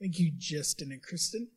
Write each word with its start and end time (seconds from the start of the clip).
Thank 0.00 0.20
you, 0.20 0.30
Justin 0.36 0.92
and 0.92 1.02
Kristen. 1.02 1.48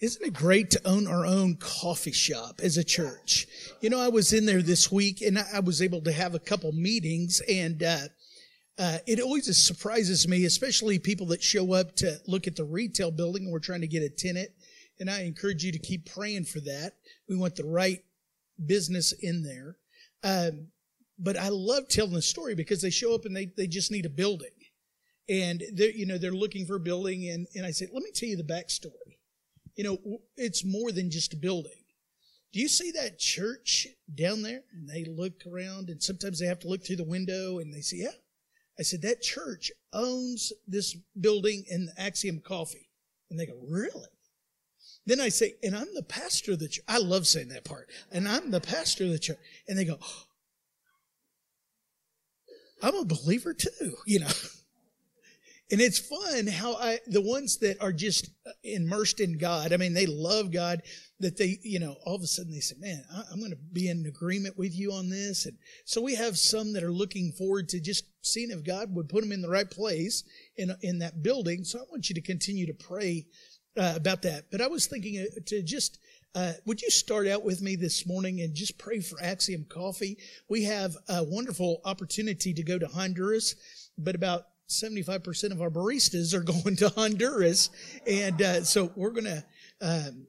Isn't 0.00 0.26
it 0.26 0.34
great 0.34 0.70
to 0.70 0.80
own 0.86 1.06
our 1.06 1.24
own 1.24 1.56
coffee 1.56 2.12
shop 2.12 2.60
as 2.62 2.76
a 2.76 2.84
church? 2.84 3.46
You 3.80 3.90
know, 3.90 4.00
I 4.00 4.08
was 4.08 4.32
in 4.32 4.46
there 4.46 4.62
this 4.62 4.90
week 4.90 5.20
and 5.20 5.38
I 5.38 5.60
was 5.60 5.80
able 5.80 6.00
to 6.02 6.12
have 6.12 6.34
a 6.34 6.40
couple 6.40 6.72
meetings 6.72 7.40
and, 7.48 7.82
uh, 7.82 8.08
uh, 8.78 8.98
it 9.06 9.20
always 9.20 9.54
surprises 9.64 10.26
me, 10.26 10.44
especially 10.44 10.98
people 10.98 11.26
that 11.26 11.42
show 11.42 11.72
up 11.72 11.94
to 11.96 12.16
look 12.26 12.46
at 12.46 12.56
the 12.56 12.64
retail 12.64 13.10
building 13.10 13.44
and 13.44 13.52
we're 13.52 13.58
trying 13.58 13.82
to 13.82 13.86
get 13.86 14.02
a 14.02 14.08
tenant. 14.08 14.48
And 14.98 15.10
I 15.10 15.22
encourage 15.22 15.62
you 15.62 15.72
to 15.72 15.78
keep 15.78 16.10
praying 16.10 16.44
for 16.44 16.60
that. 16.60 16.94
We 17.28 17.36
want 17.36 17.54
the 17.56 17.66
right 17.66 18.02
business 18.64 19.12
in 19.12 19.42
there. 19.42 19.76
Um, 20.24 20.68
but 21.18 21.36
I 21.36 21.48
love 21.50 21.88
telling 21.88 22.14
the 22.14 22.22
story 22.22 22.54
because 22.54 22.82
they 22.82 22.90
show 22.90 23.14
up 23.14 23.24
and 23.24 23.36
they, 23.36 23.52
they 23.56 23.66
just 23.66 23.92
need 23.92 24.06
a 24.06 24.10
building. 24.10 24.48
And 25.28 25.62
they're, 25.74 25.90
you 25.90 26.06
know, 26.06 26.18
they're 26.18 26.32
looking 26.32 26.66
for 26.66 26.76
a 26.76 26.80
building. 26.80 27.28
And, 27.28 27.46
and 27.54 27.64
I 27.64 27.70
said, 27.70 27.88
let 27.92 28.02
me 28.02 28.10
tell 28.12 28.28
you 28.28 28.36
the 28.36 28.42
backstory 28.42 29.12
you 29.76 29.84
know, 29.84 30.20
it's 30.36 30.64
more 30.64 30.92
than 30.92 31.10
just 31.10 31.32
a 31.32 31.36
building. 31.36 31.72
Do 32.52 32.60
you 32.60 32.68
see 32.68 32.90
that 32.92 33.18
church 33.18 33.86
down 34.14 34.42
there? 34.42 34.62
And 34.72 34.88
they 34.88 35.04
look 35.04 35.42
around, 35.50 35.88
and 35.88 36.02
sometimes 36.02 36.38
they 36.38 36.46
have 36.46 36.60
to 36.60 36.68
look 36.68 36.84
through 36.84 36.96
the 36.96 37.04
window 37.04 37.58
and 37.58 37.72
they 37.72 37.80
say, 37.80 37.98
Yeah. 37.98 38.12
I 38.78 38.82
said, 38.82 39.02
That 39.02 39.22
church 39.22 39.72
owns 39.92 40.52
this 40.66 40.94
building 41.18 41.64
and 41.70 41.88
Axiom 41.96 42.40
Coffee. 42.40 42.90
And 43.30 43.40
they 43.40 43.46
go, 43.46 43.58
Really? 43.66 44.08
Then 45.06 45.20
I 45.20 45.30
say, 45.30 45.54
And 45.62 45.74
I'm 45.74 45.94
the 45.94 46.02
pastor 46.02 46.52
of 46.52 46.58
the 46.58 46.68
church. 46.68 46.84
I 46.86 46.98
love 46.98 47.26
saying 47.26 47.48
that 47.48 47.64
part. 47.64 47.88
And 48.10 48.28
I'm 48.28 48.50
the 48.50 48.60
pastor 48.60 49.04
of 49.04 49.10
the 49.10 49.18
church. 49.18 49.38
And 49.66 49.78
they 49.78 49.86
go, 49.86 49.98
I'm 52.82 52.96
a 52.96 53.04
believer 53.04 53.54
too, 53.54 53.94
you 54.06 54.20
know. 54.20 54.28
And 55.72 55.80
it's 55.80 55.98
fun 55.98 56.46
how 56.48 56.74
I, 56.74 56.98
the 57.06 57.22
ones 57.22 57.56
that 57.58 57.80
are 57.80 57.94
just 57.94 58.30
immersed 58.62 59.20
in 59.20 59.38
God, 59.38 59.72
I 59.72 59.78
mean, 59.78 59.94
they 59.94 60.04
love 60.04 60.52
God, 60.52 60.82
that 61.20 61.38
they, 61.38 61.58
you 61.62 61.78
know, 61.80 61.96
all 62.04 62.14
of 62.14 62.22
a 62.22 62.26
sudden 62.26 62.52
they 62.52 62.60
say, 62.60 62.76
man, 62.78 63.02
I'm 63.32 63.38
going 63.38 63.52
to 63.52 63.58
be 63.72 63.88
in 63.88 64.04
agreement 64.04 64.58
with 64.58 64.76
you 64.76 64.92
on 64.92 65.08
this. 65.08 65.46
And 65.46 65.56
so 65.86 66.02
we 66.02 66.14
have 66.16 66.36
some 66.36 66.74
that 66.74 66.82
are 66.82 66.92
looking 66.92 67.32
forward 67.32 67.70
to 67.70 67.80
just 67.80 68.04
seeing 68.20 68.50
if 68.50 68.62
God 68.62 68.94
would 68.94 69.08
put 69.08 69.22
them 69.22 69.32
in 69.32 69.40
the 69.40 69.48
right 69.48 69.70
place 69.70 70.24
in, 70.56 70.76
in 70.82 70.98
that 70.98 71.22
building. 71.22 71.64
So 71.64 71.78
I 71.78 71.84
want 71.90 72.10
you 72.10 72.14
to 72.16 72.20
continue 72.20 72.66
to 72.66 72.74
pray 72.74 73.24
uh, 73.74 73.94
about 73.96 74.20
that. 74.22 74.50
But 74.50 74.60
I 74.60 74.66
was 74.66 74.86
thinking 74.86 75.20
uh, 75.20 75.40
to 75.46 75.62
just, 75.62 75.98
uh, 76.34 76.52
would 76.66 76.82
you 76.82 76.90
start 76.90 77.26
out 77.26 77.44
with 77.44 77.62
me 77.62 77.76
this 77.76 78.06
morning 78.06 78.42
and 78.42 78.54
just 78.54 78.76
pray 78.76 79.00
for 79.00 79.22
Axiom 79.22 79.64
Coffee? 79.70 80.18
We 80.50 80.64
have 80.64 80.96
a 81.08 81.24
wonderful 81.24 81.80
opportunity 81.86 82.52
to 82.52 82.62
go 82.62 82.78
to 82.78 82.88
Honduras, 82.88 83.54
but 83.96 84.14
about 84.14 84.44
75% 84.72 85.52
of 85.52 85.60
our 85.60 85.70
baristas 85.70 86.34
are 86.34 86.40
going 86.62 86.76
to 86.76 86.88
Honduras. 86.90 87.70
And 88.06 88.40
uh, 88.40 88.64
so 88.64 88.92
we're 88.96 89.10
going 89.10 89.24
to, 89.24 89.44
um, 89.80 90.26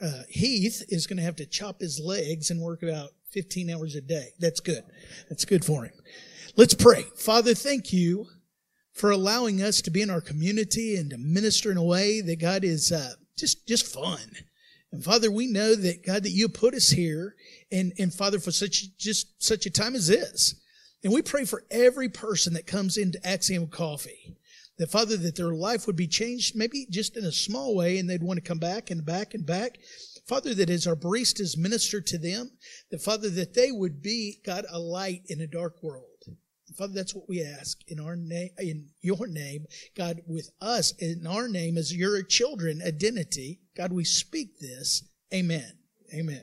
uh, 0.00 0.22
Heath 0.28 0.82
is 0.88 1.06
going 1.06 1.18
to 1.18 1.22
have 1.22 1.36
to 1.36 1.46
chop 1.46 1.80
his 1.80 2.00
legs 2.00 2.50
and 2.50 2.60
work 2.60 2.82
about 2.82 3.10
15 3.30 3.70
hours 3.70 3.94
a 3.94 4.00
day. 4.00 4.28
That's 4.38 4.60
good. 4.60 4.82
That's 5.28 5.44
good 5.44 5.64
for 5.64 5.84
him. 5.84 5.94
Let's 6.56 6.74
pray. 6.74 7.04
Father, 7.16 7.54
thank 7.54 7.92
you 7.92 8.26
for 8.92 9.10
allowing 9.10 9.62
us 9.62 9.82
to 9.82 9.90
be 9.90 10.00
in 10.00 10.08
our 10.08 10.22
community 10.22 10.96
and 10.96 11.10
to 11.10 11.18
minister 11.18 11.70
in 11.70 11.76
a 11.76 11.84
way 11.84 12.22
that 12.22 12.40
God 12.40 12.64
is 12.64 12.92
uh, 12.92 13.12
just, 13.36 13.66
just 13.66 13.92
fun. 13.92 14.32
And 14.90 15.04
Father, 15.04 15.30
we 15.30 15.46
know 15.46 15.74
that 15.74 16.06
God, 16.06 16.22
that 16.22 16.30
you 16.30 16.48
put 16.48 16.72
us 16.72 16.88
here 16.88 17.34
and, 17.70 17.92
and 17.98 18.12
Father, 18.12 18.38
for 18.38 18.52
such, 18.52 18.96
just 18.96 19.42
such 19.42 19.66
a 19.66 19.70
time 19.70 19.94
as 19.94 20.08
this. 20.08 20.54
And 21.06 21.14
we 21.14 21.22
pray 21.22 21.44
for 21.44 21.62
every 21.70 22.08
person 22.08 22.54
that 22.54 22.66
comes 22.66 22.96
into 22.96 23.24
Axiom 23.24 23.68
Coffee. 23.68 24.34
That 24.78 24.90
Father, 24.90 25.16
that 25.18 25.36
their 25.36 25.54
life 25.54 25.86
would 25.86 25.94
be 25.94 26.08
changed, 26.08 26.56
maybe 26.56 26.84
just 26.90 27.16
in 27.16 27.24
a 27.24 27.30
small 27.30 27.76
way, 27.76 27.98
and 27.98 28.10
they'd 28.10 28.24
want 28.24 28.38
to 28.38 28.48
come 28.48 28.58
back 28.58 28.90
and 28.90 29.06
back 29.06 29.32
and 29.32 29.46
back. 29.46 29.78
Father, 30.26 30.52
that 30.54 30.68
as 30.68 30.84
our 30.84 30.96
baristas 30.96 31.56
minister 31.56 32.00
to 32.00 32.18
them, 32.18 32.50
that 32.90 33.02
Father, 33.02 33.30
that 33.30 33.54
they 33.54 33.70
would 33.70 34.02
be, 34.02 34.40
God, 34.44 34.64
a 34.68 34.80
light 34.80 35.22
in 35.28 35.40
a 35.40 35.46
dark 35.46 35.80
world. 35.80 36.24
Father, 36.76 36.94
that's 36.94 37.14
what 37.14 37.28
we 37.28 37.40
ask 37.40 37.78
in 37.86 38.00
our 38.00 38.16
name, 38.16 38.50
in 38.58 38.88
your 39.00 39.28
name, 39.28 39.66
God, 39.96 40.22
with 40.26 40.50
us 40.60 40.92
in 40.98 41.24
our 41.24 41.46
name 41.46 41.78
as 41.78 41.96
your 41.96 42.20
children 42.24 42.82
identity. 42.84 43.60
God, 43.76 43.92
we 43.92 44.02
speak 44.02 44.58
this. 44.58 45.04
Amen. 45.32 45.70
Amen. 46.12 46.42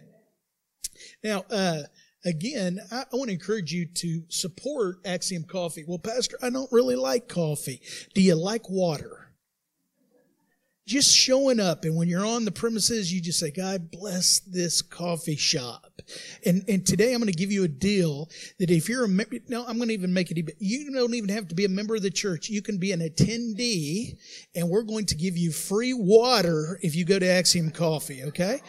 Now, 1.22 1.44
uh, 1.52 1.82
again, 2.26 2.80
I, 2.92 3.06
want 3.14 3.30
to 3.30 3.34
encourage 3.34 3.72
you 3.72 3.86
to 3.86 4.24
support 4.30 4.98
Axiom 5.06 5.44
Coffee. 5.44 5.84
Well, 5.88 6.00
Pastor, 6.00 6.38
I 6.42 6.50
don't 6.50 6.72
really 6.72 6.96
like 6.96 7.28
coffee. 7.28 7.82
Do 8.14 8.22
you 8.22 8.36
like 8.36 8.70
water? 8.70 9.20
Just 10.86 11.16
showing 11.16 11.62
up, 11.62 11.86
and 11.86 11.96
when 11.96 12.10
you're 12.10 12.26
on 12.26 12.44
the 12.44 12.52
premises, 12.52 13.14
you 13.14 13.22
just 13.22 13.40
say, 13.40 13.52
God 13.52 13.90
bless 13.90 14.40
this 14.40 14.82
coffee 14.82 15.38
shop. 15.38 16.02
And, 16.46 16.66
and 16.68 16.86
today 16.86 17.14
I'm 17.14 17.22
going 17.22 17.32
to 17.32 17.38
give 17.38 17.54
you 17.54 17.64
a 17.64 17.70
deal 17.70 18.30
that 18.60 18.70
if 18.70 18.90
you're 18.90 19.06
a 19.06 19.08
member, 19.08 19.38
no, 19.48 19.66
I'm 19.66 19.78
going 19.78 19.88
to 19.88 19.94
even 19.94 20.14
make 20.14 20.30
it, 20.30 20.56
you 20.60 20.92
don't 20.92 21.14
even 21.14 21.30
have 21.30 21.48
to 21.48 21.56
be 21.56 21.64
a 21.64 21.70
member 21.70 21.96
of 21.96 22.02
the 22.02 22.12
church. 22.12 22.50
You 22.50 22.62
can 22.62 22.80
be 22.80 22.92
an 22.92 23.00
attendee, 23.00 24.18
and 24.56 24.70
we're 24.70 24.84
going 24.84 25.06
to 25.06 25.16
give 25.16 25.38
you 25.38 25.54
free 25.54 25.94
water 25.94 26.78
if 26.82 26.98
you 26.98 27.06
go 27.06 27.18
to 27.18 27.28
Axiom 27.28 27.72
Coffee, 27.72 28.24
okay? 28.24 28.60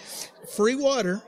Free 0.54 0.76
water 0.76 1.20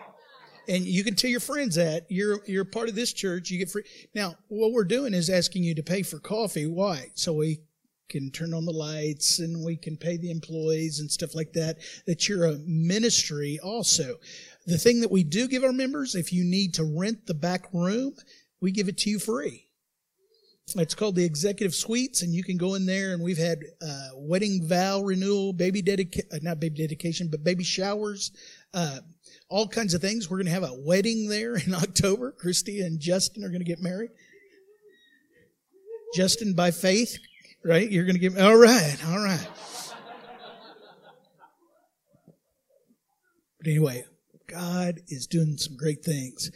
and 0.68 0.84
you 0.84 1.04
can 1.04 1.14
tell 1.14 1.30
your 1.30 1.40
friends 1.40 1.74
that 1.76 2.06
you're 2.08 2.40
you're 2.46 2.64
part 2.64 2.88
of 2.88 2.94
this 2.94 3.12
church. 3.12 3.50
You 3.50 3.58
get 3.58 3.70
free. 3.70 3.84
Now, 4.14 4.36
what 4.48 4.72
we're 4.72 4.84
doing 4.84 5.14
is 5.14 5.30
asking 5.30 5.64
you 5.64 5.74
to 5.74 5.82
pay 5.82 6.02
for 6.02 6.18
coffee. 6.18 6.66
Why? 6.66 7.10
So 7.14 7.32
we 7.32 7.60
can 8.08 8.30
turn 8.30 8.54
on 8.54 8.64
the 8.64 8.72
lights 8.72 9.40
and 9.40 9.64
we 9.64 9.76
can 9.76 9.96
pay 9.96 10.16
the 10.16 10.30
employees 10.30 11.00
and 11.00 11.10
stuff 11.10 11.34
like 11.34 11.52
that. 11.54 11.78
That 12.06 12.28
you're 12.28 12.46
a 12.46 12.58
ministry 12.66 13.58
also. 13.62 14.16
The 14.66 14.78
thing 14.78 15.00
that 15.00 15.10
we 15.10 15.24
do 15.24 15.48
give 15.48 15.64
our 15.64 15.72
members, 15.72 16.14
if 16.14 16.32
you 16.32 16.44
need 16.44 16.74
to 16.74 16.84
rent 16.84 17.26
the 17.26 17.34
back 17.34 17.66
room, 17.72 18.14
we 18.60 18.72
give 18.72 18.88
it 18.88 18.98
to 18.98 19.10
you 19.10 19.18
free. 19.18 19.66
It's 20.74 20.96
called 20.96 21.14
the 21.14 21.24
Executive 21.24 21.74
Suites, 21.74 22.22
and 22.22 22.34
you 22.34 22.42
can 22.42 22.56
go 22.56 22.74
in 22.74 22.86
there. 22.86 23.12
And 23.12 23.22
we've 23.22 23.38
had 23.38 23.60
uh, 23.80 24.08
wedding 24.14 24.66
vow 24.66 25.00
renewal, 25.00 25.52
baby 25.52 25.80
dedication, 25.80 26.28
uh, 26.32 26.38
not 26.42 26.58
baby 26.58 26.82
dedication, 26.82 27.28
but 27.30 27.44
baby 27.44 27.62
showers, 27.62 28.32
uh, 28.74 28.98
all 29.48 29.68
kinds 29.68 29.94
of 29.94 30.00
things. 30.00 30.30
We're 30.30 30.38
going 30.38 30.46
to 30.46 30.52
have 30.52 30.62
a 30.62 30.74
wedding 30.74 31.28
there 31.28 31.56
in 31.56 31.74
October. 31.74 32.32
Christy 32.32 32.80
and 32.80 33.00
Justin 33.00 33.44
are 33.44 33.48
going 33.48 33.60
to 33.60 33.64
get 33.64 33.80
married. 33.80 34.10
Justin 36.14 36.54
by 36.54 36.70
faith, 36.70 37.18
right? 37.64 37.90
You're 37.90 38.04
going 38.04 38.18
to 38.18 38.20
get, 38.20 38.38
all 38.40 38.56
right, 38.56 38.96
all 39.06 39.22
right. 39.22 39.48
But 43.58 43.66
anyway, 43.66 44.04
God 44.46 45.00
is 45.08 45.26
doing 45.26 45.56
some 45.56 45.76
great 45.76 46.04
things. 46.04 46.50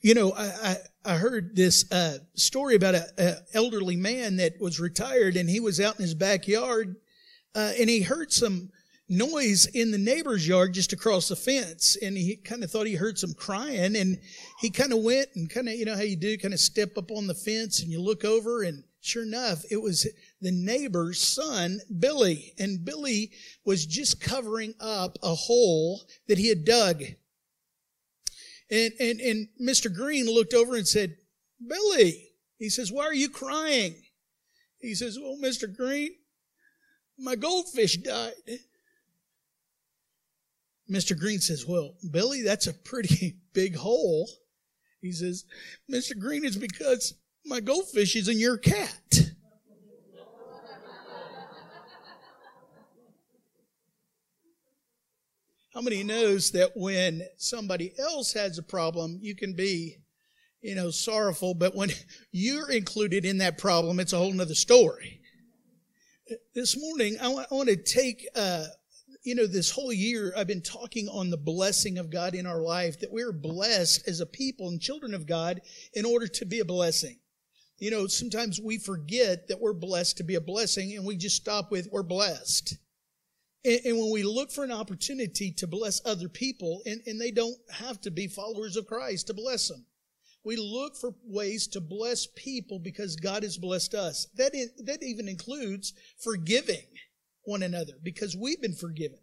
You 0.00 0.14
know, 0.14 0.32
I, 0.32 0.44
I, 0.44 0.76
I 1.04 1.16
heard 1.16 1.54
this 1.54 1.90
uh, 1.92 2.18
story 2.34 2.74
about 2.74 2.94
an 3.18 3.36
elderly 3.52 3.96
man 3.96 4.36
that 4.36 4.60
was 4.60 4.80
retired 4.80 5.36
and 5.36 5.48
he 5.48 5.60
was 5.60 5.80
out 5.80 5.96
in 5.96 6.02
his 6.02 6.14
backyard 6.14 6.96
uh, 7.54 7.72
and 7.78 7.90
he 7.90 8.00
heard 8.00 8.32
some 8.32 8.70
noise 9.08 9.66
in 9.66 9.90
the 9.90 9.98
neighbor's 9.98 10.46
yard 10.46 10.72
just 10.72 10.92
across 10.92 11.28
the 11.28 11.36
fence. 11.36 11.96
And 12.00 12.16
he 12.16 12.36
kind 12.36 12.64
of 12.64 12.70
thought 12.70 12.86
he 12.86 12.94
heard 12.94 13.18
some 13.18 13.34
crying 13.34 13.96
and 13.96 14.18
he 14.60 14.70
kind 14.70 14.92
of 14.92 15.00
went 15.00 15.28
and 15.34 15.50
kind 15.50 15.68
of 15.68 15.74
you 15.74 15.84
know 15.84 15.96
how 15.96 16.02
you 16.02 16.16
do 16.16 16.38
kind 16.38 16.54
of 16.54 16.60
step 16.60 16.96
up 16.96 17.10
on 17.10 17.26
the 17.26 17.34
fence 17.34 17.80
and 17.80 17.90
you 17.90 18.00
look 18.00 18.24
over 18.24 18.62
and 18.62 18.84
sure 19.00 19.22
enough 19.22 19.62
it 19.70 19.82
was 19.82 20.08
the 20.40 20.50
neighbor's 20.50 21.20
son 21.20 21.80
billy. 21.98 22.54
And 22.58 22.84
billy 22.84 23.32
was 23.64 23.86
just 23.86 24.20
covering 24.20 24.74
up 24.80 25.18
a 25.22 25.34
hole 25.34 26.02
that 26.28 26.38
he 26.38 26.48
had 26.48 26.64
dug. 26.64 27.02
And 28.70 28.92
and 28.98 29.20
and 29.20 29.48
mr 29.60 29.94
green 29.94 30.26
looked 30.26 30.54
over 30.54 30.74
and 30.76 30.88
said 30.88 31.16
billy 31.66 32.30
he 32.58 32.70
says 32.70 32.90
why 32.90 33.04
are 33.04 33.14
you 33.14 33.28
crying? 33.28 33.94
He 34.78 34.94
says 34.94 35.18
well 35.20 35.36
mr 35.42 35.74
green 35.74 36.12
my 37.18 37.36
goldfish 37.36 37.98
died 37.98 38.32
Mr. 40.90 41.18
Green 41.18 41.40
says, 41.40 41.66
Well, 41.66 41.94
Billy, 42.10 42.42
that's 42.42 42.66
a 42.66 42.74
pretty 42.74 43.36
big 43.52 43.76
hole. 43.76 44.28
He 45.00 45.12
says, 45.12 45.44
Mr. 45.90 46.18
Green, 46.18 46.44
it's 46.44 46.56
because 46.56 47.14
my 47.44 47.60
goldfish 47.60 48.16
is 48.16 48.28
in 48.28 48.38
your 48.38 48.56
cat. 48.56 49.32
How 55.74 55.80
many 55.80 56.04
knows 56.04 56.52
that 56.52 56.70
when 56.76 57.26
somebody 57.36 57.92
else 57.98 58.32
has 58.34 58.58
a 58.58 58.62
problem, 58.62 59.18
you 59.20 59.34
can 59.34 59.54
be, 59.54 59.96
you 60.62 60.76
know, 60.76 60.90
sorrowful, 60.90 61.52
but 61.52 61.74
when 61.74 61.90
you're 62.30 62.70
included 62.70 63.24
in 63.24 63.38
that 63.38 63.58
problem, 63.58 63.98
it's 63.98 64.12
a 64.12 64.18
whole 64.18 64.32
nother 64.32 64.54
story. 64.54 65.20
This 66.54 66.80
morning, 66.80 67.16
I 67.20 67.28
want, 67.28 67.68
to 67.68 67.76
take 67.76 68.26
uh, 68.36 68.66
you 69.24 69.34
know, 69.34 69.46
this 69.46 69.70
whole 69.70 69.92
year 69.92 70.34
I've 70.36 70.46
been 70.46 70.60
talking 70.60 71.08
on 71.08 71.30
the 71.30 71.38
blessing 71.38 71.96
of 71.96 72.10
God 72.10 72.34
in 72.34 72.46
our 72.46 72.60
life, 72.60 73.00
that 73.00 73.10
we're 73.10 73.32
blessed 73.32 74.06
as 74.06 74.20
a 74.20 74.26
people 74.26 74.68
and 74.68 74.80
children 74.80 75.14
of 75.14 75.26
God 75.26 75.62
in 75.94 76.04
order 76.04 76.28
to 76.28 76.44
be 76.44 76.60
a 76.60 76.64
blessing. 76.64 77.18
You 77.78 77.90
know, 77.90 78.06
sometimes 78.06 78.60
we 78.60 78.78
forget 78.78 79.48
that 79.48 79.60
we're 79.60 79.72
blessed 79.72 80.18
to 80.18 80.24
be 80.24 80.34
a 80.34 80.40
blessing 80.40 80.94
and 80.94 81.06
we 81.06 81.16
just 81.16 81.36
stop 81.36 81.70
with 81.70 81.88
we're 81.90 82.02
blessed. 82.02 82.76
And, 83.64 83.80
and 83.86 83.98
when 83.98 84.12
we 84.12 84.22
look 84.22 84.52
for 84.52 84.62
an 84.62 84.70
opportunity 84.70 85.50
to 85.52 85.66
bless 85.66 86.02
other 86.04 86.28
people, 86.28 86.82
and, 86.84 87.00
and 87.06 87.18
they 87.18 87.30
don't 87.30 87.56
have 87.72 88.00
to 88.02 88.10
be 88.10 88.28
followers 88.28 88.76
of 88.76 88.86
Christ 88.86 89.28
to 89.28 89.34
bless 89.34 89.68
them, 89.68 89.86
we 90.44 90.56
look 90.56 90.96
for 90.96 91.14
ways 91.24 91.66
to 91.68 91.80
bless 91.80 92.26
people 92.26 92.78
because 92.78 93.16
God 93.16 93.42
has 93.42 93.56
blessed 93.56 93.94
us. 93.94 94.26
That, 94.36 94.54
is, 94.54 94.70
that 94.84 95.02
even 95.02 95.28
includes 95.28 95.94
forgiving 96.22 96.84
one 97.44 97.62
another 97.62 97.94
because 98.02 98.36
we've 98.36 98.60
been 98.60 98.74
forgiven. 98.74 99.18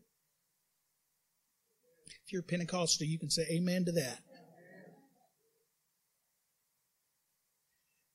If 2.25 2.33
you're 2.33 2.41
Pentecostal, 2.41 3.07
you 3.07 3.19
can 3.19 3.29
say 3.29 3.45
amen 3.51 3.85
to 3.85 3.91
that. 3.93 4.19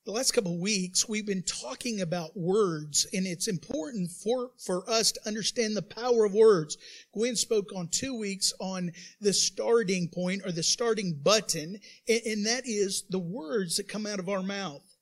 the 0.07 0.13
last 0.13 0.31
couple 0.31 0.53
of 0.53 0.61
weeks 0.61 1.09
we've 1.09 1.27
been 1.27 1.43
talking 1.43 1.99
about 1.99 2.31
words 2.33 3.05
and 3.11 3.27
it's 3.27 3.49
important 3.49 4.09
for 4.09 4.51
for 4.57 4.89
us 4.89 5.11
to 5.11 5.19
understand 5.27 5.75
the 5.75 5.81
power 5.81 6.23
of 6.23 6.33
words 6.33 6.77
gwen 7.13 7.35
spoke 7.35 7.75
on 7.75 7.89
two 7.89 8.17
weeks 8.17 8.53
on 8.61 8.89
the 9.19 9.33
starting 9.33 10.07
point 10.07 10.41
or 10.45 10.51
the 10.53 10.63
starting 10.63 11.19
button 11.21 11.77
and, 12.07 12.21
and 12.25 12.45
that 12.45 12.63
is 12.65 13.03
the 13.09 13.19
words 13.19 13.75
that 13.75 13.89
come 13.89 14.05
out 14.05 14.17
of 14.17 14.29
our 14.29 14.41
mouth 14.41 14.96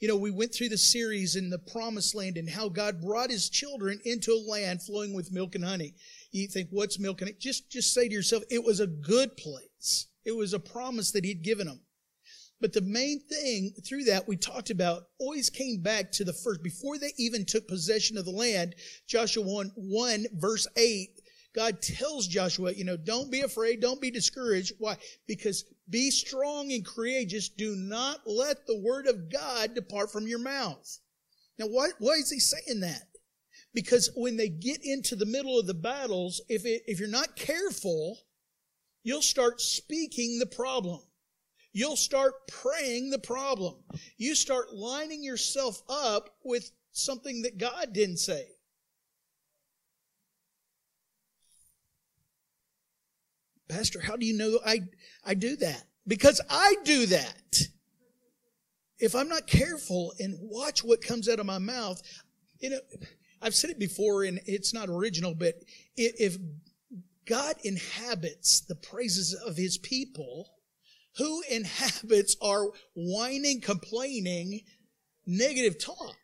you 0.00 0.08
know 0.08 0.16
we 0.16 0.30
went 0.30 0.54
through 0.54 0.68
the 0.68 0.78
series 0.78 1.36
in 1.36 1.50
the 1.50 1.58
promised 1.58 2.14
land 2.14 2.36
and 2.36 2.48
how 2.48 2.68
god 2.68 3.00
brought 3.00 3.30
his 3.30 3.48
children 3.48 4.00
into 4.04 4.32
a 4.32 4.50
land 4.50 4.82
flowing 4.82 5.14
with 5.14 5.32
milk 5.32 5.54
and 5.54 5.64
honey. 5.64 5.94
You 6.32 6.48
think 6.48 6.68
what's 6.70 6.98
milk 6.98 7.20
and 7.20 7.28
honey? 7.28 7.38
Just 7.38 7.70
just 7.70 7.94
say 7.94 8.08
to 8.08 8.14
yourself 8.14 8.42
it 8.50 8.64
was 8.64 8.80
a 8.80 8.86
good 8.86 9.36
place. 9.36 10.08
It 10.24 10.36
was 10.36 10.54
a 10.54 10.58
promise 10.58 11.10
that 11.12 11.24
he'd 11.24 11.42
given 11.42 11.66
them. 11.66 11.80
But 12.60 12.72
the 12.72 12.80
main 12.80 13.20
thing 13.20 13.74
through 13.86 14.04
that 14.04 14.26
we 14.26 14.36
talked 14.36 14.70
about 14.70 15.02
always 15.18 15.50
came 15.50 15.82
back 15.82 16.10
to 16.12 16.24
the 16.24 16.32
first, 16.32 16.62
before 16.62 16.98
they 16.98 17.12
even 17.18 17.44
took 17.44 17.68
possession 17.68 18.16
of 18.16 18.24
the 18.24 18.30
land, 18.30 18.74
Joshua 19.06 19.42
1, 19.44 19.72
1 19.74 20.26
verse 20.32 20.66
8, 20.76 21.13
God 21.54 21.80
tells 21.80 22.26
Joshua, 22.26 22.72
you 22.72 22.84
know, 22.84 22.96
don't 22.96 23.30
be 23.30 23.42
afraid, 23.42 23.80
don't 23.80 24.00
be 24.00 24.10
discouraged. 24.10 24.72
Why? 24.78 24.96
Because 25.26 25.64
be 25.88 26.10
strong 26.10 26.72
and 26.72 26.84
courageous. 26.84 27.48
Do 27.48 27.76
not 27.76 28.20
let 28.26 28.66
the 28.66 28.80
word 28.80 29.06
of 29.06 29.30
God 29.30 29.74
depart 29.74 30.10
from 30.10 30.26
your 30.26 30.40
mouth. 30.40 30.98
Now, 31.58 31.66
why, 31.66 31.90
why 31.98 32.14
is 32.14 32.30
he 32.30 32.40
saying 32.40 32.80
that? 32.80 33.02
Because 33.72 34.10
when 34.16 34.36
they 34.36 34.48
get 34.48 34.84
into 34.84 35.16
the 35.16 35.26
middle 35.26 35.58
of 35.58 35.66
the 35.66 35.74
battles, 35.74 36.40
if, 36.48 36.64
it, 36.64 36.82
if 36.86 36.98
you're 36.98 37.08
not 37.08 37.36
careful, 37.36 38.18
you'll 39.02 39.22
start 39.22 39.60
speaking 39.60 40.38
the 40.38 40.46
problem 40.46 41.00
you'll 41.74 41.96
start 41.96 42.34
praying 42.48 43.10
the 43.10 43.18
problem. 43.18 43.74
You 44.16 44.34
start 44.34 44.72
lining 44.72 45.22
yourself 45.22 45.82
up 45.90 46.30
with 46.42 46.70
something 46.92 47.42
that 47.42 47.58
God 47.58 47.92
didn't 47.92 48.18
say. 48.18 48.46
Pastor, 53.74 54.00
how 54.00 54.14
do 54.14 54.24
you 54.24 54.36
know 54.36 54.60
I, 54.64 54.82
I 55.24 55.34
do 55.34 55.56
that? 55.56 55.82
Because 56.06 56.40
I 56.48 56.76
do 56.84 57.06
that. 57.06 57.58
If 59.00 59.16
I'm 59.16 59.28
not 59.28 59.48
careful 59.48 60.14
and 60.20 60.38
watch 60.40 60.84
what 60.84 61.02
comes 61.02 61.28
out 61.28 61.40
of 61.40 61.46
my 61.46 61.58
mouth, 61.58 62.00
you 62.60 62.70
know, 62.70 62.78
I've 63.42 63.54
said 63.56 63.70
it 63.70 63.80
before 63.80 64.22
and 64.22 64.38
it's 64.46 64.72
not 64.72 64.88
original, 64.88 65.34
but 65.34 65.56
if 65.96 66.36
God 67.26 67.56
inhabits 67.64 68.60
the 68.60 68.76
praises 68.76 69.34
of 69.34 69.56
his 69.56 69.76
people, 69.76 70.50
who 71.16 71.42
inhabits 71.50 72.36
our 72.40 72.70
whining, 72.94 73.60
complaining, 73.60 74.60
negative 75.26 75.80
talk? 75.80 76.16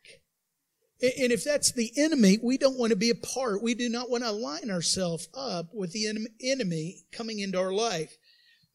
And 1.01 1.31
if 1.31 1.43
that's 1.43 1.71
the 1.71 1.91
enemy, 1.97 2.37
we 2.43 2.57
don't 2.57 2.77
want 2.77 2.91
to 2.91 2.95
be 2.95 3.09
a 3.09 3.15
part. 3.15 3.63
We 3.63 3.73
do 3.73 3.89
not 3.89 4.09
want 4.09 4.23
to 4.23 4.31
line 4.31 4.69
ourselves 4.69 5.27
up 5.33 5.73
with 5.73 5.91
the 5.93 6.07
enemy 6.41 7.05
coming 7.11 7.39
into 7.39 7.59
our 7.59 7.73
life. 7.73 8.17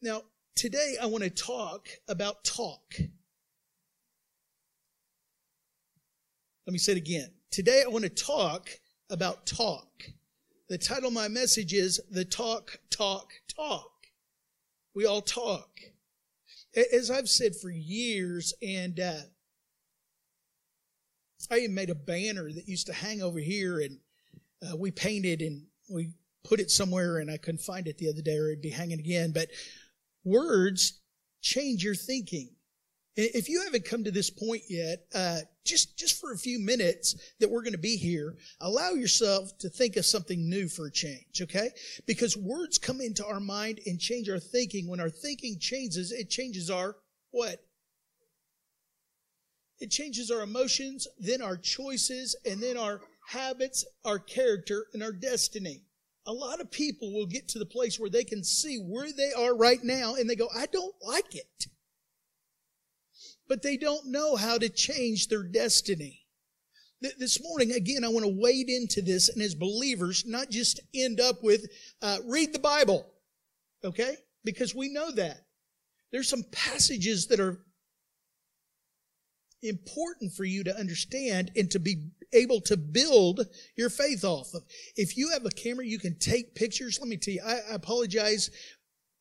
Now, 0.01 0.23
today 0.55 0.95
I 1.01 1.05
want 1.05 1.23
to 1.23 1.29
talk 1.29 1.87
about 2.07 2.43
talk. 2.43 2.95
Let 6.65 6.73
me 6.73 6.79
say 6.79 6.93
it 6.93 6.97
again. 6.97 7.31
Today 7.49 7.83
I 7.85 7.89
want 7.89 8.03
to 8.03 8.09
talk 8.09 8.69
about 9.09 9.45
talk. 9.45 10.03
The 10.67 10.77
title 10.77 11.07
of 11.07 11.13
my 11.13 11.29
message 11.29 11.73
is 11.73 12.01
The 12.11 12.25
Talk, 12.25 12.77
Talk, 12.89 13.31
Talk. 13.55 13.89
We 14.93 15.05
all 15.05 15.21
talk 15.21 15.69
as 16.93 17.09
I've 17.09 17.29
said 17.29 17.55
for 17.55 17.69
years, 17.69 18.53
and 18.61 18.99
uh, 18.99 19.21
I 21.51 21.59
even 21.59 21.75
made 21.75 21.89
a 21.89 21.95
banner 21.95 22.51
that 22.51 22.67
used 22.67 22.87
to 22.87 22.93
hang 22.93 23.21
over 23.21 23.39
here, 23.39 23.79
and 23.79 23.99
uh, 24.61 24.75
we 24.75 24.91
painted 24.91 25.41
and 25.41 25.65
we 25.89 26.11
put 26.43 26.59
it 26.59 26.71
somewhere, 26.71 27.17
and 27.17 27.29
I 27.29 27.37
couldn't 27.37 27.61
find 27.61 27.87
it 27.87 27.97
the 27.97 28.09
other 28.09 28.21
day, 28.21 28.37
or 28.37 28.47
it'd 28.47 28.61
be 28.61 28.69
hanging 28.69 28.99
again. 28.99 29.31
But 29.31 29.49
words 30.23 30.99
change 31.41 31.83
your 31.83 31.95
thinking. 31.95 32.49
If 33.15 33.49
you 33.49 33.63
haven't 33.63 33.85
come 33.85 34.03
to 34.03 34.11
this 34.11 34.29
point 34.29 34.63
yet, 34.69 35.05
uh, 35.15 35.39
just 35.65 35.97
just 35.97 36.19
for 36.21 36.33
a 36.33 36.37
few 36.37 36.59
minutes 36.59 37.15
that 37.39 37.49
we're 37.49 37.63
going 37.63 37.73
to 37.73 37.79
be 37.79 37.97
here, 37.97 38.37
allow 38.61 38.91
yourself 38.91 39.57
to 39.59 39.69
think 39.69 39.97
of 39.97 40.05
something 40.05 40.47
new 40.47 40.67
for 40.67 40.85
a 40.85 40.91
change, 40.91 41.41
okay? 41.41 41.71
Because 42.05 42.37
words 42.37 42.77
come 42.77 43.01
into 43.01 43.25
our 43.25 43.39
mind 43.39 43.79
and 43.87 43.99
change 43.99 44.29
our 44.29 44.39
thinking. 44.39 44.87
When 44.87 44.99
our 44.99 45.09
thinking 45.09 45.57
changes, 45.59 46.11
it 46.11 46.29
changes 46.29 46.69
our 46.69 46.95
what? 47.31 47.59
It 49.79 49.91
changes 49.91 50.31
our 50.31 50.41
emotions, 50.41 51.07
then 51.19 51.41
our 51.41 51.57
choices, 51.57 52.35
and 52.45 52.61
then 52.61 52.77
our 52.77 53.01
habits, 53.27 53.85
our 54.05 54.19
character, 54.19 54.87
and 54.93 55.03
our 55.03 55.11
destiny. 55.11 55.83
A 56.25 56.33
lot 56.33 56.59
of 56.59 56.71
people 56.71 57.13
will 57.13 57.27
get 57.27 57.47
to 57.49 57.59
the 57.59 57.65
place 57.65 57.99
where 57.99 58.09
they 58.09 58.23
can 58.23 58.43
see 58.43 58.77
where 58.77 59.11
they 59.11 59.31
are 59.33 59.55
right 59.55 59.83
now 59.83 60.15
and 60.15 60.29
they 60.29 60.35
go, 60.35 60.49
I 60.55 60.65
don't 60.65 60.95
like 61.01 61.35
it 61.35 61.67
but 63.47 63.61
they 63.61 63.77
don't 63.77 64.07
know 64.07 64.35
how 64.35 64.57
to 64.57 64.69
change 64.69 65.27
their 65.27 65.43
destiny. 65.43 66.25
This 67.19 67.41
morning, 67.43 67.73
again, 67.73 68.03
I 68.03 68.09
want 68.09 68.25
to 68.25 68.41
wade 68.41 68.69
into 68.69 69.01
this 69.01 69.29
and 69.29 69.41
as 69.41 69.53
believers, 69.53 70.23
not 70.25 70.49
just 70.49 70.79
end 70.95 71.19
up 71.19 71.43
with, 71.43 71.67
uh, 72.01 72.17
read 72.25 72.53
the 72.53 72.59
Bible. 72.59 73.05
Okay? 73.83 74.15
Because 74.43 74.73
we 74.73 74.91
know 74.91 75.11
that. 75.11 75.45
There's 76.11 76.29
some 76.29 76.43
passages 76.51 77.27
that 77.27 77.39
are 77.39 77.59
important 79.63 80.33
for 80.33 80.43
you 80.43 80.63
to 80.63 80.77
understand 80.77 81.51
and 81.55 81.69
to 81.71 81.79
be 81.79 82.09
able 82.33 82.61
to 82.61 82.77
build 82.77 83.41
your 83.75 83.89
faith 83.89 84.23
off 84.23 84.53
of. 84.53 84.63
If 84.95 85.17
you 85.17 85.29
have 85.31 85.45
a 85.45 85.49
camera, 85.49 85.85
you 85.85 85.99
can 85.99 86.17
take 86.19 86.55
pictures. 86.55 86.99
Let 86.99 87.09
me 87.09 87.17
tell 87.17 87.33
you, 87.33 87.41
I, 87.45 87.59
I 87.71 87.75
apologize 87.75 88.51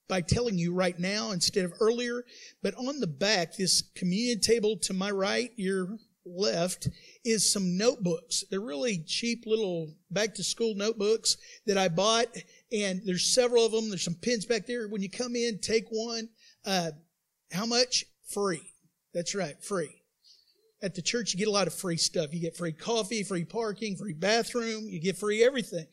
by 0.09 0.21
telling 0.21 0.59
you 0.59 0.73
right 0.73 0.99
now 0.99 1.33
instead 1.33 1.65
of 1.65 1.75
earlier. 1.81 2.25
But 2.63 2.75
on 2.75 3.01
the 3.01 3.07
back, 3.07 3.57
this 3.57 3.83
communion 3.95 4.41
table 4.41 4.77
to 4.83 4.93
my 4.93 5.11
right, 5.11 5.51
your 5.57 5.99
left, 6.25 6.89
is 7.25 7.51
some 7.51 7.77
notebooks. 7.77 8.45
They're 8.51 8.61
really 8.61 8.99
cheap 9.07 9.45
little 9.47 9.95
back 10.11 10.35
to 10.35 10.45
school 10.45 10.75
notebooks 10.75 11.37
that 11.67 11.79
I 11.79 11.89
bought. 11.89 12.27
And 12.73 13.01
there's 13.05 13.33
several 13.33 13.65
of 13.65 13.73
them. 13.73 13.89
There's 13.89 14.05
some 14.05 14.15
pins 14.15 14.45
back 14.45 14.67
there. 14.67 14.89
When 14.89 15.03
you 15.03 15.11
come 15.11 15.37
in, 15.37 15.59
take 15.61 15.87
one. 15.91 16.29
Uh, 16.65 16.91
how 17.53 17.67
much? 17.67 18.05
Free. 18.29 18.63
That's 19.15 19.35
right, 19.35 19.63
free. 19.63 20.03
At 20.83 20.95
the 20.95 21.03
church, 21.03 21.33
you 21.33 21.39
get 21.39 21.49
a 21.49 21.53
lot 21.53 21.67
of 21.67 21.75
free 21.75 21.97
stuff. 21.97 22.35
You 22.35 22.41
get 22.41 22.57
free 22.57 22.73
coffee, 22.73 23.23
free 23.23 23.45
parking, 23.45 23.97
free 23.97 24.13
bathroom. 24.13 24.89
You 24.89 25.01
get 25.01 25.17
free 25.17 25.43
everything. 25.43 25.87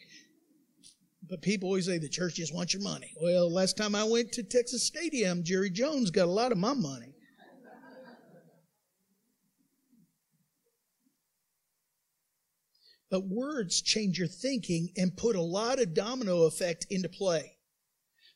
But 1.30 1.42
people 1.42 1.70
always 1.70 1.86
say 1.86 1.98
the 1.98 2.10
church 2.10 2.36
just 2.36 2.54
wants 2.54 2.74
your 2.74 2.84
money. 2.84 3.14
Well, 3.22 3.52
last 3.52 3.78
time 3.78 3.96
I 3.96 4.04
went 4.04 4.34
to 4.34 4.44
Texas 4.44 4.84
Stadium, 4.84 5.44
Jerry 5.44 5.70
Jones 5.70 6.12
got 6.12 6.28
a 6.28 6.32
lot 6.32 6.52
of 6.52 6.58
my 6.58 6.74
money. 6.74 7.16
But 13.10 13.28
words 13.28 13.82
change 13.82 14.18
your 14.18 14.28
thinking 14.28 14.90
and 14.98 15.16
put 15.16 15.36
a 15.36 15.42
lot 15.42 15.80
of 15.80 15.94
domino 15.94 16.44
effect 16.44 16.88
into 16.90 17.08
play. 17.08 17.58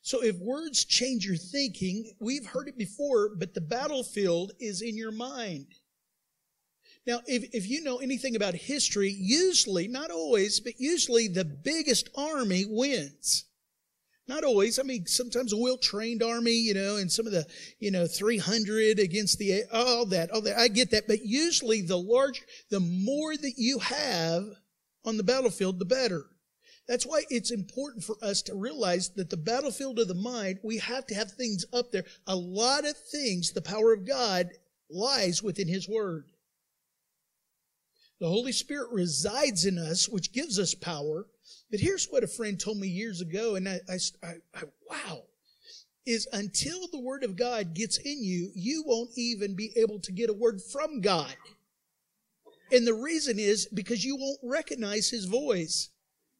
So 0.02 0.22
if 0.22 0.36
words 0.38 0.84
change 0.84 1.26
your 1.26 1.36
thinking, 1.36 2.12
we've 2.20 2.46
heard 2.46 2.68
it 2.68 2.78
before, 2.78 3.34
but 3.36 3.54
the 3.54 3.60
battlefield 3.60 4.52
is 4.60 4.80
in 4.80 4.96
your 4.96 5.10
mind. 5.10 5.66
Now, 7.08 7.22
if, 7.26 7.54
if 7.54 7.66
you 7.66 7.82
know 7.82 7.96
anything 7.96 8.36
about 8.36 8.52
history, 8.52 9.10
usually, 9.10 9.88
not 9.88 10.10
always, 10.10 10.60
but 10.60 10.74
usually 10.76 11.26
the 11.26 11.46
biggest 11.46 12.10
army 12.14 12.66
wins. 12.68 13.46
Not 14.26 14.44
always. 14.44 14.78
I 14.78 14.82
mean, 14.82 15.06
sometimes 15.06 15.54
a 15.54 15.56
well-trained 15.56 16.22
army, 16.22 16.52
you 16.52 16.74
know, 16.74 16.96
and 16.96 17.10
some 17.10 17.26
of 17.26 17.32
the, 17.32 17.46
you 17.80 17.90
know, 17.90 18.06
300 18.06 18.98
against 18.98 19.38
the, 19.38 19.62
all 19.72 20.04
that, 20.04 20.30
all 20.30 20.42
that. 20.42 20.58
I 20.58 20.68
get 20.68 20.90
that. 20.90 21.06
But 21.08 21.24
usually 21.24 21.80
the 21.80 21.96
larger, 21.96 22.42
the 22.68 22.80
more 22.80 23.34
that 23.34 23.54
you 23.56 23.78
have 23.78 24.44
on 25.06 25.16
the 25.16 25.22
battlefield, 25.22 25.78
the 25.78 25.86
better. 25.86 26.26
That's 26.88 27.06
why 27.06 27.22
it's 27.30 27.50
important 27.50 28.04
for 28.04 28.16
us 28.20 28.42
to 28.42 28.54
realize 28.54 29.08
that 29.16 29.30
the 29.30 29.38
battlefield 29.38 29.98
of 29.98 30.08
the 30.08 30.14
mind, 30.14 30.58
we 30.62 30.76
have 30.76 31.06
to 31.06 31.14
have 31.14 31.30
things 31.32 31.64
up 31.72 31.90
there. 31.90 32.04
A 32.26 32.36
lot 32.36 32.84
of 32.84 32.98
things, 32.98 33.52
the 33.52 33.62
power 33.62 33.94
of 33.94 34.06
God 34.06 34.50
lies 34.90 35.42
within 35.42 35.68
His 35.68 35.88
Word. 35.88 36.26
The 38.20 38.28
Holy 38.28 38.52
Spirit 38.52 38.90
resides 38.90 39.64
in 39.64 39.78
us, 39.78 40.08
which 40.08 40.32
gives 40.32 40.58
us 40.58 40.74
power. 40.74 41.26
But 41.70 41.80
here's 41.80 42.06
what 42.06 42.24
a 42.24 42.28
friend 42.28 42.58
told 42.58 42.78
me 42.78 42.88
years 42.88 43.20
ago, 43.20 43.54
and 43.54 43.68
I, 43.68 43.80
I, 43.88 43.98
I, 44.22 44.32
I 44.54 44.62
wow, 44.88 45.22
is 46.06 46.26
until 46.32 46.88
the 46.88 47.00
Word 47.00 47.22
of 47.22 47.36
God 47.36 47.74
gets 47.74 47.98
in 47.98 48.24
you, 48.24 48.50
you 48.54 48.82
won't 48.86 49.10
even 49.16 49.54
be 49.54 49.72
able 49.76 50.00
to 50.00 50.12
get 50.12 50.30
a 50.30 50.34
word 50.34 50.60
from 50.72 51.00
God. 51.00 51.34
And 52.72 52.86
the 52.86 52.94
reason 52.94 53.38
is 53.38 53.68
because 53.72 54.04
you 54.04 54.16
won't 54.16 54.40
recognize 54.42 55.10
His 55.10 55.26
voice. 55.26 55.90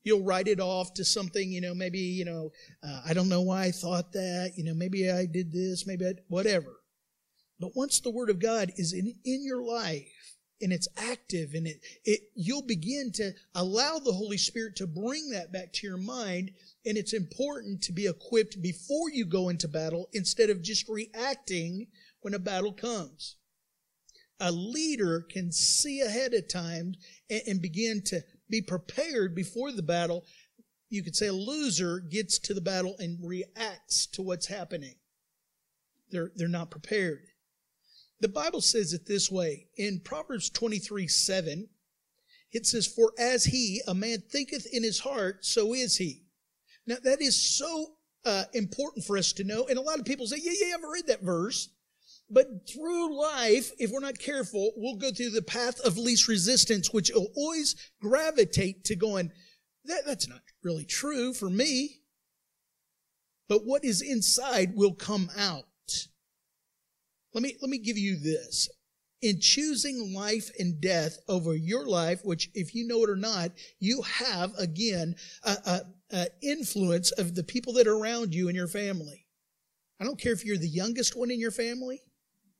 You'll 0.02 0.24
write 0.24 0.48
it 0.48 0.60
off 0.60 0.94
to 0.94 1.04
something, 1.04 1.50
you 1.52 1.60
know, 1.60 1.74
maybe, 1.74 1.98
you 1.98 2.24
know, 2.24 2.50
uh, 2.82 3.02
I 3.06 3.12
don't 3.12 3.28
know 3.28 3.42
why 3.42 3.64
I 3.64 3.70
thought 3.72 4.12
that, 4.12 4.52
you 4.56 4.64
know, 4.64 4.74
maybe 4.74 5.10
I 5.10 5.26
did 5.26 5.52
this, 5.52 5.86
maybe 5.86 6.06
I, 6.06 6.12
whatever. 6.28 6.80
But 7.60 7.76
once 7.76 8.00
the 8.00 8.10
Word 8.10 8.30
of 8.30 8.40
God 8.40 8.72
is 8.76 8.92
in, 8.92 9.14
in 9.24 9.44
your 9.44 9.62
life, 9.62 10.37
and 10.60 10.72
it's 10.72 10.88
active 10.96 11.54
and 11.54 11.66
it, 11.66 11.80
it 12.04 12.20
you'll 12.34 12.66
begin 12.66 13.10
to 13.14 13.32
allow 13.54 13.98
the 13.98 14.12
Holy 14.12 14.38
Spirit 14.38 14.76
to 14.76 14.86
bring 14.86 15.30
that 15.30 15.52
back 15.52 15.72
to 15.72 15.86
your 15.86 15.98
mind 15.98 16.50
and 16.84 16.96
it's 16.96 17.12
important 17.12 17.82
to 17.82 17.92
be 17.92 18.06
equipped 18.06 18.60
before 18.60 19.10
you 19.12 19.24
go 19.24 19.48
into 19.48 19.68
battle 19.68 20.08
instead 20.12 20.50
of 20.50 20.62
just 20.62 20.88
reacting 20.88 21.86
when 22.20 22.34
a 22.34 22.38
battle 22.38 22.72
comes. 22.72 23.36
A 24.40 24.52
leader 24.52 25.24
can 25.28 25.50
see 25.50 26.00
ahead 26.00 26.32
of 26.34 26.48
time 26.48 26.94
and, 27.28 27.42
and 27.46 27.62
begin 27.62 28.02
to 28.06 28.20
be 28.48 28.62
prepared 28.62 29.34
before 29.34 29.72
the 29.72 29.82
battle. 29.82 30.24
You 30.88 31.02
could 31.02 31.16
say 31.16 31.26
a 31.26 31.32
loser 31.32 32.00
gets 32.00 32.38
to 32.40 32.54
the 32.54 32.60
battle 32.60 32.96
and 32.98 33.18
reacts 33.22 34.06
to 34.12 34.22
what's 34.22 34.46
happening. 34.46 34.94
They're, 36.10 36.30
they're 36.34 36.48
not 36.48 36.70
prepared. 36.70 37.26
The 38.20 38.28
Bible 38.28 38.60
says 38.60 38.92
it 38.92 39.06
this 39.06 39.30
way 39.30 39.68
in 39.76 40.00
Proverbs 40.00 40.50
23 40.50 41.06
7. 41.06 41.68
It 42.52 42.66
says, 42.66 42.86
For 42.86 43.12
as 43.18 43.44
he, 43.44 43.82
a 43.86 43.94
man 43.94 44.22
thinketh 44.30 44.66
in 44.72 44.82
his 44.82 45.00
heart, 45.00 45.44
so 45.44 45.74
is 45.74 45.96
he. 45.96 46.22
Now, 46.86 46.96
that 47.04 47.20
is 47.20 47.36
so 47.58 47.92
uh, 48.24 48.44
important 48.54 49.04
for 49.04 49.18
us 49.18 49.32
to 49.34 49.44
know. 49.44 49.66
And 49.68 49.78
a 49.78 49.82
lot 49.82 49.98
of 49.98 50.04
people 50.04 50.26
say, 50.26 50.38
Yeah, 50.42 50.52
yeah, 50.60 50.74
I've 50.74 50.90
read 50.90 51.06
that 51.08 51.22
verse. 51.22 51.68
But 52.30 52.68
through 52.68 53.18
life, 53.18 53.70
if 53.78 53.90
we're 53.90 54.00
not 54.00 54.18
careful, 54.18 54.72
we'll 54.76 54.96
go 54.96 55.10
through 55.10 55.30
the 55.30 55.42
path 55.42 55.80
of 55.80 55.96
least 55.96 56.28
resistance, 56.28 56.92
which 56.92 57.10
will 57.14 57.28
always 57.34 57.74
gravitate 58.02 58.84
to 58.84 58.96
going, 58.96 59.32
that, 59.86 60.02
that's 60.06 60.28
not 60.28 60.40
really 60.62 60.84
true 60.84 61.32
for 61.32 61.48
me. 61.48 62.00
But 63.48 63.64
what 63.64 63.82
is 63.82 64.02
inside 64.02 64.74
will 64.74 64.92
come 64.92 65.30
out. 65.38 65.64
Let 67.34 67.42
me, 67.42 67.56
let 67.60 67.70
me 67.70 67.78
give 67.78 67.98
you 67.98 68.16
this. 68.16 68.68
In 69.20 69.40
choosing 69.40 70.14
life 70.14 70.50
and 70.58 70.80
death 70.80 71.18
over 71.28 71.54
your 71.54 71.86
life, 71.86 72.20
which 72.24 72.50
if 72.54 72.74
you 72.74 72.86
know 72.86 73.02
it 73.02 73.10
or 73.10 73.16
not, 73.16 73.50
you 73.80 74.02
have 74.02 74.52
again, 74.58 75.16
a, 75.42 75.50
a, 75.50 75.80
a 76.12 76.26
influence 76.40 77.10
of 77.12 77.34
the 77.34 77.42
people 77.42 77.72
that 77.74 77.88
are 77.88 77.96
around 77.96 78.34
you 78.34 78.48
and 78.48 78.56
your 78.56 78.68
family. 78.68 79.26
I 80.00 80.04
don't 80.04 80.20
care 80.20 80.32
if 80.32 80.44
you're 80.44 80.56
the 80.56 80.68
youngest 80.68 81.16
one 81.16 81.30
in 81.30 81.40
your 81.40 81.50
family 81.50 82.00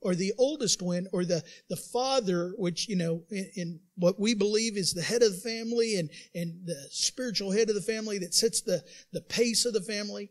or 0.01 0.15
the 0.15 0.33
oldest 0.39 0.83
one 0.83 1.07
or 1.13 1.25
the, 1.25 1.43
the 1.69 1.77
father, 1.77 2.55
which, 2.57 2.89
you 2.89 2.97
know, 2.97 3.23
in, 3.31 3.51
in, 3.57 3.81
what 3.97 4.19
we 4.19 4.35
believe 4.35 4.77
is 4.77 4.93
the 4.93 5.03
head 5.03 5.23
of 5.23 5.33
the 5.33 5.49
family 5.49 5.97
and, 5.99 6.11
and 6.35 6.67
the 6.67 6.87
spiritual 6.91 7.51
head 7.51 7.69
of 7.69 7.75
the 7.75 7.83
family 7.83 8.19
that 8.19 8.35
sets 8.35 8.61
the, 8.61 8.83
the 9.13 9.21
pace 9.21 9.65
of 9.65 9.73
the 9.73 9.81
family. 9.81 10.31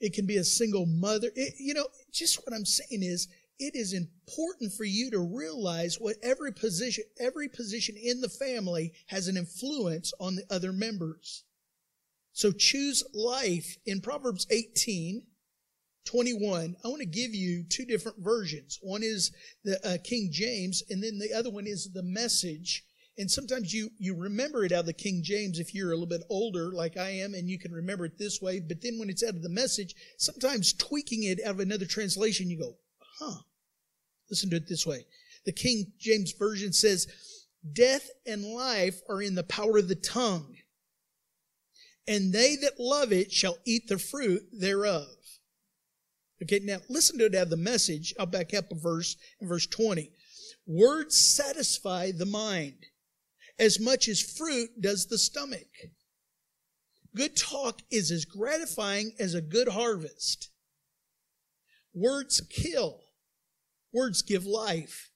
It 0.00 0.14
can 0.14 0.26
be 0.26 0.36
a 0.36 0.44
single 0.44 0.86
mother. 0.86 1.30
It, 1.34 1.54
you 1.58 1.74
know, 1.74 1.86
just 2.12 2.38
what 2.44 2.54
I'm 2.54 2.64
saying 2.64 3.02
is 3.02 3.28
it 3.58 3.74
is 3.74 3.92
important 3.92 4.72
for 4.72 4.84
you 4.84 5.10
to 5.10 5.20
realize 5.20 5.96
what 6.00 6.16
every 6.22 6.52
position, 6.52 7.04
every 7.18 7.48
position 7.48 7.94
in 8.02 8.20
the 8.20 8.28
family 8.28 8.92
has 9.06 9.28
an 9.28 9.36
influence 9.36 10.12
on 10.18 10.34
the 10.34 10.44
other 10.50 10.72
members. 10.72 11.44
So 12.32 12.52
choose 12.52 13.04
life 13.12 13.76
in 13.84 14.00
Proverbs 14.00 14.46
18, 14.50 15.26
21. 16.06 16.76
I 16.82 16.88
want 16.88 17.00
to 17.00 17.06
give 17.06 17.34
you 17.34 17.64
two 17.68 17.84
different 17.84 18.18
versions. 18.18 18.78
One 18.80 19.02
is 19.02 19.30
the 19.62 19.78
uh, 19.86 19.98
King 20.02 20.30
James, 20.32 20.82
and 20.88 21.02
then 21.02 21.18
the 21.18 21.34
other 21.34 21.50
one 21.50 21.66
is 21.66 21.90
the 21.92 22.02
message. 22.02 22.84
And 23.18 23.30
sometimes 23.30 23.74
you, 23.74 23.90
you 23.98 24.14
remember 24.16 24.64
it 24.64 24.72
out 24.72 24.80
of 24.80 24.86
the 24.86 24.92
King 24.92 25.22
James 25.22 25.58
if 25.58 25.74
you're 25.74 25.90
a 25.90 25.94
little 25.94 26.06
bit 26.06 26.22
older, 26.30 26.72
like 26.72 26.96
I 26.96 27.10
am, 27.10 27.34
and 27.34 27.48
you 27.48 27.58
can 27.58 27.72
remember 27.72 28.06
it 28.06 28.18
this 28.18 28.40
way. 28.40 28.60
But 28.60 28.80
then 28.80 28.98
when 28.98 29.10
it's 29.10 29.22
out 29.22 29.34
of 29.34 29.42
the 29.42 29.48
message, 29.48 29.94
sometimes 30.16 30.72
tweaking 30.72 31.24
it 31.24 31.40
out 31.44 31.54
of 31.54 31.60
another 31.60 31.86
translation, 31.86 32.48
you 32.48 32.58
go, 32.58 32.76
huh. 33.18 33.40
Listen 34.30 34.48
to 34.50 34.56
it 34.56 34.68
this 34.68 34.86
way. 34.86 35.04
The 35.44 35.52
King 35.52 35.92
James 35.98 36.32
Version 36.32 36.72
says, 36.72 37.08
Death 37.72 38.08
and 38.24 38.44
life 38.44 39.00
are 39.08 39.20
in 39.20 39.34
the 39.34 39.42
power 39.42 39.78
of 39.78 39.88
the 39.88 39.96
tongue, 39.96 40.56
and 42.06 42.32
they 42.32 42.56
that 42.56 42.78
love 42.78 43.12
it 43.12 43.32
shall 43.32 43.58
eat 43.66 43.88
the 43.88 43.98
fruit 43.98 44.42
thereof. 44.52 45.08
Okay, 46.42 46.60
now 46.62 46.78
listen 46.88 47.18
to 47.18 47.26
it 47.26 47.34
out 47.34 47.44
of 47.44 47.50
the 47.50 47.56
message. 47.56 48.14
I'll 48.18 48.24
back 48.24 48.54
up 48.54 48.70
a 48.70 48.74
verse 48.74 49.16
in 49.40 49.48
verse 49.48 49.66
20. 49.66 50.10
Words 50.66 51.18
satisfy 51.18 52.12
the 52.12 52.24
mind 52.24 52.86
as 53.60 53.78
much 53.78 54.08
as 54.08 54.20
fruit 54.20 54.70
does 54.80 55.06
the 55.06 55.18
stomach. 55.18 55.68
Good 57.14 57.36
talk 57.36 57.82
is 57.90 58.10
as 58.10 58.24
gratifying 58.24 59.12
as 59.20 59.34
a 59.34 59.42
good 59.42 59.68
harvest. 59.68 60.48
Words 61.92 62.40
kill. 62.48 63.02
Words 63.92 64.22
give 64.22 64.46
life. 64.46 65.10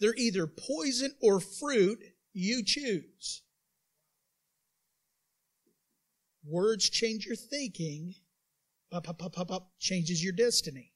They're 0.00 0.14
either 0.16 0.46
poison 0.46 1.14
or 1.22 1.38
fruit. 1.38 1.98
You 2.32 2.64
choose. 2.64 3.42
Words 6.44 6.88
change 6.90 7.26
your 7.26 7.36
thinking. 7.36 8.14
Pop, 8.90 9.04
pop, 9.04 9.18
pop, 9.18 9.34
pop, 9.34 9.48
pop, 9.48 9.70
changes 9.78 10.24
your 10.24 10.32
destiny. 10.32 10.94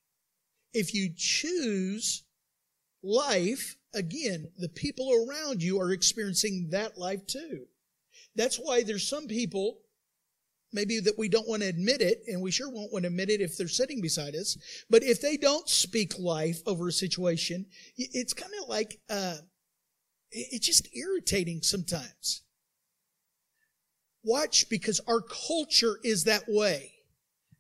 If 0.73 0.95
you 0.95 1.13
choose 1.15 2.25
life, 3.03 3.77
again, 3.95 4.51
the 4.59 4.69
people 4.69 5.11
around 5.13 5.63
you 5.63 5.81
are 5.81 5.93
experiencing 5.93 6.69
that 6.71 6.99
life 6.99 7.27
too. 7.27 7.67
That's 8.35 8.57
why 8.57 8.83
there's 8.83 9.09
some 9.09 9.27
people, 9.27 9.79
maybe 10.73 11.01
that 11.01 11.19
we 11.19 11.29
don't 11.29 11.49
want 11.49 11.63
to 11.63 11.69
admit 11.69 12.01
it, 12.01 12.23
and 12.27 12.41
we 12.41 12.51
sure 12.51 12.71
won't 12.71 12.93
want 12.93 13.03
to 13.03 13.09
admit 13.09 13.31
it 13.31 13.41
if 13.41 13.57
they're 13.57 13.69
sitting 13.69 14.01
beside 14.01 14.35
us, 14.35 14.57
but 14.89 15.03
if 15.03 15.21
they 15.21 15.37
don't 15.37 15.69
speak 15.69 16.19
life 16.19 16.61
over 16.67 16.89
a 16.89 16.93
situation, 16.93 17.67
it's 17.97 18.33
kind 18.33 18.53
of 18.63 18.69
like, 18.69 19.01
uh, 19.11 19.37
it's 20.31 20.67
just 20.67 20.89
irritating 20.97 21.61
sometimes. 21.63 22.43
Watch 24.25 24.69
because 24.71 25.01
our 25.07 25.21
culture 25.21 25.99
is 26.05 26.25
that 26.25 26.45
way. 26.49 26.93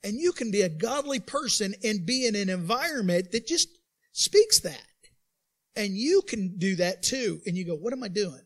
And 0.05 0.15
you 0.15 0.33
can 0.33 0.51
be 0.51 0.63
a 0.63 0.69
godly 0.69 1.21
person 1.21 1.75
and 1.85 2.07
be 2.07 2.27
in 2.27 2.35
an 2.35 2.49
environment 2.49 3.33
that 3.33 3.47
just 3.47 3.69
speaks 4.13 4.61
that. 4.61 4.87
And 5.77 5.97
you 5.97 6.23
can 6.23 6.59
do 6.59 6.77
that 6.77 7.03
too. 7.03 7.41
And 7.47 7.57
you 7.57 7.65
go, 7.65 7.75
what 7.75 7.93
am 7.93 8.03
I 8.03 8.09
doing? 8.09 8.41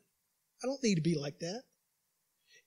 I 0.63 0.67
don't 0.67 0.83
need 0.83 0.95
to 0.97 1.01
be 1.01 1.17
like 1.17 1.41
that. 1.41 1.63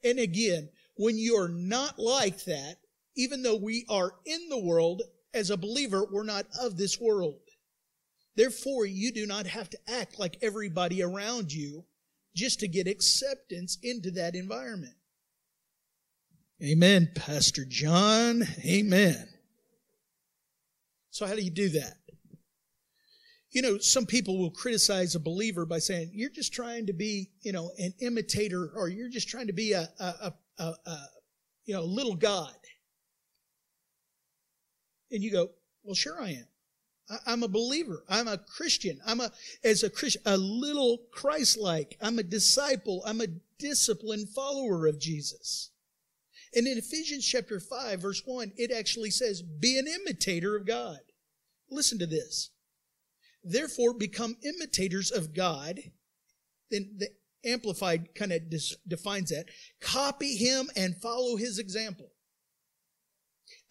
And 0.04 0.20
again, 0.20 0.70
when 0.96 1.18
you're 1.18 1.48
not 1.48 1.98
like 1.98 2.44
that, 2.46 2.75
even 3.16 3.42
though 3.42 3.56
we 3.56 3.86
are 3.89 4.13
in 4.25 4.50
the 4.50 4.60
world, 4.60 5.01
as 5.34 5.50
a 5.50 5.58
believer, 5.58 6.06
we're 6.10 6.24
not 6.24 6.46
of 6.60 6.78
this 6.78 7.00
world. 7.00 7.39
Therefore, 8.36 8.86
you 8.86 9.12
do 9.12 9.25
not 9.25 9.48
have 9.48 9.70
to 9.70 9.78
act 9.88 10.20
like 10.20 10.38
everybody 10.42 11.04
around 11.04 11.51
you 11.51 11.86
just 12.36 12.60
to 12.62 12.68
get 12.68 12.88
acceptance 12.88 13.78
into 13.84 14.12
that 14.12 14.36
environment. 14.36 14.96
Amen, 16.63 17.10
Pastor 17.16 17.66
John. 17.66 18.44
Amen. 18.66 19.28
So, 21.12 21.25
how 21.25 21.36
do 21.36 21.42
you 21.42 21.51
do 21.51 21.70
that? 21.70 21.99
You 23.51 23.62
know, 23.62 23.77
some 23.79 24.06
people 24.06 24.38
will 24.38 24.51
criticize 24.51 25.15
a 25.15 25.20
believer 25.20 25.65
by 25.65 25.79
saying, 25.79 26.12
you're 26.13 26.29
just 26.29 26.53
trying 26.53 26.86
to 26.86 26.94
be, 26.94 27.32
you 27.41 27.51
know, 27.51 27.72
an 27.79 27.94
imitator 28.00 28.72
or 28.75 28.89
you're 28.89 29.10
just 29.10 29.27
trying 29.27 29.48
to 29.48 29.53
be 29.53 29.74
a, 29.74 29.89
a, 30.00 30.34
a, 30.60 30.74
a, 30.86 30.98
you 31.65 31.74
know, 31.74 31.84
little 31.84 32.15
God. 32.15 32.53
And 35.12 35.24
you 35.24 35.32
go, 35.32 35.50
well, 35.84 35.96
sure 35.96 36.22
I 36.22 36.29
am. 36.29 36.48
I, 37.25 37.34
am 37.34 37.41
a 37.41 37.48
believer. 37.48 38.03
I'm 38.08 38.27
a 38.27 38.38
Christian. 38.38 39.00
I'm 39.03 39.20
a, 39.20 39.32
as 39.63 39.82
a 39.82 39.89
Christian, 39.89 40.22
a 40.27 40.38
little 40.38 41.00
Christ-like. 41.12 41.98
I'm 42.01 42.20
a 42.20 42.24
disciple. 42.24 43.01
I'm 43.03 43.22
a 43.22 43.27
disciplined 43.58 44.29
follower 44.29 44.86
of 44.86 45.00
Jesus. 45.00 45.72
And 46.53 46.68
in 46.68 46.77
Ephesians 46.77 47.25
chapter 47.25 47.60
5, 47.60 48.00
verse 48.00 48.22
1, 48.25 48.53
it 48.58 48.72
actually 48.72 49.10
says, 49.10 49.41
be 49.41 49.79
an 49.79 49.88
imitator 49.88 50.56
of 50.56 50.68
God. 50.68 51.00
Listen 51.72 51.98
to 51.98 52.08
this. 52.08 52.51
Therefore, 53.43 53.93
become 53.93 54.36
imitators 54.43 55.12
of 55.12 55.34
God. 55.34 55.79
Then 56.69 56.96
the 56.98 57.10
Amplified 57.46 58.13
kind 58.15 58.34
of 58.34 58.41
defines 58.88 59.29
that. 59.29 59.46
Copy 59.79 60.36
him 60.36 60.69
and 60.75 60.96
follow 60.98 61.38
his 61.38 61.58
example. 61.58 62.12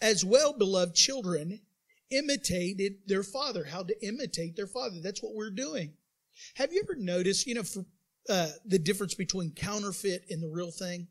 As 0.01 0.25
well, 0.25 0.53
beloved 0.53 0.95
children, 0.95 1.61
imitated 2.11 2.95
their 3.07 3.23
father. 3.23 3.65
How 3.65 3.83
to 3.83 4.07
imitate 4.07 4.57
their 4.57 4.67
father. 4.67 4.97
That's 5.03 5.23
what 5.23 5.35
we're 5.35 5.51
doing. 5.51 5.93
Have 6.55 6.73
you 6.73 6.83
ever 6.83 6.97
noticed, 6.97 7.47
you 7.47 7.55
know, 7.55 7.63
for, 7.63 7.85
uh, 8.29 8.51
the 8.65 8.79
difference 8.79 9.15
between 9.15 9.53
counterfeit 9.53 10.25
and 10.31 10.43
the 10.43 10.49
real 10.49 10.71
thing? 10.71 11.09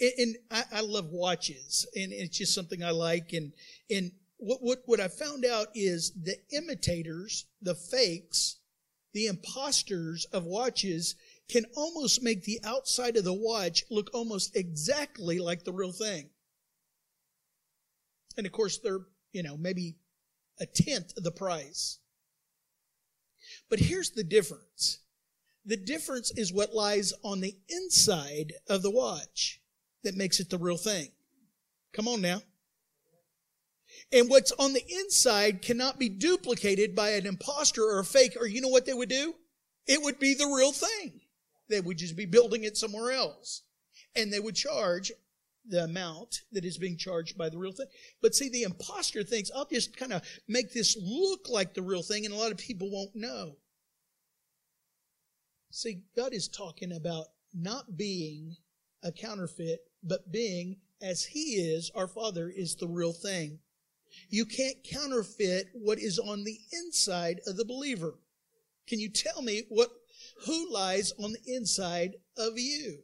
And, 0.00 0.12
and 0.18 0.36
I, 0.50 0.64
I, 0.72 0.80
love 0.80 1.10
watches, 1.10 1.86
and 1.94 2.12
it's 2.12 2.38
just 2.38 2.54
something 2.54 2.82
I 2.82 2.90
like. 2.90 3.32
And 3.32 3.52
and 3.90 4.10
what 4.42 4.62
what 4.62 4.82
what 4.86 5.00
I 5.00 5.08
found 5.08 5.44
out 5.44 5.68
is 5.74 6.12
the 6.20 6.36
imitators, 6.50 7.46
the 7.60 7.74
fakes, 7.74 8.56
the 9.12 9.26
imposters 9.26 10.24
of 10.26 10.44
watches 10.44 11.14
can 11.48 11.64
almost 11.76 12.22
make 12.22 12.44
the 12.44 12.60
outside 12.64 13.16
of 13.16 13.24
the 13.24 13.32
watch 13.32 13.84
look 13.90 14.10
almost 14.12 14.56
exactly 14.56 15.38
like 15.38 15.64
the 15.64 15.72
real 15.72 15.92
thing. 15.92 16.30
And 18.36 18.46
of 18.46 18.52
course, 18.52 18.78
they're, 18.78 19.00
you 19.32 19.42
know, 19.42 19.56
maybe 19.56 19.96
a 20.58 20.66
tenth 20.66 21.16
of 21.16 21.24
the 21.24 21.30
price. 21.30 21.98
But 23.68 23.80
here's 23.80 24.10
the 24.10 24.24
difference. 24.24 25.00
The 25.64 25.76
difference 25.76 26.32
is 26.36 26.52
what 26.52 26.74
lies 26.74 27.12
on 27.22 27.40
the 27.40 27.56
inside 27.68 28.54
of 28.68 28.82
the 28.82 28.90
watch 28.90 29.60
that 30.02 30.16
makes 30.16 30.40
it 30.40 30.50
the 30.50 30.58
real 30.58 30.76
thing. 30.76 31.08
Come 31.92 32.08
on 32.08 32.20
now. 32.20 32.42
And 34.12 34.28
what's 34.28 34.52
on 34.52 34.72
the 34.72 34.84
inside 34.88 35.62
cannot 35.62 35.98
be 35.98 36.08
duplicated 36.08 36.94
by 36.94 37.10
an 37.10 37.26
impostor 37.26 37.82
or 37.82 37.98
a 38.00 38.04
fake, 38.04 38.36
or 38.38 38.46
you 38.46 38.60
know 38.60 38.68
what 38.68 38.86
they 38.86 38.94
would 38.94 39.08
do? 39.08 39.34
It 39.86 40.02
would 40.02 40.18
be 40.18 40.34
the 40.34 40.46
real 40.46 40.72
thing. 40.72 41.20
They 41.68 41.80
would 41.80 41.98
just 41.98 42.16
be 42.16 42.26
building 42.26 42.64
it 42.64 42.76
somewhere 42.76 43.12
else. 43.12 43.62
And 44.14 44.32
they 44.32 44.40
would 44.40 44.54
charge 44.54 45.10
the 45.66 45.84
amount 45.84 46.42
that 46.52 46.64
is 46.64 46.76
being 46.76 46.96
charged 46.96 47.38
by 47.38 47.48
the 47.48 47.58
real 47.58 47.72
thing. 47.72 47.86
But 48.20 48.34
see, 48.34 48.48
the 48.48 48.64
impostor 48.64 49.22
thinks, 49.22 49.50
I'll 49.54 49.66
just 49.66 49.96
kind 49.96 50.12
of 50.12 50.22
make 50.48 50.72
this 50.72 50.96
look 51.00 51.48
like 51.48 51.74
the 51.74 51.82
real 51.82 52.02
thing, 52.02 52.24
and 52.24 52.34
a 52.34 52.36
lot 52.36 52.50
of 52.50 52.58
people 52.58 52.90
won't 52.90 53.14
know. 53.14 53.56
See, 55.70 56.02
God 56.16 56.34
is 56.34 56.48
talking 56.48 56.92
about 56.92 57.26
not 57.54 57.96
being 57.96 58.56
a 59.02 59.12
counterfeit, 59.12 59.80
but 60.02 60.30
being 60.30 60.76
as 61.00 61.24
He 61.24 61.54
is, 61.54 61.90
our 61.94 62.08
Father 62.08 62.52
is 62.54 62.76
the 62.76 62.88
real 62.88 63.12
thing. 63.12 63.58
You 64.28 64.44
can't 64.44 64.76
counterfeit 64.84 65.68
what 65.72 65.98
is 65.98 66.18
on 66.18 66.44
the 66.44 66.58
inside 66.72 67.40
of 67.46 67.56
the 67.56 67.64
believer. 67.64 68.14
Can 68.86 68.98
you 68.98 69.08
tell 69.08 69.42
me 69.42 69.64
what 69.68 69.90
who 70.46 70.72
lies 70.72 71.12
on 71.22 71.32
the 71.32 71.54
inside 71.54 72.16
of 72.36 72.58
you? 72.58 72.98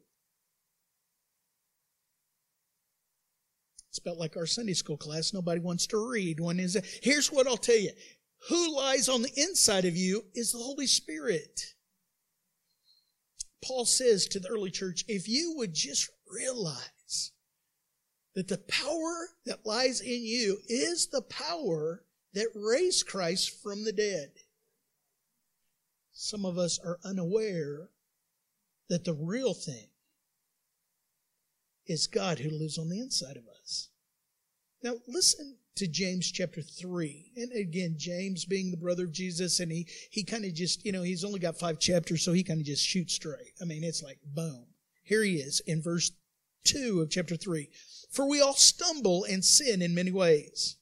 It's 3.89 3.97
about 3.97 4.17
like 4.17 4.37
our 4.37 4.45
Sunday 4.45 4.73
school 4.73 4.97
class. 4.97 5.33
Nobody 5.33 5.59
wants 5.59 5.87
to 5.87 6.09
read. 6.09 6.39
One 6.39 6.59
is 6.59 6.77
here's 7.01 7.31
what 7.31 7.47
I'll 7.47 7.57
tell 7.57 7.79
you. 7.79 7.91
Who 8.47 8.75
lies 8.75 9.09
on 9.09 9.21
the 9.21 9.33
inside 9.35 9.85
of 9.85 9.97
you 9.97 10.23
is 10.33 10.51
the 10.51 10.59
Holy 10.59 10.87
Spirit. 10.87 11.61
Paul 13.65 13.85
says 13.85 14.27
to 14.27 14.39
the 14.39 14.47
early 14.47 14.71
church, 14.71 15.03
if 15.07 15.27
you 15.27 15.53
would 15.57 15.73
just 15.73 16.09
realize 16.31 16.89
that 18.35 18.47
the 18.47 18.57
power 18.57 19.29
that 19.45 19.65
lies 19.65 20.01
in 20.01 20.23
you 20.23 20.59
is 20.67 21.07
the 21.07 21.21
power 21.21 22.03
that 22.33 22.47
raised 22.53 23.07
Christ 23.07 23.61
from 23.61 23.83
the 23.83 23.91
dead. 23.91 24.31
Some 26.11 26.45
of 26.45 26.57
us 26.57 26.79
are 26.83 26.99
unaware 27.03 27.89
that 28.89 29.05
the 29.05 29.13
real 29.13 29.53
thing 29.53 29.87
is 31.87 32.07
God 32.07 32.39
who 32.39 32.49
lives 32.49 32.77
on 32.77 32.89
the 32.89 32.99
inside 32.99 33.37
of 33.37 33.47
us. 33.47 33.89
Now, 34.83 34.95
listen 35.07 35.57
to 35.75 35.87
James 35.87 36.31
chapter 36.31 36.61
3. 36.61 37.31
And 37.37 37.51
again, 37.53 37.95
James 37.97 38.45
being 38.45 38.69
the 38.69 38.77
brother 38.77 39.05
of 39.05 39.11
Jesus, 39.11 39.59
and 39.59 39.71
he, 39.71 39.87
he 40.11 40.23
kind 40.23 40.45
of 40.45 40.53
just, 40.53 40.85
you 40.85 40.91
know, 40.91 41.03
he's 41.03 41.23
only 41.23 41.39
got 41.39 41.57
five 41.57 41.79
chapters, 41.79 42.23
so 42.23 42.33
he 42.33 42.43
kind 42.43 42.59
of 42.59 42.65
just 42.65 42.85
shoots 42.85 43.13
straight. 43.13 43.53
I 43.61 43.65
mean, 43.65 43.83
it's 43.83 44.03
like 44.03 44.19
boom. 44.25 44.65
Here 45.03 45.23
he 45.23 45.35
is 45.37 45.61
in 45.65 45.81
verse 45.81 46.11
2 46.65 47.01
of 47.01 47.09
chapter 47.09 47.35
3. 47.35 47.69
For 48.11 48.27
we 48.27 48.41
all 48.41 48.53
stumble 48.53 49.23
and 49.23 49.43
sin 49.43 49.81
in 49.81 49.93
many 49.93 50.11
ways. 50.11 50.77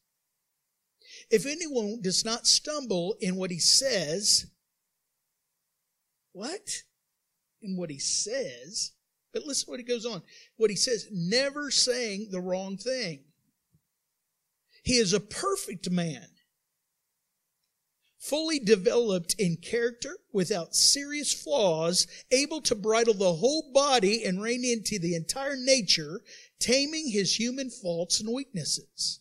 If 1.29 1.45
anyone 1.45 2.01
does 2.01 2.23
not 2.23 2.47
stumble 2.47 3.15
in 3.19 3.35
what 3.35 3.51
he 3.51 3.59
says, 3.59 4.47
what? 6.31 6.83
In 7.61 7.75
what 7.75 7.89
he 7.89 7.99
says? 7.99 8.91
But 9.33 9.43
listen 9.43 9.69
what 9.69 9.79
he 9.79 9.85
goes 9.85 10.05
on. 10.05 10.21
What 10.55 10.69
he 10.69 10.75
says, 10.75 11.07
never 11.11 11.69
saying 11.69 12.29
the 12.31 12.39
wrong 12.39 12.77
thing. 12.77 13.25
He 14.83 14.97
is 14.97 15.11
a 15.11 15.19
perfect 15.19 15.89
man, 15.89 16.27
fully 18.17 18.59
developed 18.59 19.35
in 19.37 19.57
character, 19.57 20.17
without 20.31 20.75
serious 20.75 21.33
flaws, 21.33 22.07
able 22.31 22.61
to 22.61 22.75
bridle 22.75 23.13
the 23.13 23.33
whole 23.35 23.71
body 23.73 24.23
and 24.23 24.41
rein 24.41 24.63
into 24.65 24.99
the 24.99 25.15
entire 25.15 25.55
nature, 25.55 26.21
taming 26.59 27.09
his 27.09 27.39
human 27.39 27.69
faults 27.69 28.19
and 28.19 28.33
weaknesses. 28.33 29.19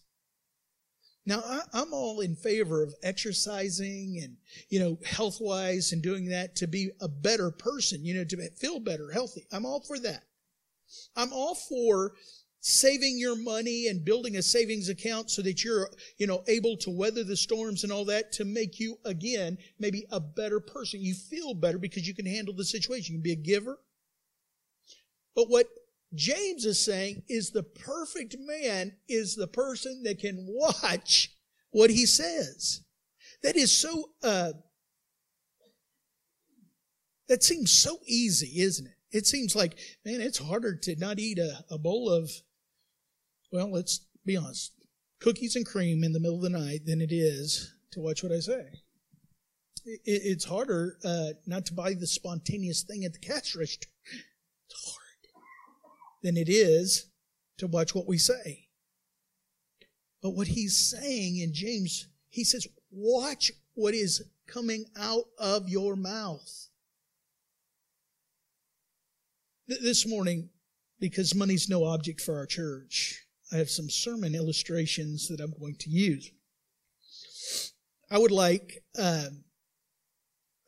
Now, 1.26 1.42
I, 1.44 1.80
am 1.80 1.92
all 1.92 2.20
in 2.20 2.36
favor 2.36 2.84
of 2.84 2.94
exercising 3.02 4.20
and, 4.22 4.36
you 4.68 4.78
know, 4.78 4.98
health 5.04 5.38
wise 5.40 5.92
and 5.92 6.00
doing 6.00 6.26
that 6.26 6.54
to 6.56 6.68
be 6.68 6.90
a 7.00 7.08
better 7.08 7.50
person, 7.50 8.04
you 8.04 8.14
know, 8.14 8.24
to 8.24 8.50
feel 8.50 8.78
better, 8.78 9.10
healthy. 9.10 9.46
I'm 9.50 9.66
all 9.66 9.80
for 9.80 9.98
that. 9.98 10.22
I'm 11.16 11.32
all 11.32 11.56
for 11.56 12.12
saving 12.60 13.18
your 13.18 13.36
money 13.36 13.86
and 13.88 14.04
building 14.04 14.36
a 14.36 14.42
savings 14.42 14.88
account 14.88 15.30
so 15.30 15.42
that 15.42 15.62
you're, 15.62 15.88
you 16.18 16.26
know, 16.26 16.42
able 16.48 16.76
to 16.78 16.90
weather 16.90 17.22
the 17.22 17.36
storms 17.36 17.84
and 17.84 17.92
all 17.92 18.04
that 18.04 18.32
to 18.32 18.44
make 18.44 18.80
you, 18.80 18.98
again, 19.04 19.56
maybe 19.78 20.04
a 20.10 20.20
better 20.20 20.60
person. 20.60 21.00
You 21.00 21.14
feel 21.14 21.54
better 21.54 21.78
because 21.78 22.08
you 22.08 22.14
can 22.14 22.26
handle 22.26 22.54
the 22.54 22.64
situation. 22.64 23.14
You 23.14 23.18
can 23.20 23.22
be 23.22 23.32
a 23.32 23.36
giver. 23.36 23.78
But 25.34 25.48
what 25.48 25.66
James 26.14 26.64
is 26.64 26.82
saying 26.82 27.22
is 27.28 27.50
the 27.50 27.62
perfect 27.62 28.36
man 28.38 28.96
is 29.08 29.36
the 29.36 29.46
person 29.46 30.02
that 30.04 30.18
can 30.18 30.46
watch 30.48 31.30
what 31.70 31.90
he 31.90 32.06
says. 32.06 32.80
That 33.42 33.54
is 33.56 33.76
so, 33.76 34.10
uh, 34.22 34.52
that 37.28 37.42
seems 37.42 37.70
so 37.70 37.98
easy, 38.06 38.60
isn't 38.62 38.86
it? 38.86 38.92
It 39.12 39.26
seems 39.26 39.54
like, 39.54 39.78
man, 40.04 40.20
it's 40.20 40.38
harder 40.38 40.74
to 40.74 40.96
not 40.96 41.18
eat 41.18 41.38
a, 41.38 41.64
a 41.70 41.78
bowl 41.78 42.10
of 42.10 42.30
well, 43.56 43.72
let's 43.72 44.04
be 44.26 44.36
honest, 44.36 44.72
cookies 45.18 45.56
and 45.56 45.64
cream 45.64 46.04
in 46.04 46.12
the 46.12 46.20
middle 46.20 46.36
of 46.36 46.42
the 46.42 46.50
night 46.50 46.84
than 46.84 47.00
it 47.00 47.10
is 47.10 47.74
to 47.92 48.00
watch 48.00 48.22
what 48.22 48.32
I 48.32 48.40
say. 48.40 48.66
It, 49.86 50.00
it's 50.04 50.44
harder 50.44 50.98
uh, 51.02 51.30
not 51.46 51.64
to 51.66 51.74
buy 51.74 51.94
the 51.94 52.06
spontaneous 52.06 52.82
thing 52.82 53.04
at 53.04 53.14
the 53.14 53.18
cash 53.18 53.56
register. 53.56 53.88
It's 54.68 54.84
hard 54.84 56.22
than 56.22 56.36
it 56.36 56.50
is 56.50 57.06
to 57.58 57.66
watch 57.66 57.94
what 57.94 58.06
we 58.06 58.18
say. 58.18 58.68
But 60.22 60.34
what 60.34 60.48
he's 60.48 60.76
saying 60.76 61.38
in 61.38 61.54
James, 61.54 62.08
he 62.28 62.44
says, 62.44 62.66
watch 62.90 63.52
what 63.74 63.94
is 63.94 64.22
coming 64.46 64.84
out 64.98 65.24
of 65.38 65.68
your 65.68 65.96
mouth. 65.96 66.68
This 69.66 70.06
morning, 70.06 70.50
because 71.00 71.34
money's 71.34 71.68
no 71.68 71.84
object 71.84 72.20
for 72.20 72.36
our 72.36 72.46
church, 72.46 73.25
I 73.52 73.56
have 73.56 73.70
some 73.70 73.88
sermon 73.88 74.34
illustrations 74.34 75.28
that 75.28 75.40
I'm 75.40 75.54
going 75.58 75.76
to 75.80 75.90
use. 75.90 76.32
I 78.10 78.18
would 78.18 78.32
like, 78.32 78.82
uh, 78.98 79.26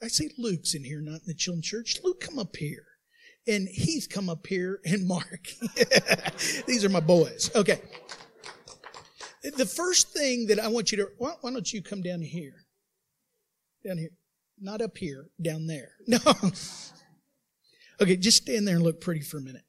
I 0.02 0.08
say 0.08 0.30
Luke's 0.38 0.74
in 0.74 0.84
here, 0.84 1.00
not 1.00 1.20
in 1.20 1.26
the 1.26 1.34
children's 1.34 1.66
church. 1.66 1.98
Luke, 2.04 2.20
come 2.20 2.38
up 2.38 2.56
here. 2.56 2.84
And 3.46 3.68
he's 3.68 4.06
come 4.06 4.28
up 4.28 4.46
here. 4.46 4.80
And 4.84 5.06
Mark. 5.06 5.48
These 6.66 6.84
are 6.84 6.88
my 6.88 7.00
boys. 7.00 7.50
Okay. 7.54 7.80
The 9.42 9.66
first 9.66 10.12
thing 10.12 10.46
that 10.48 10.60
I 10.60 10.68
want 10.68 10.92
you 10.92 10.98
to, 10.98 11.08
why, 11.16 11.32
why 11.40 11.52
don't 11.52 11.72
you 11.72 11.82
come 11.82 12.02
down 12.02 12.20
here? 12.20 12.66
Down 13.84 13.98
here. 13.98 14.10
Not 14.60 14.82
up 14.82 14.98
here, 14.98 15.26
down 15.40 15.66
there. 15.66 15.92
No. 16.06 16.18
Okay, 18.00 18.16
just 18.16 18.42
stand 18.42 18.66
there 18.66 18.76
and 18.76 18.84
look 18.84 19.00
pretty 19.00 19.22
for 19.22 19.38
a 19.38 19.40
minute 19.40 19.64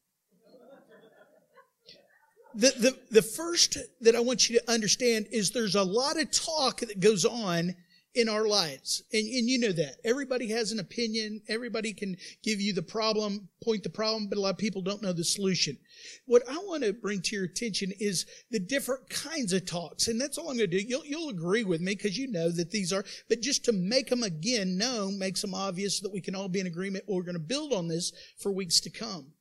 the, 2.60 2.74
the, 2.78 3.00
the 3.12 3.22
first 3.22 3.78
that 4.02 4.16
I 4.16 4.20
want 4.20 4.50
you 4.50 4.60
to 4.60 4.72
understand 4.72 5.28
is 5.32 5.52
there's 5.52 5.76
a 5.76 5.84
lot 5.84 6.20
of 6.20 6.30
talk 6.30 6.82
that 6.82 7.00
goes 7.00 7.24
on 7.24 7.74
in 8.16 8.28
our 8.28 8.48
lives. 8.48 9.04
And, 9.14 9.26
and 9.26 9.50
you 9.50 9.60
know 9.60 9.72
that. 9.72 9.98
Everybody 10.04 10.50
has 10.50 10.74
an 10.74 10.80
opinion. 10.80 11.42
Everybody 11.48 11.94
can 11.94 12.18
give 12.44 12.60
you 12.60 12.74
the 12.74 12.82
problem, 12.82 13.48
point 13.64 13.84
the 13.84 13.90
problem, 13.90 14.28
but 14.28 14.38
a 14.38 14.42
lot 14.42 14.50
of 14.50 14.58
people 14.58 14.82
don't 14.82 15.02
know 15.02 15.14
the 15.14 15.24
solution. 15.24 15.78
What 16.26 16.44
I 16.50 16.58
want 16.58 16.84
to 16.84 16.92
bring 16.92 17.22
to 17.22 17.36
your 17.36 17.46
attention 17.46 17.94
is 17.98 18.26
the 18.52 18.60
different 18.60 19.10
kinds 19.10 19.54
of 19.54 19.66
talks. 19.66 20.10
And 20.10 20.20
that's 20.20 20.38
all 20.38 20.50
I'm 20.50 20.58
going 20.58 20.70
to 20.70 20.78
do. 20.80 20.86
You'll, 20.86 21.06
you'll 21.06 21.30
agree 21.30 21.64
with 21.64 21.80
me 21.80 21.96
because 21.96 22.18
you 22.18 22.30
know 22.30 22.50
that 22.52 22.72
these 22.72 22.92
are, 22.92 23.06
but 23.30 23.42
just 23.42 23.64
to 23.66 23.72
make 23.72 24.10
them 24.10 24.24
again 24.24 24.78
known 24.78 25.18
makes 25.18 25.42
them 25.42 25.54
obvious 25.54 26.00
so 26.00 26.04
that 26.04 26.14
we 26.14 26.22
can 26.22 26.36
all 26.36 26.50
be 26.50 26.60
in 26.60 26.68
agreement. 26.68 27.06
We're 27.08 27.24
going 27.24 27.34
to 27.34 27.40
build 27.40 27.72
on 27.72 27.88
this 27.88 28.12
for 28.38 28.52
weeks 28.52 28.82
to 28.82 28.90
come. 28.90 29.32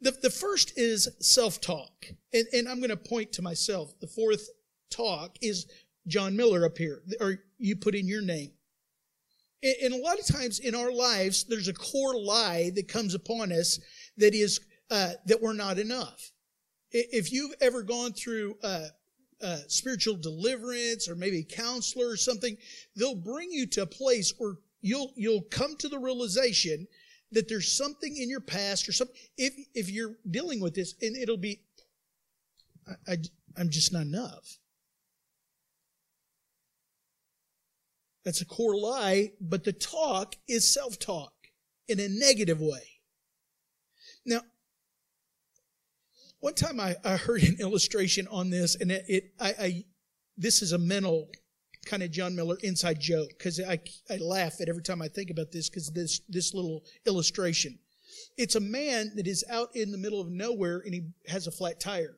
The, 0.00 0.12
the 0.22 0.30
first 0.30 0.78
is 0.78 1.08
self-talk. 1.20 2.06
And, 2.32 2.46
and 2.52 2.68
I'm 2.68 2.78
going 2.78 2.90
to 2.90 2.96
point 2.96 3.32
to 3.32 3.42
myself. 3.42 3.98
The 4.00 4.06
fourth 4.06 4.48
talk 4.90 5.36
is 5.40 5.66
John 6.06 6.36
Miller 6.36 6.66
up 6.66 6.76
here, 6.76 7.02
or 7.20 7.38
you 7.58 7.76
put 7.76 7.94
in 7.94 8.06
your 8.06 8.22
name. 8.22 8.52
And 9.82 9.94
a 9.94 10.02
lot 10.02 10.18
of 10.18 10.26
times 10.26 10.58
in 10.58 10.74
our 10.74 10.92
lives, 10.92 11.44
there's 11.44 11.68
a 11.68 11.72
core 11.72 12.18
lie 12.18 12.70
that 12.74 12.86
comes 12.86 13.14
upon 13.14 13.50
us 13.50 13.80
that 14.18 14.34
is 14.34 14.60
uh, 14.90 15.12
that 15.24 15.40
we're 15.40 15.54
not 15.54 15.78
enough. 15.78 16.32
If 16.92 17.32
you've 17.32 17.54
ever 17.62 17.82
gone 17.82 18.12
through 18.12 18.58
uh, 18.62 18.88
uh, 19.42 19.58
spiritual 19.68 20.16
deliverance 20.16 21.08
or 21.08 21.14
maybe 21.14 21.38
a 21.38 21.56
counselor 21.56 22.08
or 22.10 22.16
something, 22.18 22.58
they'll 22.94 23.14
bring 23.14 23.50
you 23.50 23.66
to 23.68 23.82
a 23.82 23.86
place 23.86 24.34
where 24.36 24.56
you'll 24.82 25.12
you'll 25.16 25.46
come 25.50 25.76
to 25.78 25.88
the 25.88 25.98
realization 25.98 26.86
that 27.34 27.48
there's 27.48 27.70
something 27.70 28.16
in 28.16 28.30
your 28.30 28.40
past 28.40 28.88
or 28.88 28.92
something. 28.92 29.16
If 29.36 29.54
if 29.74 29.90
you're 29.90 30.14
dealing 30.30 30.60
with 30.60 30.74
this, 30.74 30.94
and 31.02 31.16
it'll 31.16 31.36
be, 31.36 31.60
I, 32.88 33.12
I 33.12 33.16
I'm 33.56 33.70
just 33.70 33.92
not 33.92 34.02
enough. 34.02 34.58
That's 38.24 38.40
a 38.40 38.46
core 38.46 38.76
lie, 38.76 39.32
but 39.40 39.64
the 39.64 39.72
talk 39.72 40.36
is 40.48 40.72
self 40.72 40.98
talk 40.98 41.32
in 41.88 42.00
a 42.00 42.08
negative 42.08 42.60
way. 42.60 42.88
Now, 44.24 44.40
one 46.40 46.54
time 46.54 46.80
I, 46.80 46.96
I 47.04 47.16
heard 47.16 47.42
an 47.42 47.56
illustration 47.60 48.26
on 48.30 48.50
this, 48.50 48.76
and 48.76 48.90
it, 48.90 49.04
it 49.08 49.24
I, 49.38 49.54
I, 49.58 49.84
this 50.36 50.62
is 50.62 50.72
a 50.72 50.78
mental 50.78 51.28
kind 51.84 52.02
of 52.02 52.10
John 52.10 52.34
Miller 52.34 52.56
inside 52.62 53.00
joke 53.00 53.30
because 53.30 53.60
I, 53.60 53.78
I 54.10 54.16
laugh 54.16 54.60
at 54.60 54.68
every 54.68 54.82
time 54.82 55.02
I 55.02 55.08
think 55.08 55.30
about 55.30 55.52
this 55.52 55.68
because 55.68 55.90
this 55.90 56.20
this 56.28 56.54
little 56.54 56.84
illustration. 57.06 57.78
It's 58.36 58.54
a 58.54 58.60
man 58.60 59.12
that 59.16 59.26
is 59.26 59.44
out 59.50 59.68
in 59.74 59.92
the 59.92 59.98
middle 59.98 60.20
of 60.20 60.30
nowhere 60.30 60.82
and 60.84 60.94
he 60.94 61.02
has 61.28 61.46
a 61.46 61.52
flat 61.52 61.80
tire, 61.80 62.16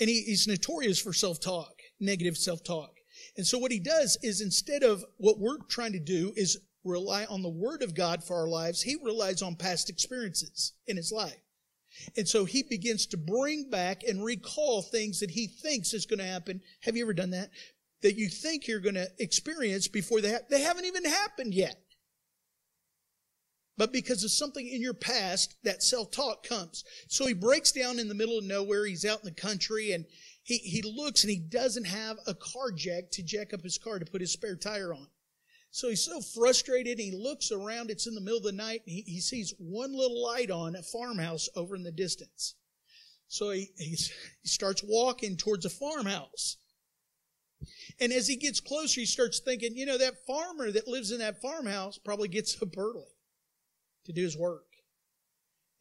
and 0.00 0.08
he, 0.08 0.22
he's 0.22 0.46
notorious 0.46 1.00
for 1.00 1.12
self 1.12 1.40
talk, 1.40 1.74
negative 2.00 2.36
self 2.36 2.62
talk. 2.62 2.94
And 3.36 3.46
so 3.46 3.58
what 3.58 3.72
he 3.72 3.80
does 3.80 4.16
is 4.22 4.40
instead 4.40 4.82
of 4.82 5.04
what 5.16 5.38
we're 5.38 5.58
trying 5.68 5.92
to 5.92 6.00
do 6.00 6.32
is 6.36 6.58
rely 6.84 7.24
on 7.26 7.42
the 7.42 7.48
word 7.48 7.82
of 7.82 7.94
God 7.94 8.22
for 8.22 8.36
our 8.36 8.48
lives, 8.48 8.82
he 8.82 8.96
relies 9.02 9.42
on 9.42 9.56
past 9.56 9.90
experiences 9.90 10.72
in 10.86 10.96
his 10.96 11.12
life. 11.12 11.40
And 12.16 12.28
so 12.28 12.44
he 12.44 12.62
begins 12.62 13.06
to 13.06 13.16
bring 13.16 13.70
back 13.70 14.02
and 14.04 14.24
recall 14.24 14.82
things 14.82 15.20
that 15.20 15.30
he 15.30 15.46
thinks 15.46 15.94
is 15.94 16.06
going 16.06 16.18
to 16.18 16.24
happen. 16.24 16.60
Have 16.82 16.96
you 16.96 17.04
ever 17.04 17.14
done 17.14 17.30
that? 17.30 17.50
That 18.02 18.16
you 18.16 18.28
think 18.28 18.66
you're 18.66 18.80
going 18.80 18.94
to 18.94 19.08
experience 19.18 19.88
before 19.88 20.20
they, 20.20 20.30
ha- 20.30 20.46
they 20.48 20.60
haven't 20.60 20.84
even 20.84 21.04
happened 21.04 21.52
yet. 21.52 21.80
But 23.76 23.92
because 23.92 24.24
of 24.24 24.30
something 24.30 24.66
in 24.66 24.80
your 24.80 24.94
past, 24.94 25.54
that 25.62 25.82
self-talk 25.82 26.44
comes. 26.46 26.84
So 27.08 27.26
he 27.26 27.32
breaks 27.32 27.72
down 27.72 27.98
in 27.98 28.08
the 28.08 28.14
middle 28.14 28.38
of 28.38 28.44
nowhere. 28.44 28.86
He's 28.86 29.04
out 29.04 29.20
in 29.20 29.24
the 29.24 29.40
country 29.40 29.92
and 29.92 30.04
he, 30.42 30.58
he 30.58 30.82
looks 30.82 31.22
and 31.22 31.30
he 31.30 31.38
doesn't 31.38 31.86
have 31.86 32.16
a 32.26 32.34
car 32.34 32.72
jack 32.72 33.10
to 33.12 33.22
jack 33.22 33.52
up 33.52 33.62
his 33.62 33.78
car 33.78 33.98
to 33.98 34.06
put 34.06 34.20
his 34.20 34.32
spare 34.32 34.56
tire 34.56 34.92
on. 34.94 35.06
So 35.70 35.90
he's 35.90 36.04
so 36.04 36.20
frustrated. 36.20 36.98
He 36.98 37.12
looks 37.12 37.52
around. 37.52 37.90
It's 37.90 38.06
in 38.06 38.14
the 38.14 38.20
middle 38.20 38.38
of 38.38 38.44
the 38.44 38.52
night. 38.52 38.82
He, 38.84 39.02
he 39.02 39.20
sees 39.20 39.54
one 39.58 39.92
little 39.92 40.24
light 40.24 40.50
on 40.50 40.74
a 40.74 40.82
farmhouse 40.82 41.48
over 41.54 41.76
in 41.76 41.82
the 41.82 41.92
distance. 41.92 42.54
So 43.28 43.50
he, 43.50 43.68
he 43.76 43.96
starts 44.44 44.82
walking 44.82 45.36
towards 45.36 45.66
a 45.66 45.70
farmhouse. 45.70 46.56
And 48.00 48.12
as 48.12 48.28
he 48.28 48.36
gets 48.36 48.60
closer, 48.60 49.00
he 49.00 49.06
starts 49.06 49.40
thinking, 49.40 49.76
you 49.76 49.86
know, 49.86 49.98
that 49.98 50.26
farmer 50.26 50.70
that 50.70 50.88
lives 50.88 51.10
in 51.10 51.18
that 51.18 51.40
farmhouse 51.40 51.98
probably 51.98 52.28
gets 52.28 52.60
up 52.62 52.76
early 52.76 53.04
to 54.04 54.12
do 54.12 54.22
his 54.22 54.36
work. 54.36 54.64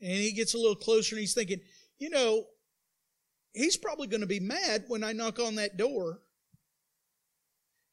And 0.02 0.12
he 0.12 0.32
gets 0.32 0.54
a 0.54 0.58
little 0.58 0.76
closer 0.76 1.16
and 1.16 1.20
he's 1.20 1.34
thinking, 1.34 1.60
you 1.98 2.10
know, 2.10 2.46
he's 3.54 3.78
probably 3.78 4.08
going 4.08 4.22
to 4.22 4.28
be 4.28 4.40
mad 4.40 4.86
when 4.88 5.04
I 5.04 5.14
knock 5.14 5.40
on 5.40 5.56
that 5.56 5.78
door. 5.78 6.20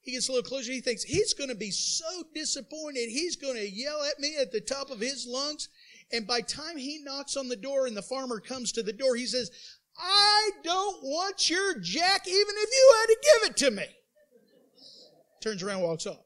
He 0.01 0.11
gets 0.11 0.29
a 0.29 0.31
little 0.31 0.47
closer. 0.47 0.71
He 0.71 0.81
thinks 0.81 1.03
he's 1.03 1.33
going 1.33 1.49
to 1.49 1.55
be 1.55 1.71
so 1.71 2.23
disappointed. 2.33 3.09
He's 3.09 3.35
going 3.35 3.55
to 3.55 3.67
yell 3.67 4.03
at 4.03 4.19
me 4.19 4.35
at 4.39 4.51
the 4.51 4.61
top 4.61 4.91
of 4.91 4.99
his 4.99 5.25
lungs. 5.27 5.69
And 6.11 6.27
by 6.27 6.41
time 6.41 6.77
he 6.77 7.01
knocks 7.03 7.35
on 7.35 7.47
the 7.47 7.55
door 7.55 7.87
and 7.87 7.97
the 7.97 8.03
farmer 8.03 8.39
comes 8.39 8.71
to 8.73 8.83
the 8.83 8.93
door, 8.93 9.15
he 9.15 9.25
says, 9.25 9.49
I 9.97 10.51
don't 10.63 11.03
want 11.03 11.49
your 11.49 11.79
jack 11.79 12.27
even 12.27 12.55
if 12.57 12.69
you 12.71 12.95
had 12.97 13.05
to 13.05 13.17
give 13.21 13.49
it 13.49 13.57
to 13.57 13.71
me. 13.71 13.85
Turns 15.41 15.63
around, 15.63 15.81
walks 15.81 16.07
off. 16.07 16.25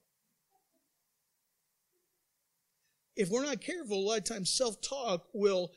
If 3.16 3.30
we're 3.30 3.46
not 3.46 3.62
careful, 3.62 3.98
a 3.98 4.08
lot 4.08 4.18
of 4.20 4.24
times 4.24 4.50
self-talk 4.50 5.26
will 5.34 5.72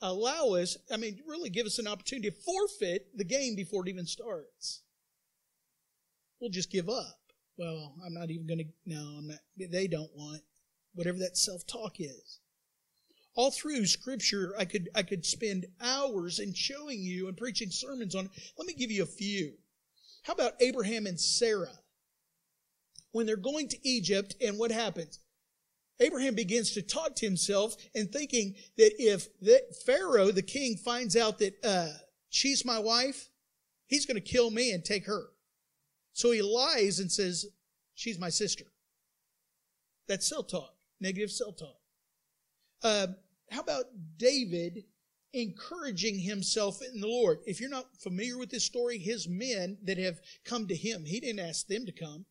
allow 0.00 0.54
us, 0.54 0.76
I 0.90 0.96
mean, 0.96 1.20
really 1.26 1.48
give 1.48 1.64
us 1.64 1.78
an 1.78 1.86
opportunity 1.86 2.30
to 2.30 2.36
forfeit 2.36 3.16
the 3.16 3.24
game 3.24 3.54
before 3.54 3.86
it 3.86 3.90
even 3.90 4.04
starts. 4.04 4.82
We'll 6.40 6.50
just 6.50 6.72
give 6.72 6.88
up. 6.88 7.20
Well, 7.56 7.94
I'm 8.04 8.14
not 8.14 8.30
even 8.30 8.48
going 8.48 8.58
to, 8.58 8.64
no, 8.84 9.00
I'm 9.00 9.28
not, 9.28 9.38
they 9.56 9.86
don't 9.86 10.10
want 10.16 10.42
whatever 10.94 11.18
that 11.18 11.36
self-talk 11.36 12.00
is. 12.00 12.40
All 13.34 13.50
through 13.50 13.86
scripture, 13.86 14.54
I 14.58 14.64
could, 14.66 14.88
I 14.94 15.02
could 15.02 15.24
spend 15.24 15.66
hours 15.80 16.38
in 16.38 16.52
showing 16.52 17.00
you 17.00 17.28
and 17.28 17.36
preaching 17.36 17.70
sermons 17.70 18.14
on. 18.14 18.28
Let 18.58 18.66
me 18.66 18.74
give 18.74 18.90
you 18.90 19.02
a 19.02 19.06
few. 19.06 19.54
How 20.24 20.34
about 20.34 20.52
Abraham 20.60 21.06
and 21.06 21.18
Sarah? 21.18 21.78
When 23.12 23.26
they're 23.26 23.36
going 23.36 23.68
to 23.68 23.88
Egypt 23.88 24.36
and 24.40 24.58
what 24.58 24.70
happens? 24.70 25.18
Abraham 26.00 26.34
begins 26.34 26.72
to 26.72 26.82
talk 26.82 27.14
to 27.16 27.26
himself 27.26 27.76
and 27.94 28.10
thinking 28.10 28.54
that 28.76 28.92
if 28.98 29.28
Pharaoh, 29.86 30.30
the 30.30 30.42
king, 30.42 30.76
finds 30.76 31.16
out 31.16 31.38
that 31.38 31.54
uh, 31.64 31.88
she's 32.28 32.64
my 32.64 32.78
wife, 32.78 33.30
he's 33.86 34.06
going 34.06 34.16
to 34.16 34.20
kill 34.20 34.50
me 34.50 34.72
and 34.72 34.84
take 34.84 35.06
her. 35.06 35.26
So 36.12 36.30
he 36.32 36.42
lies 36.42 36.98
and 36.98 37.10
says, 37.10 37.46
she's 37.94 38.18
my 38.18 38.30
sister. 38.30 38.64
That's 40.08 40.28
self-talk, 40.28 40.74
negative 41.00 41.30
self-talk. 41.30 41.76
Uh, 42.82 43.06
how 43.52 43.60
about 43.60 43.84
David 44.16 44.84
encouraging 45.32 46.18
himself 46.18 46.80
in 46.82 47.00
the 47.00 47.06
Lord? 47.06 47.38
If 47.46 47.60
you're 47.60 47.70
not 47.70 47.96
familiar 48.00 48.38
with 48.38 48.50
this 48.50 48.64
story, 48.64 48.98
his 48.98 49.28
men 49.28 49.78
that 49.84 49.98
have 49.98 50.20
come 50.44 50.66
to 50.68 50.76
him, 50.76 51.04
he 51.04 51.20
didn't 51.20 51.46
ask 51.46 51.66
them 51.66 51.86
to 51.86 51.92
come. 51.92 52.26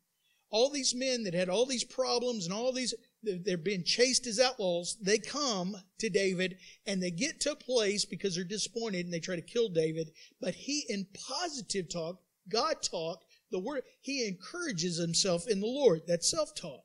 All 0.50 0.70
these 0.70 0.94
men 0.94 1.24
that 1.24 1.34
had 1.34 1.48
all 1.48 1.66
these 1.66 1.86
problems 1.86 2.46
and 2.46 2.54
all 2.54 2.74
these, 2.74 2.94
they're 3.24 3.58
being 3.58 3.86
chased 3.86 4.28
as 4.28 4.40
outlaws. 4.40 4.98
They 5.02 5.18
come 5.18 5.78
to 6.00 6.10
David 6.10 6.58
and 6.86 7.02
they 7.02 7.12
get 7.12 7.40
to 7.42 7.54
a 7.54 7.56
place 7.56 8.04
because 8.04 8.36
they're 8.36 8.44
disappointed 8.44 9.06
and 9.06 9.14
they 9.14 9.22
try 9.22 9.38
to 9.38 9.42
kill 9.42 9.70
David. 9.70 10.12
But 10.42 10.56
he, 10.56 10.84
in 10.90 11.08
positive 11.14 11.88
talk, 11.88 12.18
God 12.50 12.82
talk, 12.82 13.22
the 13.50 13.60
word, 13.60 13.84
he 14.02 14.28
encourages 14.28 14.98
himself 14.98 15.48
in 15.48 15.62
the 15.62 15.68
Lord. 15.68 16.02
That's 16.06 16.30
self-talk. 16.30 16.84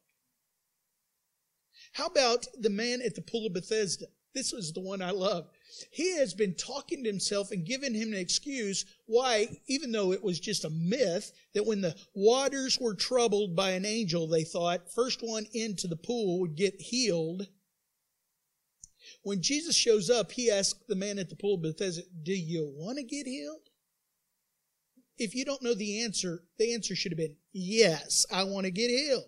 How 1.92 2.06
about 2.06 2.46
the 2.58 2.70
man 2.70 3.00
at 3.02 3.14
the 3.14 3.22
pool 3.22 3.46
of 3.46 3.54
Bethesda? 3.54 4.06
This 4.36 4.52
was 4.52 4.70
the 4.70 4.80
one 4.80 5.00
I 5.00 5.12
love. 5.12 5.48
He 5.90 6.14
has 6.18 6.34
been 6.34 6.54
talking 6.54 7.02
to 7.02 7.08
himself 7.08 7.52
and 7.52 7.64
giving 7.64 7.94
him 7.94 8.12
an 8.12 8.18
excuse 8.18 8.84
why, 9.06 9.48
even 9.66 9.92
though 9.92 10.12
it 10.12 10.22
was 10.22 10.38
just 10.38 10.66
a 10.66 10.70
myth, 10.70 11.32
that 11.54 11.64
when 11.64 11.80
the 11.80 11.96
waters 12.14 12.78
were 12.78 12.94
troubled 12.94 13.56
by 13.56 13.70
an 13.70 13.86
angel, 13.86 14.26
they 14.26 14.44
thought, 14.44 14.92
first 14.92 15.20
one 15.22 15.46
into 15.54 15.88
the 15.88 15.96
pool 15.96 16.40
would 16.40 16.54
get 16.54 16.78
healed. 16.78 17.48
When 19.22 19.40
Jesus 19.40 19.74
shows 19.74 20.10
up, 20.10 20.32
he 20.32 20.50
asks 20.50 20.80
the 20.86 20.96
man 20.96 21.18
at 21.18 21.30
the 21.30 21.36
pool 21.36 21.54
of 21.54 21.62
Bethesda, 21.62 22.02
Do 22.22 22.34
you 22.34 22.70
want 22.76 22.98
to 22.98 23.04
get 23.04 23.26
healed? 23.26 23.70
If 25.16 25.34
you 25.34 25.46
don't 25.46 25.62
know 25.62 25.74
the 25.74 26.02
answer, 26.02 26.42
the 26.58 26.74
answer 26.74 26.94
should 26.94 27.12
have 27.12 27.18
been, 27.18 27.36
Yes, 27.54 28.26
I 28.30 28.44
want 28.44 28.66
to 28.66 28.70
get 28.70 28.90
healed. 28.90 29.24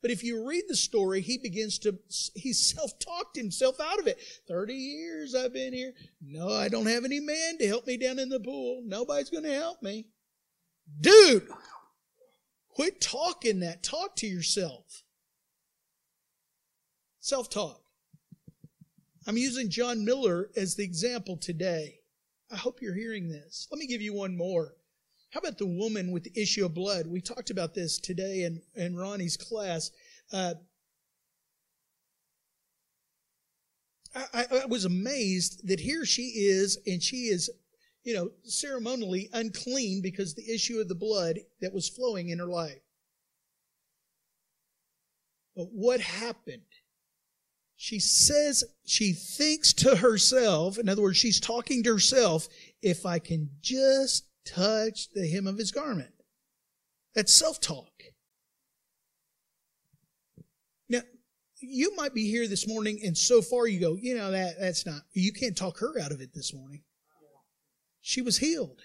But 0.00 0.10
if 0.10 0.22
you 0.22 0.46
read 0.46 0.64
the 0.68 0.76
story, 0.76 1.20
he 1.20 1.38
begins 1.38 1.78
to, 1.80 1.98
he 2.34 2.52
self-talked 2.54 3.36
himself 3.36 3.80
out 3.80 3.98
of 3.98 4.06
it. 4.06 4.20
30 4.46 4.74
years 4.74 5.34
I've 5.34 5.52
been 5.52 5.72
here. 5.72 5.92
No, 6.20 6.48
I 6.48 6.68
don't 6.68 6.86
have 6.86 7.04
any 7.04 7.20
man 7.20 7.58
to 7.58 7.66
help 7.66 7.86
me 7.86 7.96
down 7.96 8.18
in 8.18 8.28
the 8.28 8.40
pool. 8.40 8.82
Nobody's 8.84 9.30
going 9.30 9.44
to 9.44 9.54
help 9.54 9.82
me. 9.82 10.06
Dude, 11.00 11.48
quit 12.70 13.00
talking 13.00 13.60
that. 13.60 13.82
Talk 13.82 14.16
to 14.16 14.26
yourself. 14.26 15.02
Self-talk. 17.20 17.82
I'm 19.26 19.36
using 19.36 19.68
John 19.68 20.04
Miller 20.04 20.50
as 20.56 20.76
the 20.76 20.84
example 20.84 21.36
today. 21.36 21.96
I 22.50 22.56
hope 22.56 22.80
you're 22.80 22.94
hearing 22.94 23.28
this. 23.28 23.68
Let 23.70 23.78
me 23.78 23.86
give 23.86 24.00
you 24.00 24.14
one 24.14 24.36
more. 24.36 24.74
How 25.30 25.40
about 25.40 25.58
the 25.58 25.66
woman 25.66 26.10
with 26.10 26.24
the 26.24 26.40
issue 26.40 26.64
of 26.64 26.74
blood? 26.74 27.06
We 27.06 27.20
talked 27.20 27.50
about 27.50 27.74
this 27.74 27.98
today 27.98 28.44
in, 28.44 28.62
in 28.74 28.96
Ronnie's 28.96 29.36
class. 29.36 29.90
Uh, 30.32 30.54
I, 34.14 34.46
I, 34.62 34.66
was 34.66 34.84
amazed 34.84 35.68
that 35.68 35.80
here 35.80 36.04
she 36.04 36.22
is, 36.22 36.78
and 36.86 37.02
she 37.02 37.26
is, 37.26 37.50
you 38.04 38.14
know, 38.14 38.30
ceremonially 38.44 39.28
unclean 39.34 40.00
because 40.00 40.34
the 40.34 40.50
issue 40.50 40.80
of 40.80 40.88
the 40.88 40.94
blood 40.94 41.38
that 41.60 41.74
was 41.74 41.88
flowing 41.88 42.30
in 42.30 42.38
her 42.38 42.46
life. 42.46 42.80
But 45.54 45.68
what 45.72 46.00
happened? 46.00 46.62
She 47.76 48.00
says, 48.00 48.64
she 48.84 49.12
thinks 49.12 49.72
to 49.74 49.96
herself, 49.96 50.78
in 50.78 50.88
other 50.88 51.02
words, 51.02 51.18
she's 51.18 51.38
talking 51.38 51.82
to 51.82 51.92
herself, 51.92 52.48
if 52.82 53.04
I 53.04 53.18
can 53.18 53.50
just 53.60 54.27
touch 54.54 55.10
the 55.14 55.28
hem 55.28 55.46
of 55.46 55.58
his 55.58 55.70
garment. 55.70 56.12
That's 57.14 57.32
self 57.32 57.60
talk. 57.60 57.90
Now, 60.88 61.00
you 61.60 61.94
might 61.96 62.14
be 62.14 62.30
here 62.30 62.46
this 62.46 62.68
morning 62.68 63.00
and 63.04 63.16
so 63.16 63.42
far 63.42 63.66
you 63.66 63.80
go, 63.80 63.96
you 63.96 64.16
know, 64.16 64.30
that, 64.30 64.54
that's 64.58 64.86
not, 64.86 65.02
you 65.12 65.32
can't 65.32 65.56
talk 65.56 65.78
her 65.78 66.00
out 66.00 66.12
of 66.12 66.20
it 66.20 66.30
this 66.34 66.54
morning. 66.54 66.82
She 68.00 68.22
was 68.22 68.38
healed. 68.38 68.80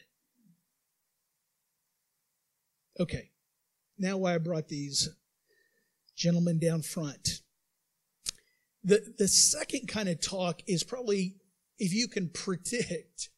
Okay. 2.99 3.29
Now 3.97 4.17
why 4.17 4.35
I 4.35 4.37
brought 4.37 4.67
these 4.67 5.09
gentlemen 6.15 6.59
down 6.59 6.81
front. 6.81 7.41
The, 8.83 9.13
the 9.17 9.27
second 9.27 9.87
kind 9.87 10.09
of 10.09 10.19
talk 10.19 10.61
is 10.67 10.83
probably 10.83 11.35
if 11.79 11.93
you 11.93 12.07
can 12.07 12.29
predict, 12.33 13.29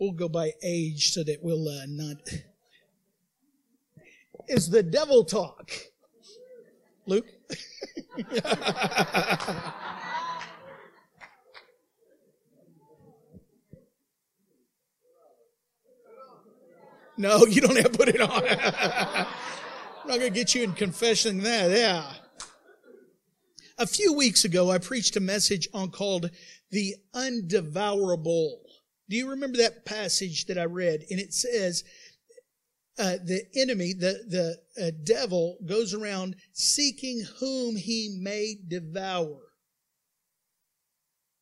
we'll 0.00 0.12
go 0.12 0.28
by 0.28 0.52
age 0.62 1.12
so 1.12 1.22
that 1.22 1.42
we'll 1.42 1.68
uh, 1.68 1.84
not, 1.86 2.16
is 4.48 4.70
the 4.70 4.82
devil 4.82 5.22
talk. 5.22 5.70
Luke? 7.06 7.26
no, 17.16 17.44
you 17.46 17.60
don't 17.60 17.76
have 17.76 17.92
to 17.92 17.98
put 17.98 18.08
it 18.08 18.20
on. 18.20 18.42
I'm 20.02 20.08
not 20.08 20.18
going 20.18 20.32
to 20.32 20.38
get 20.38 20.54
you 20.54 20.62
in 20.64 20.72
confessing 20.72 21.38
that. 21.42 21.70
Yeah. 21.70 22.10
A 23.78 23.86
few 23.86 24.14
weeks 24.14 24.44
ago, 24.44 24.70
I 24.70 24.78
preached 24.78 25.16
a 25.16 25.20
message 25.20 25.68
on 25.72 25.90
called 25.90 26.30
the 26.70 26.96
undevourable. 27.14 28.56
Do 29.10 29.16
you 29.16 29.30
remember 29.30 29.58
that 29.58 29.84
passage 29.84 30.46
that 30.46 30.56
I 30.56 30.66
read? 30.66 31.04
And 31.10 31.18
it 31.18 31.34
says, 31.34 31.82
uh, 32.96 33.16
the 33.24 33.42
enemy, 33.56 33.92
the, 33.92 34.22
the 34.28 34.86
uh, 34.86 34.90
devil 35.02 35.58
goes 35.66 35.94
around 35.94 36.36
seeking 36.52 37.24
whom 37.40 37.74
he 37.74 38.16
may 38.20 38.54
devour. 38.68 39.40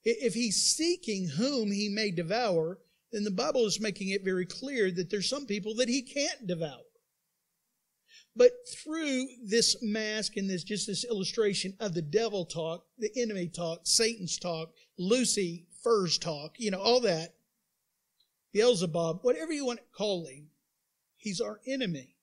If 0.02 0.32
he's 0.32 0.56
seeking 0.56 1.28
whom 1.28 1.70
he 1.70 1.90
may 1.90 2.10
devour, 2.10 2.78
then 3.12 3.24
the 3.24 3.30
Bible 3.30 3.66
is 3.66 3.80
making 3.80 4.10
it 4.10 4.24
very 4.24 4.46
clear 4.46 4.90
that 4.90 5.10
there's 5.10 5.28
some 5.28 5.44
people 5.44 5.74
that 5.74 5.90
he 5.90 6.00
can't 6.00 6.46
devour. 6.46 6.84
But 8.34 8.52
through 8.82 9.26
this 9.44 9.76
mask 9.82 10.38
and 10.38 10.48
this 10.48 10.64
just 10.64 10.86
this 10.86 11.04
illustration 11.04 11.74
of 11.80 11.92
the 11.92 12.02
devil 12.02 12.46
talk, 12.46 12.84
the 12.96 13.10
enemy 13.16 13.48
talk, 13.48 13.80
Satan's 13.82 14.38
talk, 14.38 14.72
Lucy 14.96 15.66
Fur's 15.82 16.16
talk, 16.16 16.54
you 16.56 16.70
know, 16.70 16.80
all 16.80 17.00
that, 17.00 17.34
Beelzebub, 18.52 19.20
whatever 19.22 19.52
you 19.52 19.66
want 19.66 19.80
to 19.80 19.96
call 19.96 20.26
him, 20.26 20.48
he's 21.16 21.40
our 21.40 21.60
enemy. 21.66 22.16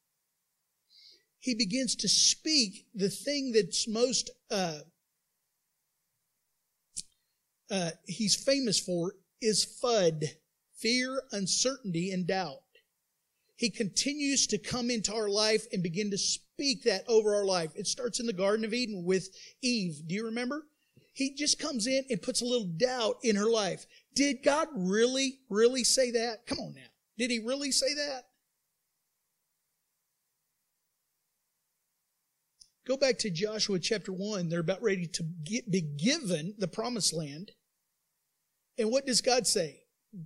He 1.39 1.53
begins 1.53 1.95
to 1.97 2.07
speak 2.07 2.87
the 2.95 3.09
thing 3.09 3.51
that's 3.51 3.87
most 3.87 4.31
uh, 4.49 4.79
uh, 7.69 7.91
he's 8.05 8.35
famous 8.35 8.79
for 8.79 9.13
is 9.41 9.65
FUD, 9.83 10.23
fear, 10.75 11.21
uncertainty, 11.31 12.11
and 12.11 12.27
doubt 12.27 12.61
he 13.55 13.69
continues 13.69 14.47
to 14.47 14.57
come 14.57 14.89
into 14.89 15.13
our 15.13 15.29
life 15.29 15.65
and 15.71 15.81
begin 15.81 16.11
to 16.11 16.17
speak 16.17 16.83
that 16.83 17.03
over 17.07 17.35
our 17.35 17.45
life. 17.45 17.71
It 17.75 17.87
starts 17.87 18.19
in 18.19 18.25
the 18.25 18.33
Garden 18.33 18.65
of 18.65 18.73
Eden 18.73 19.05
with 19.05 19.29
Eve. 19.61 20.01
Do 20.05 20.15
you 20.15 20.25
remember? 20.25 20.67
He 21.13 21.33
just 21.33 21.57
comes 21.57 21.87
in 21.87 22.03
and 22.09 22.21
puts 22.21 22.41
a 22.41 22.45
little 22.45 22.67
doubt 22.67 23.15
in 23.23 23.37
her 23.37 23.49
life. 23.49 23.85
Did 24.15 24.43
God 24.43 24.69
really, 24.73 25.39
really 25.49 25.83
say 25.83 26.11
that? 26.11 26.47
Come 26.47 26.59
on 26.59 26.73
now. 26.73 26.81
Did 27.17 27.31
he 27.31 27.39
really 27.39 27.71
say 27.71 27.93
that? 27.93 28.23
Go 32.87 32.97
back 32.97 33.17
to 33.19 33.29
Joshua 33.31 33.79
chapter 33.79 34.13
1. 34.13 34.47
They're 34.47 34.59
about 34.59 34.81
ready 34.81 35.07
to 35.07 35.23
get, 35.43 35.69
be 35.69 35.81
given 35.81 36.53
the 36.57 36.67
promised 36.67 37.13
land. 37.13 37.51
And 38.77 38.91
what 38.91 39.05
does 39.05 39.21
God 39.21 39.47
say? 39.47 39.81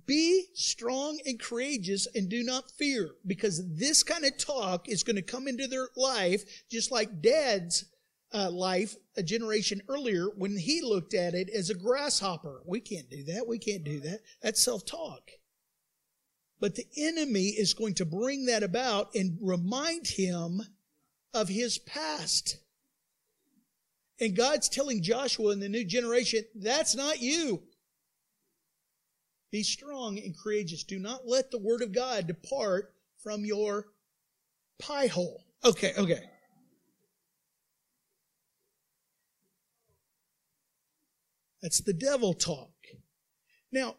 Be 0.06 0.46
strong 0.54 1.18
and 1.26 1.40
courageous 1.40 2.06
and 2.14 2.28
do 2.28 2.44
not 2.44 2.70
fear 2.70 3.10
because 3.26 3.76
this 3.76 4.02
kind 4.02 4.24
of 4.24 4.36
talk 4.38 4.88
is 4.88 5.02
going 5.02 5.16
to 5.16 5.22
come 5.22 5.48
into 5.48 5.66
their 5.66 5.88
life 5.96 6.44
just 6.70 6.92
like 6.92 7.22
dad's 7.22 7.86
uh, 8.32 8.50
life 8.50 8.96
a 9.16 9.22
generation 9.22 9.82
earlier 9.88 10.26
when 10.36 10.56
he 10.56 10.82
looked 10.82 11.14
at 11.14 11.34
it 11.34 11.50
as 11.50 11.70
a 11.70 11.74
grasshopper. 11.74 12.62
We 12.64 12.80
can't 12.80 13.10
do 13.10 13.24
that. 13.24 13.46
We 13.46 13.58
can't 13.58 13.84
do 13.84 14.00
that. 14.00 14.20
That's 14.42 14.62
self 14.62 14.84
talk. 14.84 15.30
But 16.60 16.74
the 16.74 16.86
enemy 16.96 17.48
is 17.48 17.74
going 17.74 17.94
to 17.94 18.04
bring 18.04 18.46
that 18.46 18.62
about 18.62 19.14
and 19.14 19.38
remind 19.40 20.06
him 20.06 20.60
of 21.32 21.48
his 21.48 21.78
past. 21.78 22.58
And 24.20 24.36
God's 24.36 24.68
telling 24.68 25.02
Joshua 25.02 25.52
and 25.52 25.62
the 25.62 25.68
new 25.68 25.84
generation, 25.84 26.44
that's 26.54 26.94
not 26.94 27.20
you. 27.20 27.62
Be 29.50 29.62
strong 29.62 30.18
and 30.18 30.36
courageous. 30.36 30.84
Do 30.84 30.98
not 30.98 31.26
let 31.26 31.50
the 31.50 31.58
word 31.58 31.82
of 31.82 31.92
God 31.92 32.26
depart 32.26 32.92
from 33.22 33.44
your 33.44 33.86
pie 34.78 35.06
hole. 35.06 35.44
Okay, 35.64 35.94
okay. 35.98 36.20
That's 41.62 41.80
the 41.80 41.92
devil 41.92 42.34
talk. 42.34 42.70
Now, 43.72 43.96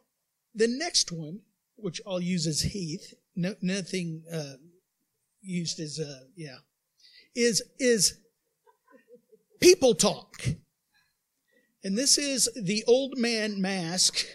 the 0.54 0.68
next 0.68 1.12
one, 1.12 1.42
which 1.76 2.02
I'll 2.06 2.22
use 2.22 2.48
as 2.48 2.62
Heath, 2.62 3.14
no, 3.36 3.56
nothing 3.62 4.24
uh, 4.32 4.54
used 5.42 5.80
as, 5.80 6.00
uh, 6.00 6.26
yeah, 6.36 6.58
is, 7.36 7.64
is 7.80 8.18
people 9.60 9.96
talk. 9.96 10.46
And 11.84 11.98
this 11.98 12.18
is 12.18 12.50
the 12.56 12.84
old 12.88 13.18
man 13.18 13.62
mask 13.62 14.26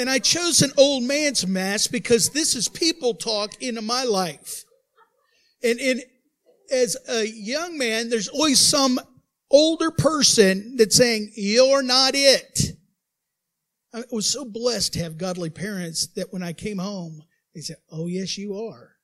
and 0.00 0.08
I 0.08 0.18
chose 0.18 0.62
an 0.62 0.72
old 0.78 1.02
man's 1.02 1.46
mask 1.46 1.90
because 1.90 2.30
this 2.30 2.54
is 2.54 2.68
people 2.68 3.12
talk 3.12 3.60
into 3.62 3.82
my 3.82 4.04
life. 4.04 4.64
And, 5.62 5.78
and 5.78 6.02
as 6.72 6.96
a 7.06 7.26
young 7.26 7.76
man, 7.76 8.08
there's 8.08 8.28
always 8.28 8.58
some 8.58 8.98
older 9.50 9.90
person 9.90 10.76
that's 10.76 10.96
saying, 10.96 11.32
you're 11.34 11.82
not 11.82 12.12
it. 12.14 12.76
I 13.92 14.04
was 14.12 14.26
so 14.26 14.44
blessed 14.44 14.94
to 14.94 15.00
have 15.00 15.18
godly 15.18 15.50
parents 15.50 16.06
that 16.14 16.32
when 16.32 16.42
I 16.42 16.52
came 16.52 16.78
home, 16.78 17.24
they 17.54 17.60
said, 17.60 17.76
oh 17.90 18.06
yes, 18.06 18.38
you 18.38 18.56
are. 18.56 18.96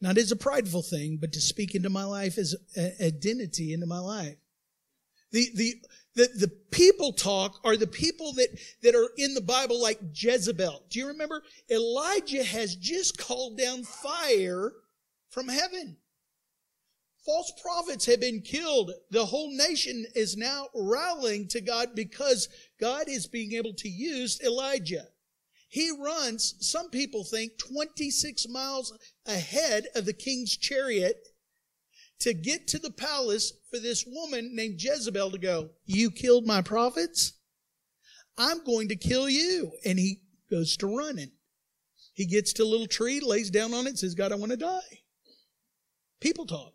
Not 0.00 0.18
as 0.18 0.32
a 0.32 0.36
prideful 0.36 0.82
thing, 0.82 1.18
but 1.20 1.32
to 1.32 1.40
speak 1.40 1.74
into 1.74 1.88
my 1.88 2.04
life 2.04 2.36
as 2.36 2.56
identity 3.00 3.72
into 3.72 3.86
my 3.86 4.00
life. 4.00 4.36
The, 5.30 5.46
the, 5.54 5.74
the, 6.14 6.28
the 6.40 6.52
people 6.70 7.12
talk 7.12 7.58
are 7.64 7.76
the 7.76 7.86
people 7.86 8.34
that, 8.34 8.48
that 8.82 8.94
are 8.94 9.08
in 9.16 9.32
the 9.32 9.40
Bible 9.40 9.80
like 9.80 9.98
Jezebel. 10.12 10.82
Do 10.90 10.98
you 10.98 11.06
remember? 11.06 11.42
Elijah 11.70 12.44
has 12.44 12.76
just 12.76 13.16
called 13.16 13.56
down 13.56 13.84
fire 13.84 14.72
from 15.30 15.48
heaven. 15.48 15.96
False 17.24 17.52
prophets 17.62 18.06
have 18.06 18.20
been 18.20 18.40
killed. 18.40 18.92
The 19.10 19.26
whole 19.26 19.54
nation 19.54 20.06
is 20.14 20.36
now 20.36 20.68
rallying 20.74 21.46
to 21.48 21.60
God 21.60 21.94
because 21.94 22.48
God 22.80 23.08
is 23.08 23.28
being 23.28 23.52
able 23.52 23.74
to 23.74 23.88
use 23.88 24.40
Elijah. 24.42 25.06
He 25.68 25.90
runs, 25.90 26.54
some 26.60 26.90
people 26.90 27.24
think, 27.24 27.58
26 27.58 28.48
miles 28.48 28.98
ahead 29.24 29.86
of 29.94 30.04
the 30.04 30.12
king's 30.12 30.56
chariot 30.56 31.28
to 32.18 32.34
get 32.34 32.66
to 32.68 32.78
the 32.78 32.90
palace 32.90 33.52
for 33.70 33.78
this 33.78 34.04
woman 34.06 34.54
named 34.54 34.82
Jezebel 34.82 35.30
to 35.30 35.38
go, 35.38 35.70
You 35.84 36.10
killed 36.10 36.46
my 36.46 36.60
prophets? 36.60 37.34
I'm 38.36 38.64
going 38.64 38.88
to 38.88 38.96
kill 38.96 39.28
you. 39.28 39.72
And 39.84 39.98
he 39.98 40.22
goes 40.50 40.76
to 40.78 40.86
running. 40.86 41.30
He 42.14 42.26
gets 42.26 42.52
to 42.54 42.64
a 42.64 42.66
little 42.66 42.86
tree, 42.86 43.20
lays 43.20 43.50
down 43.50 43.72
on 43.72 43.86
it, 43.86 43.98
says, 43.98 44.14
God, 44.14 44.32
I 44.32 44.36
want 44.36 44.50
to 44.50 44.58
die. 44.58 45.00
People 46.20 46.46
talk. 46.46 46.72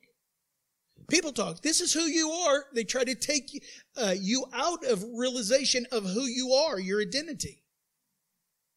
People 1.09 1.31
talk. 1.31 1.61
This 1.61 1.79
is 1.79 1.93
who 1.93 2.01
you 2.01 2.29
are. 2.29 2.65
They 2.73 2.83
try 2.83 3.03
to 3.03 3.15
take 3.15 3.63
uh, 3.95 4.13
you 4.19 4.45
out 4.53 4.83
of 4.85 5.05
realization 5.15 5.85
of 5.91 6.03
who 6.03 6.25
you 6.25 6.51
are, 6.51 6.79
your 6.79 7.01
identity. 7.01 7.63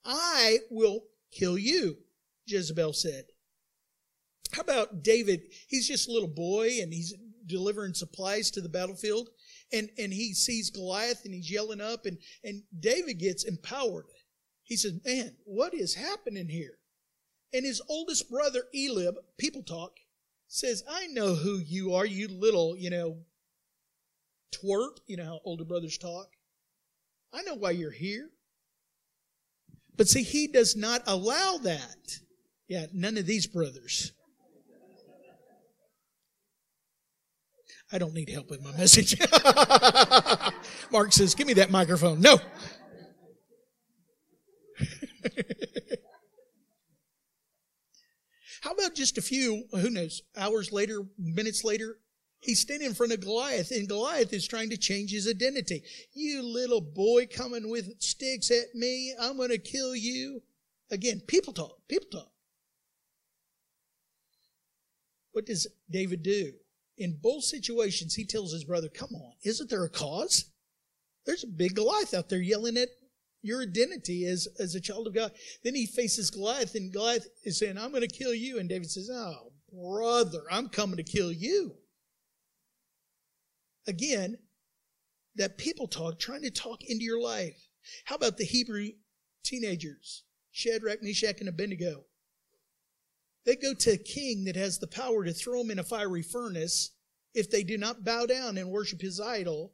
I 0.05 0.59
will 0.71 1.05
kill 1.33 1.59
you, 1.59 1.99
Jezebel 2.47 2.93
said. 2.93 3.25
How 4.53 4.63
about 4.63 5.03
David? 5.03 5.43
He's 5.69 5.89
just 5.89 6.09
a 6.09 6.13
little 6.13 6.29
boy 6.29 6.79
and 6.81 6.93
he's 6.93 7.15
delivering 7.47 7.95
supplies 7.95 8.51
to 8.53 8.61
the 8.61 8.69
battlefield 8.69 9.29
and, 9.73 9.91
and 9.99 10.13
he 10.13 10.35
sees 10.35 10.71
Goliath 10.71 11.25
and 11.25 11.35
he's 11.35 11.51
yelling 11.51 11.81
up 11.81 12.07
and, 12.07 12.19
and 12.45 12.63
David 12.79 13.19
gets 13.19 13.45
empowered. 13.45 14.07
He 14.63 14.77
says, 14.77 14.95
man, 15.05 15.37
what 15.45 15.75
is 15.75 15.95
happening 15.95 16.49
here? 16.49 16.79
And 17.53 17.65
his 17.65 17.83
oldest 17.89 18.31
brother, 18.31 18.63
Eliab, 18.73 19.17
people 19.37 19.63
talk, 19.63 19.99
says, 20.51 20.83
I 20.91 21.07
know 21.07 21.35
who 21.35 21.59
you 21.59 21.95
are, 21.95 22.05
you 22.05 22.27
little, 22.29 22.77
you 22.77 22.91
know, 22.91 23.19
twerp. 24.53 24.99
You 25.07 25.17
know 25.17 25.25
how 25.25 25.41
older 25.45 25.65
brothers 25.65 25.97
talk. 25.97 26.27
I 27.33 27.43
know 27.43 27.55
why 27.55 27.71
you're 27.71 27.93
here. 27.93 28.29
But 29.97 30.09
see, 30.09 30.25
he 30.25 30.49
does 30.49 30.77
not 30.77 31.03
allow 31.07 31.59
that. 31.63 32.19
Yeah, 32.69 32.87
none 32.93 33.17
of 33.17 33.27
these 33.27 33.47
brothers. 33.47 34.13
I 37.93 37.99
don't 37.99 38.15
need 38.15 38.29
help 38.29 38.51
with 38.51 38.63
my 38.63 38.71
message. 38.77 39.19
Mark 40.93 41.13
says, 41.13 41.35
Give 41.35 41.47
me 41.47 41.55
that 41.55 41.71
microphone. 41.71 42.21
No. 42.21 42.39
How 48.61 48.73
about 48.73 48.95
just 48.95 49.19
a 49.19 49.23
few, 49.23 49.65
who 49.73 49.91
knows, 49.91 50.23
hours 50.37 50.71
later, 50.71 51.03
minutes 51.19 51.65
later, 51.65 51.99
he's 52.41 52.61
standing 52.61 52.89
in 52.89 52.95
front 52.95 53.13
of 53.13 53.21
Goliath, 53.21 53.71
and 53.71 53.89
Goliath 53.89 54.33
is 54.33 54.47
trying 54.47 54.71
to 54.71 54.77
change 54.77 55.11
his 55.11 55.27
identity. 55.27 55.83
You 56.13 56.43
little 56.43 56.83
boy 56.83 57.27
coming 57.27 57.71
with 57.71 58.01
sticks 58.01 58.51
at 58.51 58.75
me, 58.75 59.15
I'm 59.19 59.39
going 59.39 59.49
to 59.49 59.59
kill 59.59 59.97
you. 59.97 60.43
Again, 60.91 61.21
people 61.27 61.55
talk, 61.55 61.79
people 61.89 62.09
talk. 62.11 62.31
What 65.33 65.47
does 65.47 65.67
David 65.91 66.23
do? 66.23 66.53
In 66.99 67.19
both 67.23 67.45
situations, 67.45 68.15
he 68.15 68.27
tells 68.27 68.53
his 68.53 68.65
brother, 68.65 68.89
Come 68.89 69.15
on, 69.15 69.33
isn't 69.43 69.71
there 69.71 69.85
a 69.85 69.91
cause? 69.91 70.51
There's 71.25 71.45
a 71.45 71.49
big 71.49 71.77
Goliath 71.77 72.13
out 72.13 72.29
there 72.29 72.41
yelling 72.41 72.77
at 72.77 72.89
your 73.43 73.63
identity 73.63 74.27
as, 74.27 74.49
as 74.59 74.75
a 74.75 74.81
child 74.81 75.07
of 75.07 75.15
God. 75.15 75.33
Then 75.65 75.75
he 75.75 75.87
faces 75.87 76.31
Goliath, 76.31 76.75
and 76.75 76.93
Goliath 76.93 77.27
is 77.45 77.59
saying, 77.59 77.79
I'm 77.79 77.91
going 77.91 78.07
to 78.07 78.09
kill 78.09 78.35
you. 78.35 78.59
And 78.59 78.69
David 78.69 78.91
says, 78.91 79.11
Oh, 79.13 79.53
brother, 79.73 80.43
I'm 80.51 80.69
coming 80.69 80.97
to 80.97 81.03
kill 81.03 81.33
you. 81.33 81.75
Again, 83.87 84.37
that 85.37 85.59
people 85.59 85.87
talk, 85.87 86.19
trying 86.19 86.43
to 86.43 86.51
talk 86.51 86.85
into 86.85 87.05
your 87.05 87.21
life. 87.21 87.69
How 88.05 88.17
about 88.17 88.37
the 88.37 88.45
Hebrew 88.45 88.89
teenagers, 89.43 90.25
Shadrach, 90.51 91.03
Meshach, 91.03 91.41
and 91.41 91.49
Abednego? 91.49 92.05
They 93.47 93.57
go 93.57 93.73
to 93.73 93.93
a 93.93 93.97
king 93.97 94.45
that 94.45 94.57
has 94.57 94.79
the 94.79 94.87
power 94.87 95.25
to 95.25 95.33
throw 95.33 95.63
them 95.63 95.71
in 95.71 95.79
a 95.79 95.85
fiery 95.85 96.23
furnace 96.23 96.91
if 97.35 97.51
they 97.51 97.63
do 97.63 97.79
not 97.79 98.05
bow 98.05 98.27
down 98.27 98.59
and 98.59 98.71
worship 98.71 99.01
his 99.01 99.21
idol. 99.21 99.73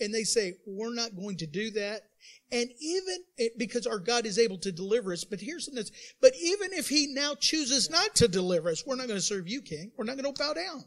And 0.00 0.14
they 0.14 0.24
say, 0.24 0.54
We're 0.66 0.94
not 0.94 1.16
going 1.16 1.36
to 1.38 1.46
do 1.46 1.70
that. 1.72 2.02
And 2.50 2.70
even 2.80 3.18
because 3.58 3.86
our 3.86 3.98
God 3.98 4.26
is 4.26 4.38
able 4.38 4.58
to 4.58 4.72
deliver 4.72 5.12
us, 5.12 5.24
but 5.24 5.40
here's 5.40 5.66
something 5.66 5.84
but 6.20 6.32
even 6.42 6.72
if 6.72 6.88
he 6.88 7.06
now 7.08 7.34
chooses 7.34 7.90
not 7.90 8.14
to 8.16 8.28
deliver 8.28 8.70
us, 8.70 8.84
we're 8.86 8.96
not 8.96 9.06
going 9.06 9.18
to 9.18 9.24
serve 9.24 9.48
you, 9.48 9.60
king. 9.60 9.92
We're 9.96 10.04
not 10.04 10.16
going 10.16 10.32
to 10.32 10.42
bow 10.42 10.54
down. 10.54 10.84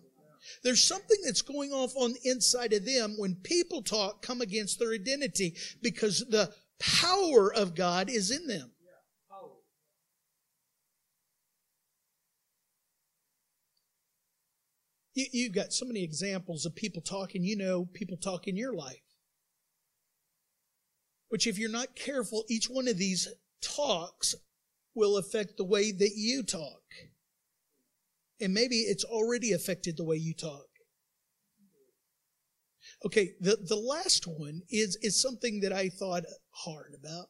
There's 0.63 0.84
something 0.84 1.17
that's 1.24 1.41
going 1.41 1.71
off 1.71 1.95
on 1.95 2.13
the 2.13 2.30
inside 2.30 2.74
of 2.74 2.86
them 2.86 3.15
when 3.17 3.36
people 3.36 3.82
talk 3.84 4.21
come 4.21 4.41
against 4.41 4.80
their 4.80 4.93
identity 4.93 5.56
because 5.82 6.26
the 6.30 6.52
power 6.80 7.54
of 7.54 7.76
God 7.76 8.10
is 8.10 8.32
in 8.32 8.47
them. 8.47 8.71
You, 15.13 15.26
you've 15.32 15.54
got 15.54 15.74
so 15.74 15.86
many 15.86 16.04
examples 16.04 16.65
of 16.65 16.76
people 16.76 17.02
talking, 17.02 17.43
you 17.43 17.58
know, 17.58 17.86
people 17.93 18.17
talk 18.17 18.47
in 18.47 18.56
your 18.56 18.74
life. 18.74 19.02
Which, 21.30 21.47
if 21.47 21.58
you're 21.58 21.69
not 21.69 21.95
careful, 21.95 22.43
each 22.50 22.65
one 22.65 22.88
of 22.88 22.97
these 22.97 23.28
talks 23.62 24.36
will 24.93 25.17
affect 25.17 25.58
the 25.58 25.63
way 25.63 25.91
that 25.91 26.12
you 26.15 26.43
talk. 26.43 26.82
And 28.39 28.54
maybe 28.54 28.78
it's 28.78 29.04
already 29.04 29.54
affected 29.54 29.97
the 29.97 30.04
way 30.04 30.17
you 30.17 30.34
talk. 30.34 30.65
Okay, 33.06 33.32
the, 33.39 33.58
the 33.67 33.76
last 33.76 34.26
one 34.28 34.62
is, 34.69 34.97
is 35.02 35.21
something 35.21 35.62
that 35.62 35.71
I 35.71 35.89
thought 35.89 36.24
hard 36.52 36.93
about. 37.00 37.28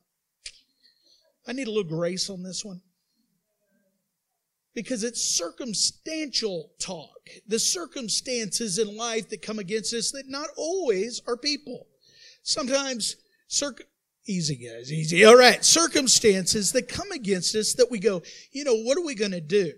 I 1.48 1.54
need 1.54 1.68
a 1.68 1.72
little 1.72 1.84
grace 1.84 2.30
on 2.30 2.44
this 2.44 2.64
one 2.66 2.82
because 4.74 5.04
it's 5.04 5.22
circumstantial 5.22 6.72
talk. 6.80 7.30
The 7.48 7.60
circumstances 7.60 8.78
in 8.78 8.96
life 8.96 9.30
that 9.30 9.42
come 9.42 9.60
against 9.60 9.94
us 9.94 10.12
that 10.12 10.30
not 10.30 10.50
always 10.56 11.22
are 11.28 11.38
people. 11.38 11.88
Sometimes, 12.44 13.18
circ- 13.48 13.88
easy 14.28 14.56
guys, 14.56 14.92
easy. 14.92 15.26
All 15.26 15.36
right. 15.36 15.64
Circumstances 15.64 16.72
that 16.72 16.88
come 16.88 17.12
against 17.12 17.56
us 17.56 17.74
that 17.74 17.92
we 17.92 18.00
go, 18.00 18.22
you 18.52 18.64
know, 18.64 18.76
what 18.76 18.98
are 18.98 19.06
we 19.06 19.16
going 19.16 19.32
to 19.32 19.42
do? 19.42 19.74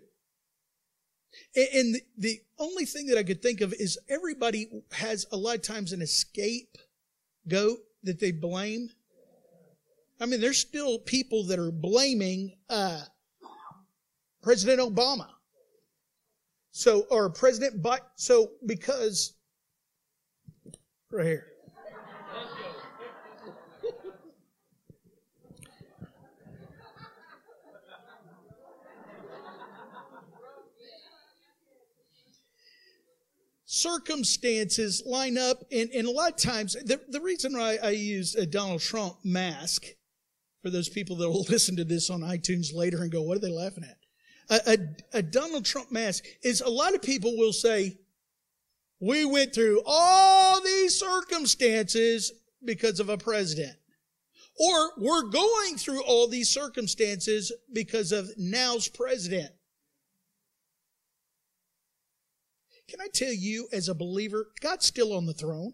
And 1.55 1.97
the 2.17 2.39
only 2.59 2.85
thing 2.85 3.07
that 3.07 3.17
I 3.17 3.23
could 3.23 3.41
think 3.41 3.61
of 3.61 3.73
is 3.73 3.99
everybody 4.09 4.69
has 4.91 5.25
a 5.31 5.37
lot 5.37 5.55
of 5.55 5.61
times 5.61 5.91
an 5.91 6.01
escape 6.01 6.77
goat 7.47 7.79
that 8.03 8.19
they 8.19 8.31
blame. 8.31 8.89
I 10.19 10.25
mean, 10.25 10.41
there's 10.41 10.59
still 10.59 10.99
people 10.99 11.45
that 11.45 11.59
are 11.59 11.71
blaming, 11.71 12.55
uh, 12.69 13.01
President 14.43 14.79
Obama. 14.81 15.27
So, 16.71 17.05
or 17.09 17.29
President 17.29 17.81
Biden. 17.81 18.01
So, 18.15 18.51
because, 18.65 19.33
right 21.11 21.25
here. 21.25 21.47
circumstances 33.65 35.01
line 35.05 35.35
up 35.35 35.63
and, 35.71 35.89
and 35.89 36.07
a 36.07 36.11
lot 36.11 36.29
of 36.29 36.37
times 36.37 36.73
the, 36.73 37.01
the 37.09 37.19
reason 37.19 37.55
I, 37.55 37.77
I 37.83 37.89
use 37.89 38.35
a 38.35 38.45
donald 38.45 38.81
trump 38.81 39.15
mask 39.25 39.87
for 40.61 40.69
those 40.69 40.87
people 40.87 41.17
that 41.17 41.29
will 41.29 41.41
listen 41.49 41.75
to 41.77 41.83
this 41.83 42.09
on 42.09 42.21
itunes 42.21 42.73
later 42.73 43.01
and 43.01 43.11
go 43.11 43.23
what 43.23 43.37
are 43.37 43.41
they 43.41 43.51
laughing 43.51 43.83
at 43.83 43.97
a, 44.49 44.59
a, 44.67 44.77
a 45.17 45.21
Donald 45.21 45.65
Trump 45.65 45.91
mask 45.91 46.25
is 46.43 46.61
a 46.61 46.69
lot 46.69 46.95
of 46.95 47.01
people 47.01 47.37
will 47.37 47.53
say, 47.53 47.97
we 48.99 49.25
went 49.25 49.53
through 49.53 49.81
all 49.85 50.61
these 50.61 50.97
circumstances 50.97 52.31
because 52.63 52.99
of 52.99 53.09
a 53.09 53.17
president. 53.17 53.75
Or 54.59 54.91
we're 54.97 55.29
going 55.29 55.77
through 55.77 56.03
all 56.03 56.27
these 56.27 56.49
circumstances 56.49 57.51
because 57.73 58.11
of 58.11 58.29
now's 58.37 58.87
president. 58.87 59.51
Can 62.87 63.01
I 63.01 63.07
tell 63.13 63.33
you, 63.33 63.67
as 63.73 63.89
a 63.89 63.95
believer, 63.95 64.49
God's 64.61 64.85
still 64.85 65.13
on 65.13 65.25
the 65.25 65.33
throne? 65.33 65.73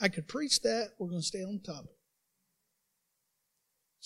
I 0.00 0.08
could 0.08 0.26
preach 0.26 0.62
that. 0.62 0.90
We're 0.98 1.08
going 1.08 1.20
to 1.20 1.26
stay 1.26 1.42
on 1.42 1.60
top. 1.64 1.86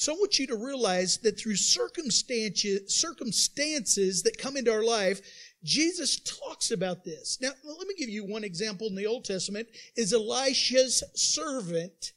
So 0.00 0.14
I 0.14 0.16
want 0.16 0.38
you 0.38 0.46
to 0.46 0.56
realize 0.56 1.18
that 1.18 1.38
through 1.38 1.56
circumstances, 1.56 2.94
circumstances 2.94 4.22
that 4.22 4.38
come 4.38 4.56
into 4.56 4.72
our 4.72 4.82
life, 4.82 5.20
Jesus 5.62 6.20
talks 6.20 6.70
about 6.70 7.04
this. 7.04 7.36
Now, 7.38 7.50
let 7.62 7.86
me 7.86 7.92
give 7.98 8.08
you 8.08 8.24
one 8.24 8.42
example 8.42 8.86
in 8.86 8.94
the 8.94 9.06
Old 9.06 9.26
Testament 9.26 9.68
is 9.96 10.14
Elisha's 10.14 11.04
servant. 11.14 12.12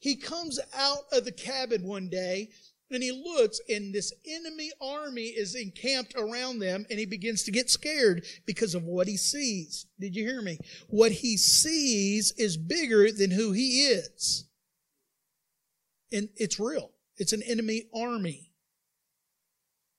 He 0.00 0.16
comes 0.16 0.58
out 0.74 1.02
of 1.12 1.26
the 1.26 1.32
cabin 1.32 1.86
one 1.86 2.08
day 2.08 2.48
and 2.90 3.02
he 3.02 3.12
looks 3.12 3.60
and 3.68 3.92
this 3.92 4.14
enemy 4.26 4.70
army 4.80 5.26
is 5.26 5.56
encamped 5.56 6.14
around 6.16 6.60
them 6.60 6.86
and 6.88 6.98
he 6.98 7.04
begins 7.04 7.42
to 7.42 7.52
get 7.52 7.68
scared 7.68 8.24
because 8.46 8.74
of 8.74 8.84
what 8.84 9.08
he 9.08 9.18
sees. 9.18 9.84
Did 10.00 10.16
you 10.16 10.24
hear 10.24 10.40
me? 10.40 10.56
What 10.88 11.12
he 11.12 11.36
sees 11.36 12.32
is 12.38 12.56
bigger 12.56 13.12
than 13.12 13.30
who 13.30 13.52
he 13.52 13.88
is. 13.88 14.46
And 16.10 16.30
it's 16.38 16.58
real. 16.58 16.92
It's 17.16 17.32
an 17.32 17.42
enemy 17.42 17.88
army. 17.94 18.52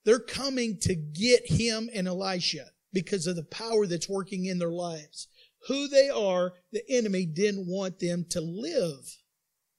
They're 0.05 0.19
coming 0.19 0.77
to 0.81 0.95
get 0.95 1.51
him 1.51 1.89
and 1.93 2.07
Elisha 2.07 2.67
because 2.93 3.27
of 3.27 3.35
the 3.35 3.43
power 3.43 3.85
that's 3.85 4.09
working 4.09 4.45
in 4.45 4.59
their 4.59 4.71
lives. 4.71 5.27
Who 5.67 5.87
they 5.87 6.09
are, 6.09 6.53
the 6.71 6.83
enemy 6.89 7.25
didn't 7.25 7.67
want 7.67 7.99
them 7.99 8.25
to 8.29 8.41
live. 8.41 9.17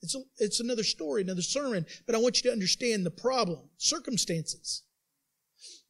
It's, 0.03 0.14
a, 0.14 0.20
it's 0.37 0.61
another 0.61 0.85
story, 0.85 1.22
another 1.22 1.42
sermon, 1.42 1.87
but 2.07 2.14
I 2.14 2.18
want 2.18 2.37
you 2.37 2.42
to 2.51 2.53
understand 2.53 3.05
the 3.05 3.11
problem, 3.11 3.70
circumstances. 3.79 4.83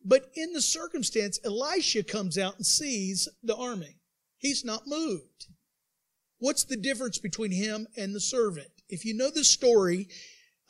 But 0.05 0.31
in 0.35 0.53
the 0.53 0.63
circumstance, 0.63 1.41
Elisha 1.45 2.05
comes 2.05 2.39
out 2.39 2.57
and 2.57 2.65
sees 2.65 3.29
the 3.43 3.57
army. 3.57 3.99
He's 4.39 4.65
not 4.65 4.87
moved. 4.87 5.49
What's 6.39 6.65
the 6.65 6.77
difference 6.77 7.19
between 7.19 7.51
him 7.51 7.89
and 7.97 8.15
the 8.15 8.21
servant? 8.21 8.71
If 8.89 9.05
you 9.05 9.15
know 9.15 9.31
the 9.31 9.45
story, 9.45 10.09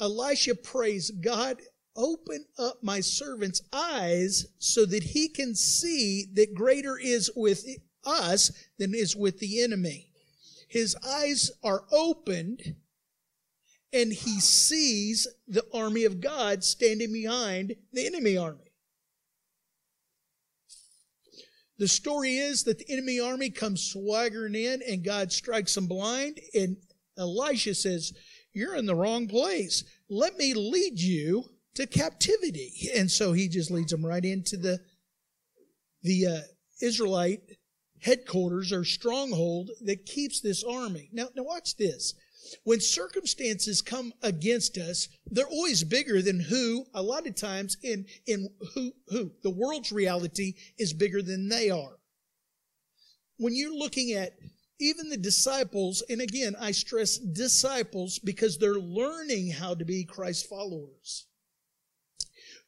Elisha 0.00 0.54
prays, 0.54 1.10
God, 1.10 1.60
open 1.96 2.44
up 2.58 2.78
my 2.82 3.00
servant's 3.00 3.62
eyes 3.72 4.46
so 4.58 4.86
that 4.86 5.02
he 5.02 5.28
can 5.28 5.54
see 5.54 6.26
that 6.34 6.54
greater 6.54 6.96
is 6.96 7.30
with 7.34 7.66
us 8.04 8.52
than 8.78 8.94
is 8.94 9.16
with 9.16 9.38
the 9.40 9.62
enemy. 9.62 10.10
His 10.68 10.96
eyes 11.04 11.50
are 11.64 11.84
opened 11.90 12.76
and 13.92 14.12
he 14.12 14.38
sees 14.38 15.26
the 15.48 15.64
army 15.72 16.04
of 16.04 16.20
God 16.20 16.62
standing 16.62 17.12
behind 17.12 17.74
the 17.92 18.06
enemy 18.06 18.36
army. 18.36 18.70
The 21.78 21.88
story 21.88 22.36
is 22.36 22.64
that 22.64 22.78
the 22.78 22.90
enemy 22.90 23.18
army 23.18 23.50
comes 23.50 23.82
swaggering 23.82 24.54
in 24.54 24.82
and 24.82 25.04
God 25.04 25.32
strikes 25.32 25.74
them 25.74 25.86
blind 25.86 26.40
and 26.54 26.76
Elisha 27.16 27.74
says, 27.74 28.12
you're 28.58 28.76
in 28.76 28.86
the 28.86 28.94
wrong 28.94 29.28
place. 29.28 29.84
Let 30.08 30.36
me 30.36 30.52
lead 30.52 30.98
you 31.00 31.44
to 31.74 31.86
captivity. 31.86 32.90
And 32.96 33.08
so 33.10 33.32
he 33.32 33.48
just 33.48 33.70
leads 33.70 33.92
them 33.92 34.04
right 34.04 34.24
into 34.24 34.56
the, 34.56 34.80
the 36.02 36.26
uh, 36.26 36.40
Israelite 36.82 37.40
headquarters 38.00 38.72
or 38.72 38.84
stronghold 38.84 39.70
that 39.82 40.06
keeps 40.06 40.40
this 40.40 40.64
army. 40.64 41.08
Now, 41.12 41.28
now 41.36 41.44
watch 41.44 41.76
this. 41.76 42.14
When 42.64 42.80
circumstances 42.80 43.82
come 43.82 44.12
against 44.22 44.78
us, 44.78 45.08
they're 45.30 45.46
always 45.46 45.84
bigger 45.84 46.22
than 46.22 46.40
who, 46.40 46.86
a 46.94 47.02
lot 47.02 47.26
of 47.26 47.34
times 47.34 47.76
in, 47.82 48.06
in 48.26 48.48
who, 48.74 48.92
who, 49.08 49.32
the 49.42 49.50
world's 49.50 49.92
reality 49.92 50.54
is 50.78 50.92
bigger 50.92 51.22
than 51.22 51.48
they 51.48 51.70
are. 51.70 51.98
When 53.36 53.54
you're 53.54 53.76
looking 53.76 54.12
at 54.12 54.32
even 54.80 55.08
the 55.08 55.16
disciples, 55.16 56.02
and 56.08 56.20
again, 56.20 56.54
I 56.60 56.70
stress 56.70 57.18
disciples 57.18 58.18
because 58.18 58.58
they're 58.58 58.74
learning 58.74 59.50
how 59.50 59.74
to 59.74 59.84
be 59.84 60.04
Christ 60.04 60.48
followers. 60.48 61.26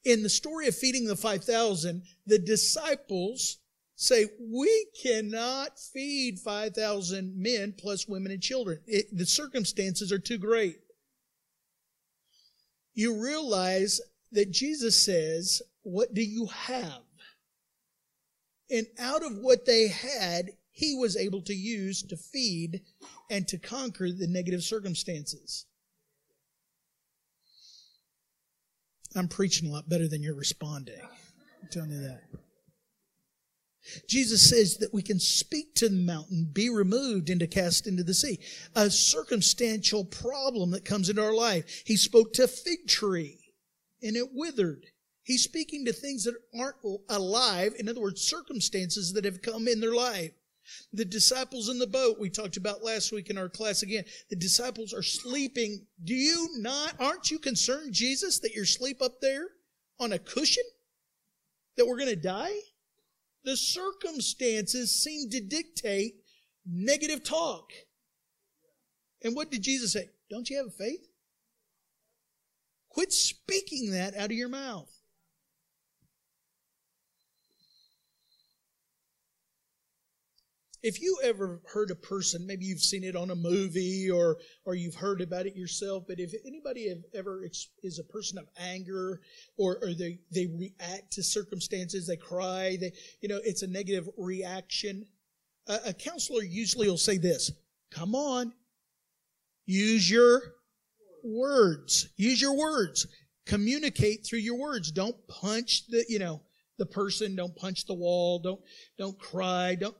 In 0.04 0.22
the 0.22 0.28
story 0.28 0.66
of 0.66 0.74
feeding 0.74 1.04
the 1.04 1.16
5,000, 1.16 2.02
the 2.26 2.38
disciples 2.38 3.58
say, 3.96 4.26
we 4.40 4.86
cannot 5.02 5.78
feed 5.78 6.38
5,000 6.38 7.36
men 7.36 7.74
plus 7.76 8.08
women 8.08 8.32
and 8.32 8.42
children. 8.42 8.80
It, 8.86 9.06
the 9.16 9.26
circumstances 9.26 10.10
are 10.10 10.18
too 10.18 10.38
great. 10.38 10.78
You 12.94 13.22
realize 13.22 14.00
that 14.32 14.50
Jesus 14.50 14.98
says, 14.98 15.62
what 15.82 16.14
do 16.14 16.22
you 16.22 16.46
have? 16.46 17.02
And 18.70 18.86
out 18.98 19.22
of 19.22 19.36
what 19.38 19.66
they 19.66 19.88
had, 19.88 20.50
he 20.80 20.94
was 20.94 21.14
able 21.14 21.42
to 21.42 21.54
use 21.54 22.02
to 22.02 22.16
feed 22.16 22.80
and 23.28 23.46
to 23.48 23.58
conquer 23.58 24.10
the 24.10 24.26
negative 24.26 24.62
circumstances. 24.62 25.66
I'm 29.14 29.28
preaching 29.28 29.68
a 29.68 29.72
lot 29.72 29.90
better 29.90 30.08
than 30.08 30.22
you're 30.22 30.34
responding. 30.34 31.02
I'm 31.02 31.68
telling 31.70 31.90
you 31.90 32.00
that. 32.00 32.22
Jesus 34.08 34.48
says 34.48 34.78
that 34.78 34.94
we 34.94 35.02
can 35.02 35.18
speak 35.18 35.74
to 35.74 35.88
the 35.88 35.96
mountain, 35.96 36.48
be 36.50 36.70
removed, 36.70 37.28
and 37.28 37.40
to 37.40 37.46
cast 37.46 37.86
into 37.86 38.02
the 38.02 38.14
sea. 38.14 38.38
A 38.74 38.88
circumstantial 38.88 40.04
problem 40.04 40.70
that 40.70 40.84
comes 40.86 41.10
into 41.10 41.22
our 41.22 41.34
life. 41.34 41.82
He 41.84 41.96
spoke 41.96 42.32
to 42.34 42.44
a 42.44 42.48
fig 42.48 42.86
tree 42.88 43.38
and 44.02 44.16
it 44.16 44.28
withered. 44.32 44.86
He's 45.24 45.44
speaking 45.44 45.84
to 45.84 45.92
things 45.92 46.24
that 46.24 46.36
aren't 46.58 46.76
alive. 47.10 47.74
In 47.78 47.88
other 47.88 48.00
words, 48.00 48.22
circumstances 48.22 49.12
that 49.12 49.26
have 49.26 49.42
come 49.42 49.68
in 49.68 49.80
their 49.80 49.94
life. 49.94 50.32
The 50.92 51.04
disciples 51.04 51.68
in 51.68 51.78
the 51.78 51.86
boat 51.86 52.18
we 52.18 52.30
talked 52.30 52.56
about 52.56 52.82
last 52.82 53.12
week 53.12 53.30
in 53.30 53.38
our 53.38 53.48
class 53.48 53.82
again. 53.82 54.04
The 54.28 54.36
disciples 54.36 54.92
are 54.92 55.02
sleeping. 55.02 55.86
Do 56.04 56.14
you 56.14 56.48
not, 56.58 56.94
aren't 57.00 57.30
you 57.30 57.38
concerned, 57.38 57.92
Jesus, 57.92 58.38
that 58.40 58.54
you're 58.54 58.64
asleep 58.64 59.02
up 59.02 59.20
there 59.20 59.48
on 59.98 60.12
a 60.12 60.18
cushion? 60.18 60.64
That 61.76 61.86
we're 61.86 61.98
going 61.98 62.08
to 62.08 62.16
die? 62.16 62.54
the 63.44 63.56
circumstances 63.56 64.90
seem 64.90 65.30
to 65.30 65.40
dictate 65.40 66.16
negative 66.66 67.24
talk. 67.24 67.70
And 69.22 69.34
what 69.34 69.50
did 69.50 69.62
Jesus 69.62 69.92
say? 69.92 70.08
Don't 70.30 70.48
you 70.50 70.58
have 70.58 70.74
faith? 70.74 71.06
Quit 72.90 73.12
speaking 73.12 73.92
that 73.92 74.16
out 74.16 74.26
of 74.26 74.32
your 74.32 74.48
mouth. 74.48 74.90
If 80.82 81.02
you 81.02 81.18
ever 81.22 81.60
heard 81.66 81.90
a 81.90 81.94
person, 81.94 82.46
maybe 82.46 82.64
you've 82.64 82.80
seen 82.80 83.04
it 83.04 83.14
on 83.14 83.30
a 83.30 83.36
movie 83.36 84.10
or 84.10 84.38
or 84.64 84.74
you've 84.74 84.94
heard 84.94 85.20
about 85.20 85.46
it 85.46 85.54
yourself, 85.54 86.04
but 86.08 86.18
if 86.18 86.32
anybody 86.46 86.94
ever 87.14 87.44
is 87.82 87.98
a 87.98 88.04
person 88.04 88.38
of 88.38 88.48
anger 88.58 89.20
or, 89.58 89.78
or 89.82 89.92
they 89.92 90.20
they 90.32 90.46
react 90.46 91.12
to 91.12 91.22
circumstances, 91.22 92.06
they 92.06 92.16
cry, 92.16 92.78
they 92.80 92.92
you 93.20 93.28
know 93.28 93.40
it's 93.44 93.62
a 93.62 93.66
negative 93.66 94.08
reaction. 94.16 95.04
A, 95.66 95.78
a 95.88 95.92
counselor 95.92 96.42
usually 96.42 96.88
will 96.88 96.96
say 96.96 97.18
this: 97.18 97.52
"Come 97.90 98.14
on, 98.14 98.54
use 99.66 100.10
your 100.10 100.40
words. 101.22 102.08
Use 102.16 102.40
your 102.40 102.56
words. 102.56 103.06
Communicate 103.44 104.24
through 104.24 104.38
your 104.38 104.58
words. 104.58 104.90
Don't 104.90 105.16
punch 105.28 105.86
the 105.88 106.04
you 106.08 106.18
know." 106.18 106.42
the 106.78 106.86
person 106.86 107.36
don't 107.36 107.54
punch 107.56 107.84
the 107.84 107.92
wall 107.92 108.38
don't 108.38 108.62
don't 108.96 109.18
cry 109.18 109.74
don't 109.74 109.94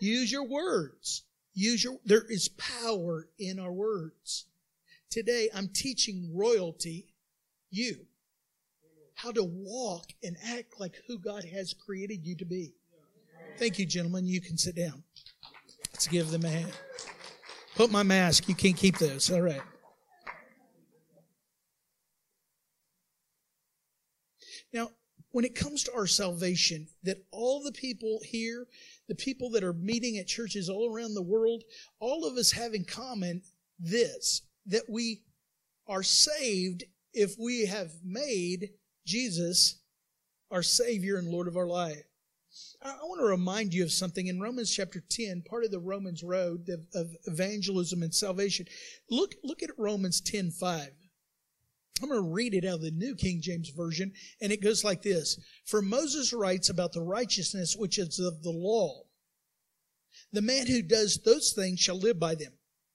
Use 0.00 0.30
your 0.30 0.44
words. 0.44 1.24
Use 1.54 1.84
your, 1.84 1.98
there 2.04 2.24
is 2.28 2.48
power 2.48 3.28
in 3.38 3.58
our 3.58 3.72
words. 3.72 4.46
Today, 5.10 5.48
I'm 5.54 5.68
teaching 5.68 6.30
royalty, 6.34 7.14
you, 7.70 8.06
how 9.14 9.30
to 9.30 9.44
walk 9.44 10.06
and 10.22 10.36
act 10.44 10.80
like 10.80 10.96
who 11.06 11.18
God 11.18 11.44
has 11.44 11.72
created 11.72 12.26
you 12.26 12.34
to 12.36 12.44
be. 12.44 12.74
Thank 13.58 13.78
you, 13.78 13.86
gentlemen. 13.86 14.26
You 14.26 14.40
can 14.40 14.58
sit 14.58 14.74
down. 14.74 15.04
Let's 15.92 16.08
give 16.08 16.30
them 16.30 16.44
a 16.44 16.48
hand. 16.48 16.72
Put 17.76 17.92
my 17.92 18.02
mask. 18.02 18.48
You 18.48 18.54
can't 18.56 18.76
keep 18.76 18.98
those. 18.98 19.30
All 19.30 19.40
right. 19.40 19.62
Now, 24.72 24.90
when 25.30 25.44
it 25.44 25.54
comes 25.54 25.84
to 25.84 25.94
our 25.94 26.06
salvation, 26.06 26.88
that 27.04 27.24
all 27.30 27.62
the 27.62 27.72
people 27.72 28.20
here 28.24 28.66
the 29.08 29.14
people 29.14 29.50
that 29.50 29.64
are 29.64 29.72
meeting 29.72 30.18
at 30.18 30.26
churches 30.26 30.68
all 30.68 30.92
around 30.92 31.14
the 31.14 31.22
world, 31.22 31.62
all 32.00 32.26
of 32.26 32.36
us 32.36 32.52
have 32.52 32.74
in 32.74 32.84
common 32.84 33.42
this 33.78 34.42
that 34.66 34.88
we 34.88 35.22
are 35.86 36.02
saved 36.02 36.84
if 37.12 37.34
we 37.38 37.66
have 37.66 37.90
made 38.02 38.70
Jesus 39.06 39.80
our 40.50 40.62
Savior 40.62 41.16
and 41.16 41.28
Lord 41.28 41.48
of 41.48 41.56
our 41.56 41.66
life. 41.66 42.02
I 42.82 43.02
want 43.02 43.20
to 43.20 43.26
remind 43.26 43.74
you 43.74 43.82
of 43.82 43.90
something 43.90 44.26
in 44.26 44.40
Romans 44.40 44.70
chapter 44.70 45.02
10, 45.08 45.42
part 45.42 45.64
of 45.64 45.70
the 45.70 45.80
Romans 45.80 46.22
road 46.22 46.68
of, 46.94 47.16
evangelism 47.26 48.02
and 48.02 48.14
salvation. 48.14 48.66
Look, 49.10 49.34
look 49.42 49.62
at 49.62 49.70
Romans 49.78 50.20
10 50.20 50.50
5. 50.50 50.90
I'm 52.02 52.08
going 52.08 52.20
to 52.20 52.28
read 52.28 52.54
it 52.54 52.64
out 52.64 52.74
of 52.74 52.82
the 52.82 52.90
New 52.90 53.14
King 53.14 53.40
James 53.40 53.68
Version, 53.68 54.12
and 54.40 54.52
it 54.52 54.62
goes 54.62 54.82
like 54.82 55.02
this 55.02 55.38
For 55.64 55.80
Moses 55.80 56.32
writes 56.32 56.68
about 56.68 56.92
the 56.92 57.02
righteousness 57.02 57.76
which 57.76 57.98
is 57.98 58.18
of 58.18 58.42
the 58.42 58.50
law. 58.50 59.04
The 60.32 60.42
man 60.42 60.66
who 60.66 60.82
does 60.82 61.18
those 61.24 61.52
things 61.52 61.80
shall 61.80 61.98
live 61.98 62.18
by 62.18 62.34
them. 62.34 62.52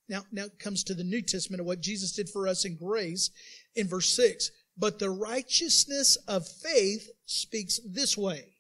Now, 0.10 0.24
now 0.32 0.46
it 0.46 0.60
comes 0.60 0.84
to 0.86 0.94
the 0.94 1.04
New 1.04 1.22
Testament 1.22 1.62
of 1.62 1.68
what 1.68 1.82
Jesus 1.82 2.12
did 2.12 2.30
for 2.30 2.48
us 2.48 2.66
in 2.66 2.76
grace 2.76 3.30
in 3.76 3.88
verse 3.88 4.10
6. 4.10 4.52
But 4.78 5.00
the 5.00 5.10
righteousness 5.10 6.18
of 6.28 6.48
faith 6.48 7.10
speaks 7.26 7.80
this 7.86 8.18
way 8.18 8.54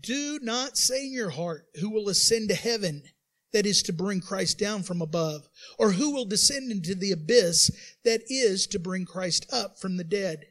Do 0.00 0.38
not 0.42 0.76
say 0.76 1.06
in 1.06 1.12
your 1.12 1.30
heart, 1.30 1.66
Who 1.80 1.90
will 1.90 2.08
ascend 2.08 2.50
to 2.50 2.54
heaven? 2.54 3.02
That 3.54 3.66
is 3.66 3.84
to 3.84 3.92
bring 3.92 4.20
Christ 4.20 4.58
down 4.58 4.82
from 4.82 5.00
above, 5.00 5.48
or 5.78 5.92
who 5.92 6.12
will 6.12 6.24
descend 6.24 6.72
into 6.72 6.96
the 6.96 7.12
abyss 7.12 7.70
that 8.04 8.20
is 8.28 8.66
to 8.66 8.80
bring 8.80 9.06
Christ 9.06 9.46
up 9.52 9.78
from 9.78 9.96
the 9.96 10.02
dead. 10.02 10.46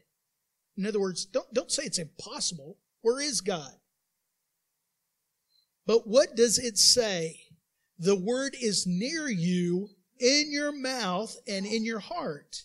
In 0.78 0.86
other 0.86 0.98
words, 0.98 1.26
don't, 1.26 1.52
don't 1.52 1.70
say 1.70 1.84
it's 1.84 1.98
impossible. 1.98 2.78
Where 3.02 3.20
is 3.20 3.42
God? 3.42 3.70
But 5.86 6.08
what 6.08 6.34
does 6.34 6.58
it 6.58 6.78
say? 6.78 7.42
The 7.98 8.16
word 8.16 8.56
is 8.58 8.86
near 8.86 9.28
you 9.28 9.90
in 10.18 10.50
your 10.50 10.72
mouth 10.72 11.36
and 11.46 11.66
in 11.66 11.84
your 11.84 12.00
heart. 12.00 12.62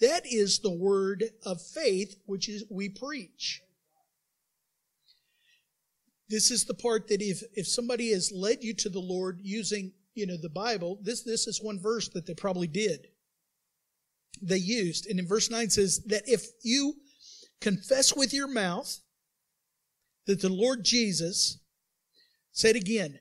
That 0.00 0.22
is 0.24 0.60
the 0.60 0.74
word 0.74 1.22
of 1.44 1.60
faith 1.60 2.16
which 2.24 2.48
is 2.48 2.64
we 2.70 2.88
preach. 2.88 3.60
This 6.28 6.50
is 6.50 6.64
the 6.64 6.74
part 6.74 7.08
that 7.08 7.22
if, 7.22 7.42
if 7.54 7.66
somebody 7.66 8.12
has 8.12 8.32
led 8.32 8.62
you 8.62 8.74
to 8.74 8.88
the 8.88 9.00
Lord 9.00 9.40
using, 9.42 9.92
you 10.14 10.26
know, 10.26 10.36
the 10.36 10.48
Bible, 10.48 10.98
this, 11.02 11.22
this 11.22 11.46
is 11.46 11.62
one 11.62 11.80
verse 11.80 12.08
that 12.10 12.26
they 12.26 12.34
probably 12.34 12.66
did. 12.66 13.08
They 14.42 14.56
used. 14.56 15.06
And 15.06 15.18
in 15.18 15.26
verse 15.26 15.50
9 15.50 15.70
says 15.70 16.02
that 16.06 16.22
if 16.26 16.44
you 16.62 16.94
confess 17.60 18.14
with 18.14 18.34
your 18.34 18.48
mouth 18.48 18.98
that 20.26 20.40
the 20.40 20.48
Lord 20.48 20.84
Jesus, 20.84 21.58
said 22.56 22.74
again, 22.74 23.18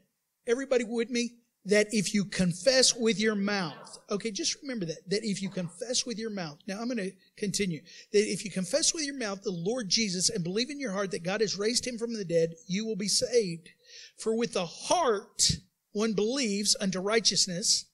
everybody 0.48 0.86
with 0.86 1.10
me, 1.10 1.34
that 1.66 1.88
if 1.92 2.14
you 2.14 2.26
confess 2.26 2.96
with 2.96 3.20
your 3.20 3.36
mouth, 3.36 3.98
okay, 4.10 4.30
just 4.30 4.62
remember 4.62 4.86
that, 4.86 5.10
that 5.10 5.24
if 5.24 5.42
you 5.42 5.50
confess 5.50 6.06
with 6.06 6.20
your 6.20 6.30
mouth, 6.30 6.60
now 6.68 6.80
I'm 6.80 6.88
going 6.88 6.98
to 6.98 7.12
continue, 7.38 7.82
that 8.12 8.32
if 8.32 8.46
you 8.46 8.52
confess 8.52 8.94
with 8.94 9.04
your 9.04 9.18
mouth 9.18 9.42
the 9.42 9.52
Lord 9.52 9.90
Jesus 9.90 10.30
and 10.30 10.44
believe 10.44 10.70
in 10.70 10.80
your 10.80 10.92
heart 10.92 11.12
that 11.12 11.24
God 11.24 11.42
has 11.42 11.58
raised 11.58 11.86
him 11.88 11.98
from 11.98 12.14
the 12.14 12.26
dead, 12.26 12.54
you 12.68 12.86
will 12.86 12.96
be 12.96 13.08
saved. 13.08 13.70
For 14.18 14.36
with 14.36 14.54
the 14.54 14.66
heart 14.66 15.52
one 15.92 16.14
believes 16.14 16.76
unto 16.80 17.00
righteousness, 17.00 17.86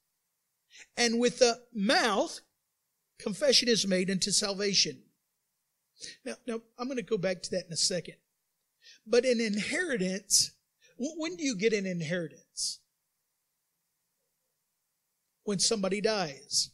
and 0.98 1.20
with 1.20 1.40
the 1.40 1.62
mouth 1.74 2.42
confession 3.20 3.70
is 3.70 3.88
made 3.88 4.10
unto 4.10 4.32
salvation. 4.32 5.04
Now, 6.26 6.34
now 6.48 6.62
I'm 6.78 6.88
going 6.88 6.98
to 6.98 7.04
go 7.04 7.18
back 7.18 7.42
to 7.44 7.52
that 7.52 7.68
in 7.68 7.74
a 7.74 7.78
second. 7.78 8.16
But 9.06 9.24
an 9.24 9.40
inheritance, 9.40 10.52
when 10.98 11.36
do 11.36 11.44
you 11.44 11.56
get 11.56 11.74
an 11.74 11.86
inheritance? 11.86 12.80
When 15.44 15.60
somebody 15.60 16.02
dies, 16.02 16.72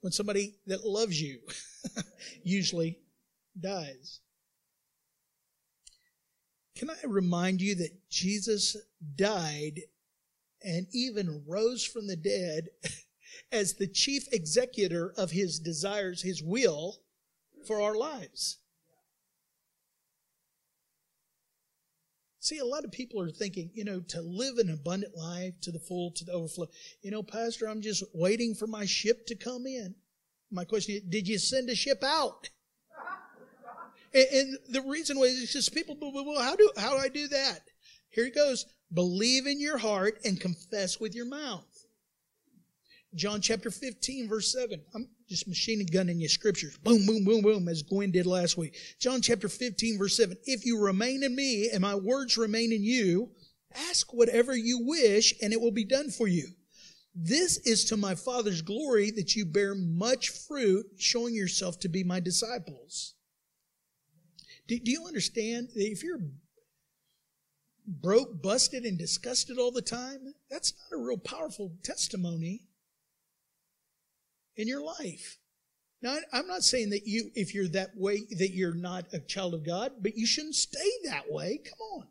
when 0.00 0.12
somebody 0.12 0.56
that 0.66 0.84
loves 0.84 1.20
you 1.20 1.40
usually 2.44 2.98
dies. 3.58 4.20
Can 6.76 6.90
I 6.90 7.06
remind 7.06 7.62
you 7.62 7.74
that 7.76 8.08
Jesus 8.10 8.76
died 9.16 9.80
and 10.62 10.86
even 10.92 11.42
rose 11.46 11.84
from 11.84 12.06
the 12.06 12.16
dead 12.16 12.68
as 13.52 13.74
the 13.74 13.86
chief 13.86 14.26
executor 14.32 15.14
of 15.16 15.30
his 15.30 15.58
desires, 15.58 16.22
his 16.22 16.42
will 16.42 16.98
for 17.66 17.80
our 17.80 17.94
lives? 17.94 18.58
See, 22.46 22.58
a 22.58 22.64
lot 22.64 22.84
of 22.84 22.92
people 22.92 23.20
are 23.20 23.28
thinking, 23.28 23.72
you 23.74 23.82
know, 23.82 23.98
to 24.06 24.22
live 24.22 24.58
an 24.58 24.70
abundant 24.70 25.16
life 25.16 25.54
to 25.62 25.72
the 25.72 25.80
full, 25.80 26.12
to 26.12 26.24
the 26.24 26.30
overflow. 26.30 26.68
You 27.02 27.10
know, 27.10 27.24
Pastor, 27.24 27.68
I'm 27.68 27.80
just 27.80 28.04
waiting 28.14 28.54
for 28.54 28.68
my 28.68 28.84
ship 28.84 29.26
to 29.26 29.34
come 29.34 29.66
in. 29.66 29.96
My 30.52 30.64
question 30.64 30.94
is, 30.94 31.02
did 31.08 31.26
you 31.26 31.40
send 31.40 31.68
a 31.70 31.74
ship 31.74 32.04
out? 32.04 32.48
And, 34.14 34.28
and 34.32 34.58
the 34.68 34.82
reason 34.82 35.18
was 35.18 35.32
it's 35.42 35.54
just 35.54 35.74
people, 35.74 35.96
well, 36.00 36.40
how 36.40 36.54
do, 36.54 36.70
how 36.76 36.92
do 36.92 36.98
I 36.98 37.08
do 37.08 37.26
that? 37.26 37.62
Here 38.10 38.26
it 38.26 38.36
goes. 38.36 38.64
Believe 38.94 39.48
in 39.48 39.60
your 39.60 39.78
heart 39.78 40.20
and 40.24 40.40
confess 40.40 41.00
with 41.00 41.16
your 41.16 41.26
mouth. 41.26 41.66
John 43.16 43.40
chapter 43.40 43.72
15, 43.72 44.28
verse 44.28 44.52
7. 44.52 44.84
I'm 44.94 45.08
just 45.28 45.48
machine 45.48 45.84
gunning 45.92 46.20
your 46.20 46.28
scriptures. 46.28 46.76
Boom, 46.78 47.04
boom, 47.06 47.24
boom, 47.24 47.42
boom, 47.42 47.68
as 47.68 47.82
Gwen 47.82 48.10
did 48.10 48.26
last 48.26 48.56
week. 48.56 48.76
John 49.00 49.20
chapter 49.20 49.48
15, 49.48 49.98
verse 49.98 50.16
7. 50.16 50.36
If 50.44 50.64
you 50.64 50.80
remain 50.80 51.22
in 51.22 51.34
me 51.34 51.70
and 51.70 51.82
my 51.82 51.94
words 51.94 52.36
remain 52.36 52.72
in 52.72 52.82
you, 52.82 53.30
ask 53.88 54.12
whatever 54.12 54.56
you 54.56 54.80
wish 54.84 55.34
and 55.42 55.52
it 55.52 55.60
will 55.60 55.72
be 55.72 55.84
done 55.84 56.10
for 56.10 56.28
you. 56.28 56.48
This 57.14 57.58
is 57.58 57.84
to 57.86 57.96
my 57.96 58.14
Father's 58.14 58.62
glory 58.62 59.10
that 59.12 59.34
you 59.34 59.46
bear 59.46 59.74
much 59.74 60.28
fruit, 60.28 60.86
showing 60.98 61.34
yourself 61.34 61.80
to 61.80 61.88
be 61.88 62.04
my 62.04 62.20
disciples. 62.20 63.14
Do, 64.68 64.78
do 64.78 64.90
you 64.90 65.06
understand 65.06 65.68
if 65.74 66.04
you're 66.04 66.20
broke, 67.86 68.42
busted, 68.42 68.84
and 68.84 68.98
disgusted 68.98 69.58
all 69.58 69.70
the 69.70 69.82
time, 69.82 70.34
that's 70.50 70.74
not 70.74 70.98
a 70.98 71.02
real 71.02 71.18
powerful 71.18 71.72
testimony 71.82 72.65
in 74.56 74.68
your 74.68 74.82
life. 74.82 75.38
Now, 76.02 76.18
I'm 76.32 76.46
not 76.46 76.62
saying 76.62 76.90
that 76.90 77.06
you, 77.06 77.30
if 77.34 77.54
you're 77.54 77.68
that 77.68 77.96
way, 77.96 78.26
that 78.38 78.52
you're 78.52 78.74
not 78.74 79.06
a 79.12 79.18
child 79.18 79.54
of 79.54 79.64
God, 79.64 79.92
but 80.00 80.16
you 80.16 80.26
shouldn't 80.26 80.54
stay 80.54 80.90
that 81.04 81.30
way. 81.30 81.60
Come 81.64 81.78
on. 81.94 82.06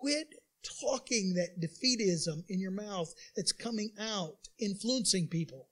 Quit 0.00 0.34
talking 0.80 1.34
that 1.34 1.60
defeatism 1.60 2.44
in 2.48 2.60
your 2.60 2.72
mouth 2.72 3.12
that's 3.36 3.52
coming 3.52 3.90
out, 3.98 4.48
influencing 4.58 5.28
people. 5.28 5.68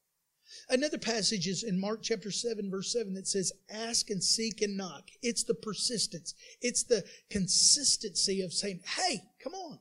Another 0.68 0.98
passage 0.98 1.46
is 1.46 1.62
in 1.62 1.80
Mark 1.80 2.00
chapter 2.02 2.30
7, 2.30 2.70
verse 2.70 2.92
7 2.92 3.14
that 3.14 3.28
says, 3.28 3.52
Ask 3.70 4.10
and 4.10 4.22
seek 4.22 4.62
and 4.62 4.76
knock. 4.76 5.10
It's 5.22 5.44
the 5.44 5.54
persistence, 5.54 6.34
it's 6.60 6.84
the 6.84 7.04
consistency 7.30 8.42
of 8.42 8.52
saying, 8.52 8.80
Hey, 8.84 9.20
come 9.42 9.54
on. 9.54 9.78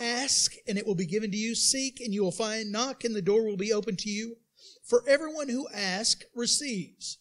Ask 0.00 0.54
and 0.66 0.78
it 0.78 0.86
will 0.86 0.94
be 0.94 1.06
given 1.06 1.30
to 1.30 1.36
you. 1.36 1.54
Seek 1.54 2.00
and 2.00 2.12
you 2.12 2.22
will 2.22 2.32
find. 2.32 2.72
Knock 2.72 3.04
and 3.04 3.14
the 3.14 3.22
door 3.22 3.44
will 3.44 3.56
be 3.56 3.72
open 3.72 3.96
to 3.96 4.08
you. 4.08 4.36
For 4.82 5.04
everyone 5.06 5.48
who 5.48 5.68
asks 5.68 6.24
receives. 6.34 7.18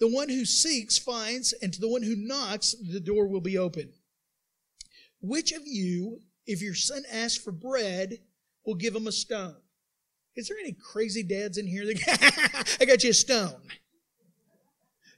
The 0.00 0.08
one 0.08 0.30
who 0.30 0.46
seeks 0.46 0.98
finds, 0.98 1.52
and 1.52 1.72
to 1.74 1.80
the 1.80 1.88
one 1.88 2.02
who 2.02 2.16
knocks, 2.16 2.74
the 2.74 3.00
door 3.00 3.28
will 3.28 3.42
be 3.42 3.58
open. 3.58 3.92
Which 5.20 5.52
of 5.52 5.62
you, 5.66 6.20
if 6.46 6.62
your 6.62 6.74
son 6.74 7.02
asks 7.12 7.42
for 7.42 7.52
bread, 7.52 8.18
will 8.64 8.74
give 8.74 8.96
him 8.96 9.06
a 9.06 9.12
stone? 9.12 9.56
Is 10.36 10.48
there 10.48 10.56
any 10.58 10.72
crazy 10.72 11.22
dads 11.22 11.58
in 11.58 11.66
here 11.66 11.84
that 11.84 12.76
I 12.80 12.86
got 12.86 13.04
you 13.04 13.10
a 13.10 13.14
stone? 13.14 13.60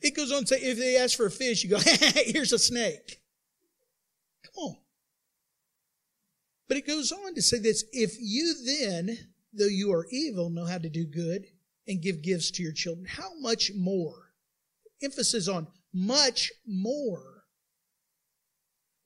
It 0.00 0.16
goes 0.16 0.32
on 0.32 0.42
to 0.42 0.46
say, 0.48 0.60
if 0.60 0.78
they 0.78 0.96
ask 0.96 1.16
for 1.16 1.26
a 1.26 1.30
fish, 1.30 1.62
you 1.62 1.70
go, 1.70 1.78
here's 2.26 2.52
a 2.52 2.58
snake. 2.58 3.20
Come 4.44 4.64
on. 4.64 4.76
But 6.72 6.78
it 6.78 6.86
goes 6.86 7.12
on 7.12 7.34
to 7.34 7.42
say 7.42 7.58
this 7.58 7.84
if 7.92 8.16
you 8.18 8.54
then, 8.64 9.18
though 9.52 9.66
you 9.66 9.92
are 9.92 10.06
evil, 10.10 10.48
know 10.48 10.64
how 10.64 10.78
to 10.78 10.88
do 10.88 11.04
good 11.04 11.44
and 11.86 12.00
give 12.00 12.22
gifts 12.22 12.50
to 12.52 12.62
your 12.62 12.72
children, 12.72 13.04
how 13.06 13.38
much 13.38 13.72
more? 13.76 14.30
Emphasis 15.02 15.48
on 15.48 15.66
much 15.92 16.50
more. 16.66 17.44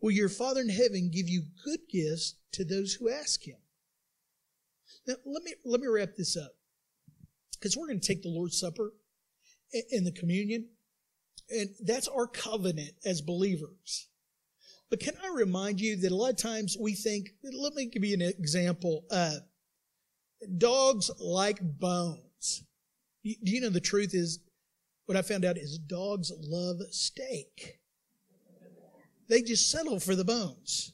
Will 0.00 0.12
your 0.12 0.28
Father 0.28 0.60
in 0.60 0.68
heaven 0.68 1.10
give 1.12 1.28
you 1.28 1.42
good 1.64 1.80
gifts 1.90 2.36
to 2.52 2.64
those 2.64 2.92
who 2.94 3.10
ask 3.10 3.42
him? 3.42 3.58
Now, 5.08 5.14
let 5.24 5.42
me, 5.42 5.54
let 5.64 5.80
me 5.80 5.88
wrap 5.88 6.10
this 6.16 6.36
up. 6.36 6.52
Because 7.54 7.76
we're 7.76 7.88
going 7.88 7.98
to 7.98 8.06
take 8.06 8.22
the 8.22 8.28
Lord's 8.28 8.60
Supper 8.60 8.92
in 9.90 10.04
the 10.04 10.12
communion, 10.12 10.68
and 11.50 11.70
that's 11.80 12.06
our 12.06 12.28
covenant 12.28 12.92
as 13.04 13.20
believers. 13.22 14.06
But 14.90 15.00
can 15.00 15.14
I 15.24 15.34
remind 15.34 15.80
you 15.80 15.96
that 15.96 16.12
a 16.12 16.14
lot 16.14 16.30
of 16.30 16.36
times 16.36 16.76
we 16.78 16.94
think, 16.94 17.30
let 17.42 17.74
me 17.74 17.86
give 17.86 18.04
you 18.04 18.14
an 18.14 18.22
example. 18.22 19.04
Uh, 19.10 19.36
dogs 20.58 21.10
like 21.18 21.58
bones. 21.60 22.64
Do 23.24 23.34
you 23.42 23.60
know 23.60 23.70
the 23.70 23.80
truth 23.80 24.14
is, 24.14 24.38
what 25.06 25.16
I 25.16 25.22
found 25.22 25.44
out 25.44 25.56
is 25.56 25.78
dogs 25.78 26.32
love 26.40 26.78
steak. 26.90 27.80
They 29.28 29.42
just 29.42 29.70
settle 29.70 29.98
for 29.98 30.14
the 30.14 30.24
bones. 30.24 30.92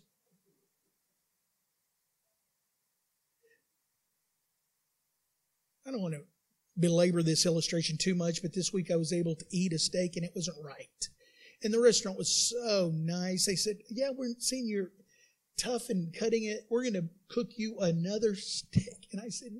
I 5.86 5.90
don't 5.90 6.00
want 6.00 6.14
to 6.14 6.22
belabor 6.78 7.22
this 7.22 7.44
illustration 7.44 7.98
too 7.98 8.14
much, 8.14 8.40
but 8.40 8.54
this 8.54 8.72
week 8.72 8.90
I 8.90 8.96
was 8.96 9.12
able 9.12 9.34
to 9.34 9.44
eat 9.50 9.72
a 9.72 9.78
steak 9.78 10.16
and 10.16 10.24
it 10.24 10.32
wasn't 10.34 10.56
right. 10.64 11.08
And 11.64 11.72
the 11.72 11.80
restaurant 11.80 12.18
was 12.18 12.32
so 12.32 12.90
nice. 12.94 13.46
They 13.46 13.56
said, 13.56 13.76
Yeah, 13.88 14.10
we're 14.16 14.34
seeing 14.38 14.66
you're 14.66 14.90
tough 15.56 15.90
and 15.90 16.12
cutting 16.12 16.44
it. 16.44 16.66
We're 16.70 16.82
going 16.82 16.94
to 16.94 17.08
cook 17.28 17.50
you 17.56 17.78
another 17.80 18.34
steak. 18.34 19.08
And 19.12 19.20
I 19.20 19.28
said, 19.28 19.50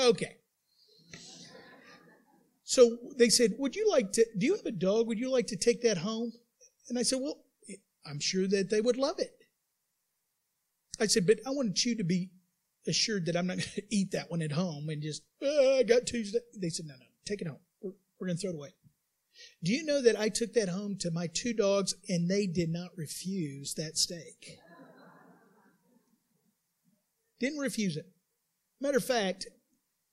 Okay. 0.00 0.36
So 2.64 2.98
they 3.16 3.28
said, 3.30 3.54
Would 3.58 3.76
you 3.76 3.88
like 3.90 4.12
to, 4.12 4.26
do 4.36 4.46
you 4.46 4.56
have 4.56 4.66
a 4.66 4.72
dog? 4.72 5.06
Would 5.06 5.18
you 5.18 5.30
like 5.30 5.46
to 5.48 5.56
take 5.56 5.82
that 5.82 5.98
home? 5.98 6.32
And 6.88 6.98
I 6.98 7.02
said, 7.02 7.20
Well, 7.22 7.38
I'm 8.04 8.20
sure 8.20 8.46
that 8.48 8.70
they 8.70 8.80
would 8.80 8.96
love 8.96 9.18
it. 9.18 9.32
I 11.00 11.06
said, 11.06 11.26
But 11.26 11.38
I 11.46 11.50
wanted 11.50 11.82
you 11.82 11.96
to 11.96 12.04
be 12.04 12.30
assured 12.86 13.26
that 13.26 13.36
I'm 13.36 13.46
not 13.46 13.56
going 13.58 13.70
to 13.76 13.94
eat 13.94 14.10
that 14.12 14.30
one 14.30 14.42
at 14.42 14.52
home 14.52 14.88
and 14.88 15.00
just, 15.00 15.22
oh, 15.42 15.78
I 15.78 15.82
got 15.82 16.06
Tuesday. 16.06 16.40
They 16.56 16.68
said, 16.68 16.86
No, 16.86 16.94
no, 16.94 17.06
take 17.24 17.40
it 17.40 17.46
home. 17.46 17.60
We're, 17.80 17.92
we're 18.20 18.26
going 18.26 18.36
to 18.36 18.40
throw 18.42 18.50
it 18.50 18.56
away. 18.56 18.70
Do 19.62 19.72
you 19.72 19.84
know 19.84 20.02
that 20.02 20.18
I 20.18 20.28
took 20.28 20.52
that 20.54 20.68
home 20.68 20.96
to 20.98 21.10
my 21.10 21.26
two 21.26 21.52
dogs 21.52 21.94
and 22.08 22.28
they 22.28 22.46
did 22.46 22.70
not 22.70 22.90
refuse 22.96 23.74
that 23.74 23.96
steak? 23.96 24.58
Didn't 27.40 27.58
refuse 27.58 27.96
it. 27.96 28.06
Matter 28.80 28.98
of 28.98 29.04
fact, 29.04 29.46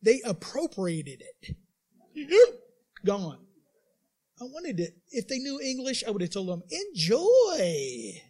they 0.01 0.21
appropriated 0.25 1.23
it. 1.41 1.55
Gone. 3.05 3.39
I 4.39 4.43
wanted 4.45 4.79
it. 4.79 4.97
If 5.11 5.27
they 5.27 5.39
knew 5.39 5.59
English, 5.61 6.03
I 6.05 6.11
would 6.11 6.21
have 6.21 6.31
told 6.31 6.49
them, 6.49 6.63
enjoy. 6.69 8.21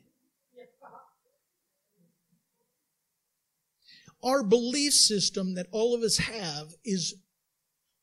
Our 4.24 4.44
belief 4.44 4.94
system 4.94 5.54
that 5.56 5.68
all 5.72 5.94
of 5.94 6.02
us 6.02 6.18
have 6.18 6.70
is 6.84 7.16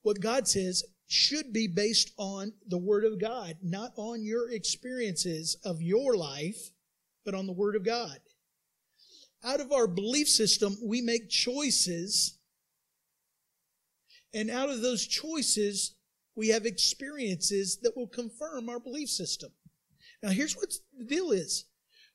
what 0.03 0.21
God 0.21 0.47
says 0.47 0.85
should 1.13 1.53
be 1.53 1.67
based 1.67 2.13
on 2.17 2.55
the 2.69 2.79
Word 2.79 3.05
of 3.05 3.21
God, 3.21 3.57
not 3.63 3.93
on 3.97 4.25
your 4.25 4.51
experiences 4.51 5.59
of 5.65 5.83
your 5.83 6.17
life, 6.17 6.71
but 7.25 7.35
on 7.35 7.47
the 7.47 7.53
Word 7.53 7.77
of 7.77 7.85
God. 7.85 8.19
Out 9.45 9.61
of 9.61 9.73
our 9.73 9.87
belief 9.87 10.29
system, 10.29 10.77
we 10.83 11.03
make 11.03 11.29
choices, 11.29 12.39
and 14.33 14.51
out 14.51 14.71
of 14.71 14.81
those 14.81 15.07
choices, 15.07 15.97
we 16.35 16.49
have 16.49 16.65
experiences 16.65 17.79
that 17.83 17.95
will 17.95 18.07
confirm 18.07 18.71
our 18.71 18.81
belief 18.81 19.11
system. 19.11 19.51
Now, 20.23 20.31
here's 20.31 20.57
what 20.57 20.73
the 20.97 21.05
deal 21.05 21.33
is. 21.33 21.67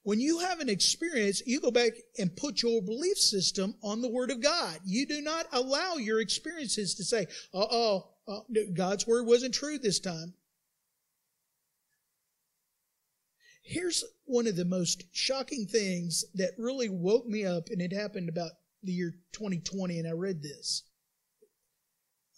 When 0.02 0.20
you 0.20 0.40
have 0.40 0.60
an 0.60 0.70
experience, 0.70 1.44
you 1.46 1.62
go 1.62 1.70
back 1.70 1.92
and 2.18 2.36
put 2.36 2.64
your 2.64 2.82
belief 2.82 3.18
system 3.18 3.76
on 3.84 4.02
the 4.02 4.10
Word 4.10 4.32
of 4.32 4.42
God. 4.42 4.80
You 4.86 5.06
do 5.06 5.22
not 5.22 5.46
allow 5.52 5.96
your 5.96 6.20
experiences 6.20 6.96
to 6.96 7.04
say, 7.04 7.28
uh 7.54 7.68
oh, 7.70 8.14
uh, 8.28 8.40
God's 8.74 9.08
word 9.08 9.26
wasn't 9.26 9.54
true 9.54 9.78
this 9.78 10.00
time. 10.00 10.34
Here's 13.64 14.04
one 14.26 14.48
of 14.48 14.56
the 14.56 14.66
most 14.66 15.04
shocking 15.12 15.66
things 15.66 16.24
that 16.36 16.52
really 16.58 16.90
woke 16.90 17.26
me 17.26 17.46
up, 17.46 17.68
and 17.70 17.82
it 17.82 17.92
happened 17.92 18.30
about 18.30 18.52
the 18.82 18.94
year 18.94 19.16
2020, 19.34 20.00
and 20.00 20.08
I 20.08 20.12
read 20.12 20.42
this. 20.42 20.84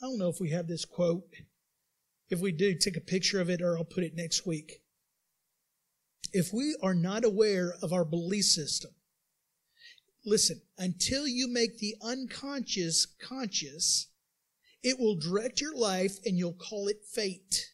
I 0.01 0.05
don't 0.05 0.17
know 0.17 0.29
if 0.29 0.39
we 0.39 0.49
have 0.51 0.67
this 0.67 0.85
quote. 0.85 1.25
If 2.29 2.39
we 2.39 2.51
do, 2.51 2.75
take 2.75 2.97
a 2.97 3.01
picture 3.01 3.41
of 3.41 3.49
it 3.49 3.61
or 3.61 3.77
I'll 3.77 3.83
put 3.83 4.03
it 4.03 4.15
next 4.15 4.45
week. 4.45 4.81
If 6.31 6.53
we 6.53 6.75
are 6.81 6.93
not 6.93 7.25
aware 7.25 7.73
of 7.81 7.91
our 7.91 8.05
belief 8.05 8.45
system, 8.45 8.91
listen, 10.25 10.61
until 10.77 11.27
you 11.27 11.47
make 11.47 11.79
the 11.79 11.95
unconscious 12.01 13.05
conscious, 13.05 14.08
it 14.83 14.99
will 14.99 15.15
direct 15.15 15.61
your 15.61 15.75
life 15.75 16.17
and 16.25 16.37
you'll 16.37 16.53
call 16.53 16.87
it 16.87 17.03
fate. 17.03 17.69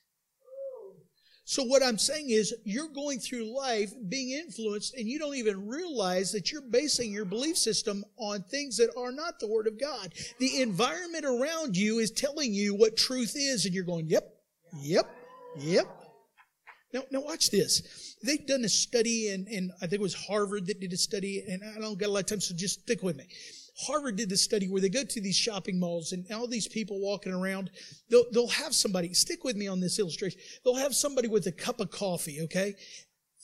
So 1.47 1.63
what 1.63 1.83
I'm 1.83 1.99
saying 1.99 2.31
is 2.31 2.55
you're 2.63 2.89
going 2.89 3.19
through 3.19 3.55
life 3.55 3.93
being 4.09 4.31
influenced 4.31 4.95
and 4.95 5.07
you 5.07 5.19
don't 5.19 5.35
even 5.35 5.67
realize 5.67 6.31
that 6.31 6.51
you're 6.51 6.61
basing 6.71 7.11
your 7.11 7.23
belief 7.25 7.55
system 7.55 8.03
on 8.17 8.41
things 8.41 8.77
that 8.77 8.89
are 8.97 9.11
not 9.11 9.39
the 9.39 9.47
word 9.47 9.67
of 9.67 9.79
God. 9.79 10.11
The 10.39 10.61
environment 10.61 11.23
around 11.23 11.77
you 11.77 11.99
is 11.99 12.09
telling 12.09 12.51
you 12.51 12.73
what 12.73 12.97
truth 12.97 13.35
is 13.35 13.65
and 13.65 13.75
you're 13.75 13.83
going, 13.83 14.07
yep, 14.07 14.27
yep, 14.81 15.05
yep. 15.59 15.85
Now, 16.91 17.03
now 17.11 17.21
watch 17.21 17.51
this. 17.51 18.15
They've 18.23 18.45
done 18.47 18.65
a 18.65 18.69
study 18.69 19.29
and, 19.29 19.47
and 19.47 19.71
I 19.77 19.81
think 19.81 19.99
it 19.99 20.01
was 20.01 20.15
Harvard 20.15 20.65
that 20.65 20.79
did 20.79 20.93
a 20.93 20.97
study 20.97 21.43
and 21.47 21.61
I 21.63 21.79
don't 21.79 21.99
got 21.99 22.07
a 22.07 22.11
lot 22.11 22.21
of 22.21 22.25
time, 22.25 22.41
so 22.41 22.55
just 22.55 22.81
stick 22.81 23.03
with 23.03 23.17
me. 23.17 23.25
Harvard 23.77 24.15
did 24.15 24.29
this 24.29 24.41
study 24.41 24.67
where 24.67 24.81
they 24.81 24.89
go 24.89 25.03
to 25.03 25.21
these 25.21 25.35
shopping 25.35 25.79
malls 25.79 26.13
and 26.13 26.25
all 26.31 26.47
these 26.47 26.67
people 26.67 26.99
walking 27.01 27.33
around, 27.33 27.71
they'll, 28.09 28.25
they'll 28.31 28.47
have 28.47 28.73
somebody, 28.73 29.13
stick 29.13 29.43
with 29.43 29.55
me 29.55 29.67
on 29.67 29.79
this 29.79 29.99
illustration. 29.99 30.39
They'll 30.63 30.75
have 30.75 30.95
somebody 30.95 31.27
with 31.27 31.47
a 31.47 31.51
cup 31.51 31.79
of 31.79 31.91
coffee, 31.91 32.41
okay? 32.43 32.75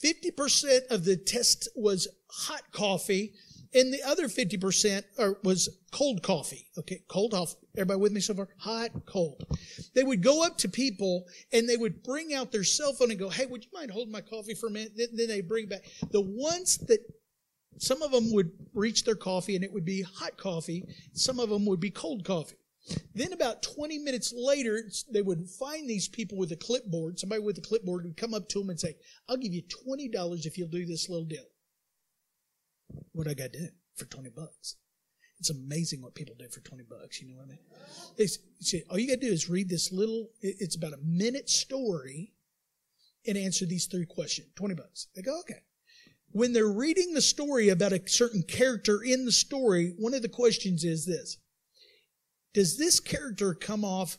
50% 0.03 0.87
of 0.89 1.03
the 1.03 1.17
test 1.17 1.67
was 1.75 2.07
hot 2.29 2.63
coffee 2.71 3.33
and 3.73 3.93
the 3.93 4.03
other 4.03 4.27
50% 4.27 5.03
are, 5.17 5.37
was 5.43 5.69
cold 5.91 6.21
coffee. 6.21 6.67
Okay, 6.77 7.03
cold 7.07 7.33
off. 7.33 7.55
Everybody 7.75 7.99
with 8.01 8.11
me 8.11 8.19
so 8.19 8.33
far? 8.33 8.49
Hot, 8.57 8.89
cold. 9.05 9.45
They 9.95 10.03
would 10.03 10.21
go 10.21 10.43
up 10.43 10.57
to 10.59 10.69
people 10.69 11.25
and 11.53 11.69
they 11.69 11.77
would 11.77 12.03
bring 12.03 12.33
out 12.33 12.51
their 12.51 12.65
cell 12.65 12.91
phone 12.93 13.11
and 13.11 13.19
go, 13.19 13.29
Hey, 13.29 13.45
would 13.45 13.63
you 13.63 13.69
mind 13.73 13.91
holding 13.91 14.11
my 14.11 14.21
coffee 14.21 14.55
for 14.55 14.67
a 14.67 14.71
minute? 14.71 14.93
Then 14.97 15.27
they 15.27 15.41
bring 15.41 15.67
back 15.67 15.83
the 16.11 16.21
ones 16.21 16.77
that 16.79 16.99
some 17.77 18.01
of 18.01 18.11
them 18.11 18.31
would 18.31 18.51
reach 18.73 19.03
their 19.03 19.15
coffee 19.15 19.55
and 19.55 19.63
it 19.63 19.73
would 19.73 19.85
be 19.85 20.01
hot 20.01 20.37
coffee. 20.37 20.85
Some 21.13 21.39
of 21.39 21.49
them 21.49 21.65
would 21.65 21.79
be 21.79 21.89
cold 21.89 22.23
coffee. 22.23 22.57
Then 23.13 23.31
about 23.31 23.63
20 23.63 23.99
minutes 23.99 24.33
later, 24.35 24.83
they 25.11 25.21
would 25.21 25.47
find 25.47 25.89
these 25.89 26.07
people 26.07 26.37
with 26.37 26.51
a 26.51 26.55
clipboard. 26.55 27.19
Somebody 27.19 27.41
with 27.41 27.57
a 27.57 27.61
clipboard 27.61 28.05
would 28.05 28.17
come 28.17 28.33
up 28.33 28.49
to 28.49 28.59
them 28.59 28.69
and 28.69 28.79
say, 28.79 28.95
I'll 29.29 29.37
give 29.37 29.53
you 29.53 29.61
$20 29.63 30.45
if 30.45 30.57
you'll 30.57 30.67
do 30.67 30.85
this 30.85 31.07
little 31.07 31.25
deal. 31.25 31.45
What 33.13 33.27
I 33.27 33.33
got 33.33 33.53
to 33.53 33.59
do 33.59 33.67
for 33.95 34.05
20 34.05 34.29
bucks? 34.29 34.75
It's 35.39 35.49
amazing 35.49 36.01
what 36.01 36.15
people 36.15 36.35
do 36.37 36.47
for 36.49 36.59
20 36.59 36.83
bucks. 36.83 37.21
You 37.21 37.29
know 37.29 37.37
what 37.37 37.45
I 37.45 37.49
mean? 37.49 37.59
They 38.17 38.27
say, 38.59 38.83
all 38.89 38.99
you 38.99 39.07
got 39.07 39.21
to 39.21 39.27
do 39.27 39.33
is 39.33 39.49
read 39.49 39.69
this 39.69 39.91
little, 39.91 40.29
it's 40.41 40.75
about 40.75 40.93
a 40.93 40.99
minute 41.03 41.49
story 41.49 42.33
and 43.25 43.37
answer 43.37 43.65
these 43.65 43.85
three 43.85 44.05
questions. 44.05 44.49
20 44.55 44.75
bucks. 44.75 45.07
They 45.15 45.21
go, 45.21 45.39
okay 45.39 45.61
when 46.33 46.53
they're 46.53 46.67
reading 46.67 47.13
the 47.13 47.21
story 47.21 47.69
about 47.69 47.93
a 47.93 48.01
certain 48.07 48.43
character 48.43 49.01
in 49.03 49.25
the 49.25 49.31
story, 49.31 49.93
one 49.97 50.13
of 50.13 50.21
the 50.21 50.29
questions 50.29 50.83
is 50.83 51.05
this 51.05 51.37
Does 52.53 52.77
this 52.77 52.99
character 52.99 53.53
come 53.53 53.83
off 53.83 54.17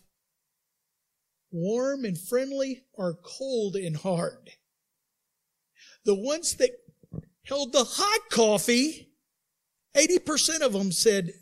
warm 1.51 2.05
and 2.05 2.19
friendly 2.19 2.85
or 2.93 3.19
cold 3.23 3.77
and 3.77 3.97
hard? 3.97 4.51
The 6.05 6.15
ones 6.15 6.55
that 6.57 6.71
held 7.45 7.73
the 7.73 7.85
hot 7.85 8.31
coffee, 8.31 9.11
80% 9.97 10.61
of 10.61 10.73
them 10.73 10.91
said 10.93 11.33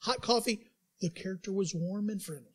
hot 0.00 0.22
coffee, 0.22 0.70
the 1.00 1.10
character 1.10 1.52
was 1.52 1.74
warm 1.74 2.08
and 2.08 2.22
friendly. 2.22 2.50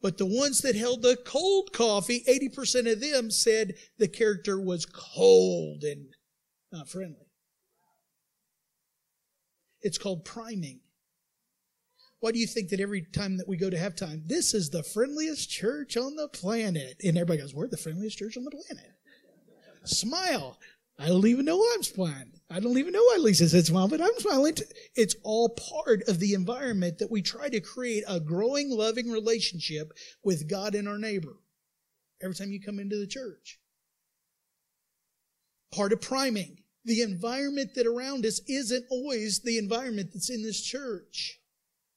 But 0.00 0.18
the 0.18 0.26
ones 0.26 0.60
that 0.60 0.76
held 0.76 1.02
the 1.02 1.16
cold 1.24 1.72
coffee, 1.72 2.22
80% 2.28 2.92
of 2.92 3.00
them 3.00 3.30
said 3.30 3.74
the 3.98 4.06
character 4.06 4.60
was 4.60 4.86
cold 4.86 5.82
and 5.82 6.06
not 6.72 6.88
friendly. 6.88 7.26
It's 9.80 9.98
called 9.98 10.24
priming. 10.24 10.80
Why 12.20 12.32
do 12.32 12.38
you 12.38 12.46
think 12.46 12.70
that 12.70 12.80
every 12.80 13.02
time 13.02 13.36
that 13.36 13.46
we 13.48 13.56
go 13.56 13.70
to 13.70 13.76
halftime, 13.76 14.26
this 14.26 14.52
is 14.52 14.70
the 14.70 14.82
friendliest 14.82 15.48
church 15.48 15.96
on 15.96 16.16
the 16.16 16.28
planet? 16.28 16.96
And 17.04 17.16
everybody 17.16 17.40
goes, 17.40 17.54
We're 17.54 17.68
the 17.68 17.76
friendliest 17.76 18.18
church 18.18 18.36
on 18.36 18.44
the 18.44 18.50
planet. 18.50 18.92
Smile. 19.84 20.58
I 20.98 21.06
don't 21.06 21.26
even 21.28 21.44
know 21.44 21.58
why 21.58 21.72
I'm 21.76 21.84
smiling. 21.84 22.32
I 22.50 22.58
don't 22.58 22.76
even 22.76 22.92
know 22.92 23.04
why 23.04 23.18
Lisa 23.20 23.48
said 23.48 23.66
smile, 23.66 23.86
but 23.86 24.00
I'm 24.00 24.18
smiling. 24.18 24.56
It's 24.96 25.14
all 25.22 25.50
part 25.50 26.02
of 26.08 26.18
the 26.18 26.34
environment 26.34 26.98
that 26.98 27.10
we 27.10 27.22
try 27.22 27.48
to 27.48 27.60
create 27.60 28.02
a 28.08 28.18
growing, 28.18 28.68
loving 28.68 29.08
relationship 29.08 29.92
with 30.24 30.48
God 30.50 30.74
and 30.74 30.88
our 30.88 30.98
neighbor 30.98 31.36
every 32.20 32.34
time 32.34 32.50
you 32.50 32.60
come 32.60 32.80
into 32.80 32.96
the 32.96 33.06
church 33.06 33.60
part 35.72 35.92
of 35.92 36.00
priming. 36.00 36.58
The 36.84 37.02
environment 37.02 37.74
that 37.74 37.86
around 37.86 38.24
us 38.24 38.40
isn't 38.48 38.86
always 38.90 39.40
the 39.40 39.58
environment 39.58 40.10
that's 40.12 40.30
in 40.30 40.42
this 40.42 40.62
church. 40.62 41.40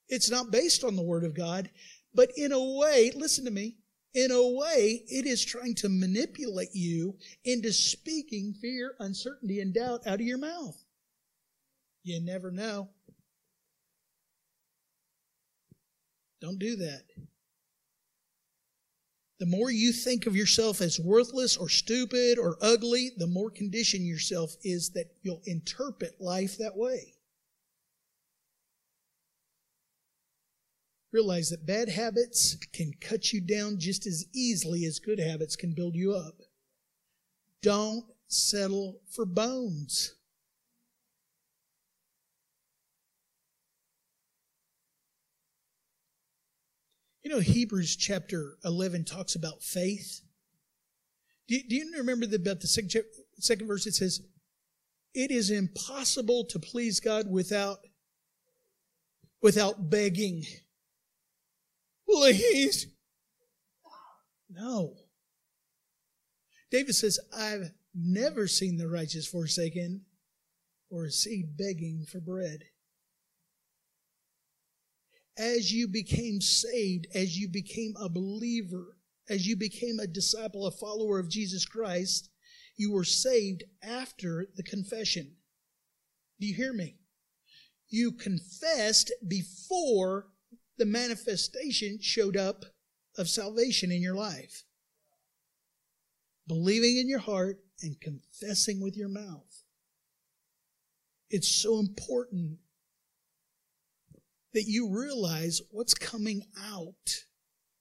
It's 0.10 0.30
not 0.30 0.52
based 0.52 0.84
on 0.84 0.96
the 0.96 1.04
Word 1.04 1.24
of 1.24 1.34
God, 1.34 1.70
but 2.14 2.30
in 2.36 2.52
a 2.52 2.60
way, 2.62 3.12
listen 3.16 3.46
to 3.46 3.52
me, 3.52 3.78
in 4.14 4.32
a 4.32 4.46
way, 4.46 5.04
it 5.08 5.26
is 5.26 5.44
trying 5.44 5.76
to 5.76 5.90
manipulate 5.90 6.74
you 6.74 7.16
into 7.46 7.72
speaking 7.72 8.54
fear, 8.54 8.96
uncertainty, 9.00 9.62
and 9.62 9.74
doubt 9.74 10.06
out 10.06 10.20
of 10.20 10.28
your 10.28 10.38
mouth. 10.38 10.84
You 12.04 12.20
never 12.20 12.52
know. 12.52 12.90
Don't 16.42 16.60
do 16.60 16.76
that. 16.78 17.04
The 19.42 19.48
more 19.48 19.72
you 19.72 19.92
think 19.92 20.28
of 20.28 20.36
yourself 20.36 20.82
as 20.82 21.00
worthless 21.00 21.58
or 21.58 21.68
stupid 21.68 22.38
or 22.38 22.60
ugly, 22.62 23.10
the 23.18 23.26
more 23.26 23.50
conditioned 23.50 24.06
yourself 24.06 24.56
is 24.64 24.92
that 24.92 25.16
you'll 25.24 25.42
interpret 25.46 26.22
life 26.22 26.60
that 26.60 26.78
way. 26.78 27.16
Realize 31.12 31.50
that 31.50 31.66
bad 31.66 31.90
habits 31.90 32.56
can 32.72 32.94
cut 33.02 33.34
you 33.34 33.42
down 33.42 33.80
just 33.80 34.06
as 34.06 34.28
easily 34.32 34.86
as 34.86 35.00
good 35.00 35.18
habits 35.18 35.56
can 35.56 35.74
build 35.74 35.96
you 35.96 36.14
up. 36.14 36.36
Don't 37.64 38.06
settle 38.28 39.02
for 39.10 39.26
bones. 39.26 40.14
You 47.24 47.30
know, 47.30 47.40
Hebrews 47.40 47.96
chapter 47.96 48.58
11 48.66 49.06
talks 49.06 49.36
about 49.36 49.62
faith. 49.62 50.22
Do 51.48 51.56
you, 51.56 51.64
do 51.68 51.76
you 51.76 51.94
remember 51.98 52.26
the, 52.26 52.38
about 52.38 52.62
the 52.62 52.68
second, 52.68 53.04
second 53.38 53.68
verse? 53.68 53.86
It 53.86 53.94
says, 53.94 54.22
It 55.14 55.30
is 55.30 55.52
impossible 55.52 56.46
to 56.46 56.58
please 56.58 57.00
God 57.00 57.30
without, 57.30 57.78
without 59.42 59.90
begging. 59.90 60.46
Please. 62.10 62.88
No. 64.50 64.96
David 66.72 66.96
says, 66.96 67.20
I've 67.38 67.72
never 67.94 68.48
seen 68.48 68.78
the 68.78 68.88
righteous 68.88 69.28
forsaken 69.28 70.02
or 70.90 71.06
a 71.06 71.12
seed 71.12 71.56
begging 71.58 72.06
for 72.10 72.20
bread 72.20 72.64
as 75.38 75.72
you 75.72 75.88
became 75.88 76.42
saved, 76.42 77.08
as 77.14 77.38
you 77.38 77.48
became 77.48 77.94
a 78.00 78.10
believer, 78.10 78.98
as 79.30 79.48
you 79.48 79.56
became 79.56 80.00
a 80.00 80.08
disciple, 80.08 80.68
a 80.68 80.72
follower 80.72 81.20
of 81.20 81.30
Jesus 81.30 81.66
Christ, 81.66 82.30
you 82.76 82.92
were 82.92 83.04
saved 83.04 83.64
after 83.84 84.48
the 84.56 84.64
confession. 84.64 85.36
Do 86.40 86.48
you 86.48 86.56
hear 86.56 86.74
me? 86.74 86.98
You 87.90 88.12
confessed 88.12 89.12
before 89.28 90.28
the 90.78 90.86
manifestation 90.86 92.00
showed 92.02 92.36
up 92.36 92.66
of 93.18 93.30
salvation 93.30 93.92
in 93.92 94.02
your 94.02 94.16
life. 94.16 94.64
Believing 96.48 96.98
in 96.98 97.08
your 97.08 97.20
heart 97.20 97.60
and 97.82 98.00
confessing 98.02 98.82
with 98.82 98.98
your 98.98 99.10
mouth. 99.10 99.64
It's 101.30 101.48
so 101.48 101.80
important 101.80 102.58
that 104.54 104.66
you 104.68 104.90
realize 104.90 105.62
what's 105.72 105.94
coming 105.94 106.44
out 106.64 107.26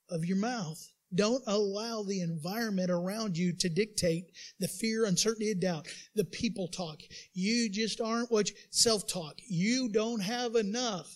of 0.08 0.24
your 0.24 0.36
mouth. 0.36 0.80
Don't 1.12 1.42
allow 1.46 2.02
the 2.02 2.20
environment 2.20 2.90
around 2.90 3.36
you 3.36 3.52
to 3.54 3.68
dictate 3.68 4.30
the 4.60 4.68
fear, 4.68 5.04
uncertainty, 5.04 5.50
and 5.50 5.60
doubt. 5.60 5.88
The 6.14 6.24
people 6.24 6.68
talk. 6.68 7.00
You 7.32 7.68
just 7.68 8.00
aren't 8.00 8.30
what 8.30 8.50
self 8.70 9.08
talk. 9.08 9.34
You 9.48 9.88
don't 9.88 10.20
have 10.20 10.54
enough. 10.54 11.08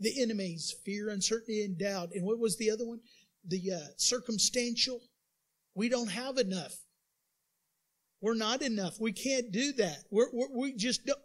The 0.00 0.20
enemies, 0.20 0.74
fear, 0.84 1.10
uncertainty, 1.10 1.62
and 1.62 1.78
doubt. 1.78 2.10
And 2.14 2.24
what 2.24 2.40
was 2.40 2.56
the 2.56 2.70
other 2.70 2.86
one? 2.86 3.00
The 3.46 3.72
uh, 3.74 3.88
circumstantial. 3.96 5.00
We 5.74 5.88
don't 5.88 6.10
have 6.10 6.38
enough. 6.38 6.74
We're 8.20 8.34
not 8.34 8.60
enough. 8.62 8.98
We 9.00 9.12
can't 9.12 9.52
do 9.52 9.72
that. 9.74 9.98
We're, 10.10 10.30
we're, 10.32 10.48
we 10.54 10.74
just 10.74 11.06
don't. 11.06 11.18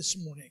This 0.00 0.16
morning. 0.16 0.48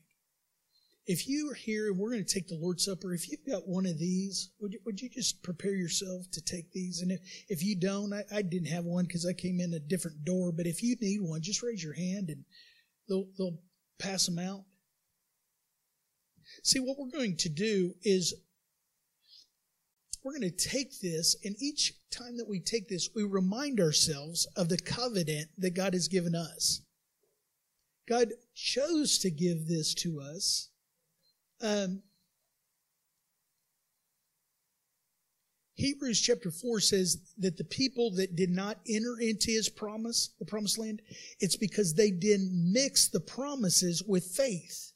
If 1.07 1.27
you 1.27 1.49
are 1.49 1.55
here 1.55 1.87
and 1.87 1.97
we're 1.97 2.11
going 2.11 2.23
to 2.23 2.33
take 2.33 2.47
the 2.47 2.59
Lord's 2.61 2.85
Supper, 2.85 3.15
if 3.15 3.31
you've 3.31 3.47
got 3.49 3.67
one 3.67 3.87
of 3.87 3.97
these, 3.97 4.51
would 4.59 4.73
you, 4.73 4.79
would 4.85 5.01
you 5.01 5.09
just 5.09 5.41
prepare 5.41 5.73
yourself 5.73 6.29
to 6.33 6.41
take 6.43 6.71
these? 6.71 7.01
And 7.01 7.11
if, 7.11 7.19
if 7.47 7.63
you 7.63 7.75
don't, 7.75 8.13
I, 8.13 8.23
I 8.31 8.43
didn't 8.43 8.67
have 8.67 8.85
one 8.85 9.05
because 9.05 9.25
I 9.25 9.33
came 9.33 9.59
in 9.59 9.73
a 9.73 9.79
different 9.79 10.23
door, 10.23 10.51
but 10.51 10.67
if 10.67 10.83
you 10.83 10.95
need 11.01 11.21
one, 11.21 11.41
just 11.41 11.63
raise 11.63 11.83
your 11.83 11.95
hand 11.95 12.29
and 12.29 12.45
they'll, 13.07 13.25
they'll 13.39 13.57
pass 13.97 14.27
them 14.27 14.37
out. 14.37 14.65
See, 16.63 16.79
what 16.79 16.99
we're 16.99 17.17
going 17.17 17.37
to 17.37 17.49
do 17.49 17.95
is 18.03 18.35
we're 20.23 20.37
going 20.37 20.51
to 20.51 20.69
take 20.69 20.99
this, 21.01 21.35
and 21.43 21.55
each 21.59 21.95
time 22.11 22.37
that 22.37 22.47
we 22.47 22.59
take 22.59 22.87
this, 22.87 23.09
we 23.15 23.23
remind 23.23 23.79
ourselves 23.79 24.47
of 24.55 24.69
the 24.69 24.77
covenant 24.77 25.49
that 25.57 25.73
God 25.73 25.95
has 25.95 26.07
given 26.07 26.35
us. 26.35 26.81
God 28.09 28.33
chose 28.55 29.19
to 29.19 29.29
give 29.29 29.67
this 29.67 29.93
to 29.95 30.19
us. 30.19 30.69
Um, 31.61 32.01
Hebrews 35.75 36.19
chapter 36.19 36.49
4 36.49 36.79
says 36.79 37.21
that 37.37 37.57
the 37.57 37.63
people 37.63 38.11
that 38.15 38.35
did 38.35 38.49
not 38.49 38.79
enter 38.89 39.15
into 39.21 39.51
his 39.51 39.69
promise, 39.69 40.31
the 40.39 40.45
promised 40.45 40.79
land, 40.79 41.01
it's 41.39 41.55
because 41.55 41.93
they 41.93 42.09
didn't 42.09 42.51
mix 42.51 43.07
the 43.07 43.19
promises 43.19 44.03
with 44.03 44.25
faith. 44.25 44.91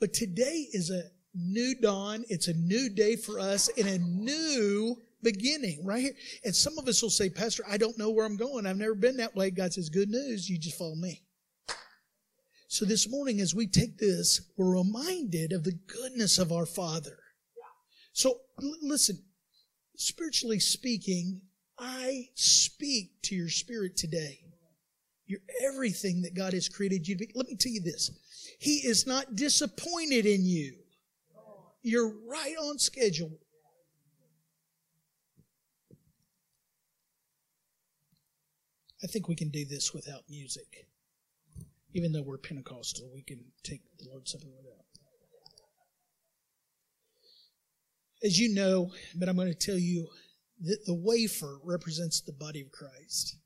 But 0.00 0.14
today 0.14 0.66
is 0.72 0.90
a 0.90 1.04
new 1.34 1.74
dawn. 1.74 2.24
It's 2.28 2.48
a 2.48 2.54
new 2.54 2.88
day 2.88 3.16
for 3.16 3.38
us 3.38 3.68
and 3.78 3.86
a 3.86 3.98
new 3.98 4.96
beginning 5.22 5.84
right 5.84 6.02
here. 6.02 6.16
And 6.44 6.54
some 6.54 6.78
of 6.78 6.88
us 6.88 7.02
will 7.02 7.10
say, 7.10 7.28
Pastor, 7.28 7.64
I 7.68 7.76
don't 7.76 7.98
know 7.98 8.10
where 8.10 8.26
I'm 8.26 8.36
going. 8.36 8.66
I've 8.66 8.78
never 8.78 8.94
been 8.94 9.18
that 9.18 9.36
way. 9.36 9.50
God 9.50 9.72
says, 9.72 9.88
good 9.90 10.08
news. 10.08 10.48
You 10.48 10.58
just 10.58 10.78
follow 10.78 10.96
me. 10.96 11.22
So 12.74 12.84
this 12.84 13.08
morning, 13.08 13.40
as 13.40 13.54
we 13.54 13.68
take 13.68 13.98
this, 13.98 14.50
we're 14.56 14.78
reminded 14.78 15.52
of 15.52 15.62
the 15.62 15.78
goodness 15.86 16.38
of 16.38 16.50
our 16.50 16.66
Father. 16.66 17.16
So 18.12 18.40
l- 18.60 18.74
listen, 18.82 19.22
spiritually 19.94 20.58
speaking, 20.58 21.40
I 21.78 22.30
speak 22.34 23.12
to 23.26 23.36
your 23.36 23.48
spirit 23.48 23.96
today. 23.96 24.40
You're 25.24 25.38
everything 25.62 26.22
that 26.22 26.34
God 26.34 26.52
has 26.52 26.68
created 26.68 27.06
you 27.06 27.14
to 27.14 27.24
be. 27.24 27.32
Let 27.36 27.46
me 27.46 27.54
tell 27.54 27.70
you 27.70 27.80
this. 27.80 28.10
He 28.58 28.78
is 28.78 29.06
not 29.06 29.36
disappointed 29.36 30.26
in 30.26 30.44
you. 30.44 30.74
You're 31.82 32.12
right 32.28 32.56
on 32.60 32.80
schedule. 32.80 33.38
I 39.00 39.06
think 39.06 39.28
we 39.28 39.36
can 39.36 39.50
do 39.50 39.64
this 39.64 39.94
without 39.94 40.22
music. 40.28 40.88
Even 41.94 42.12
though 42.12 42.22
we're 42.22 42.38
Pentecostal, 42.38 43.08
we 43.14 43.22
can 43.22 43.44
take 43.62 43.82
the 43.98 44.10
Lord's 44.10 44.32
Supper 44.32 44.48
without. 44.48 44.84
As 48.22 48.38
you 48.38 48.52
know, 48.52 48.90
but 49.14 49.28
I'm 49.28 49.36
going 49.36 49.48
to 49.48 49.54
tell 49.54 49.78
you 49.78 50.08
that 50.62 50.84
the 50.86 50.94
wafer 50.94 51.58
represents 51.62 52.20
the 52.20 52.32
body 52.32 52.60
of 52.60 52.72
Christ. 52.72 53.36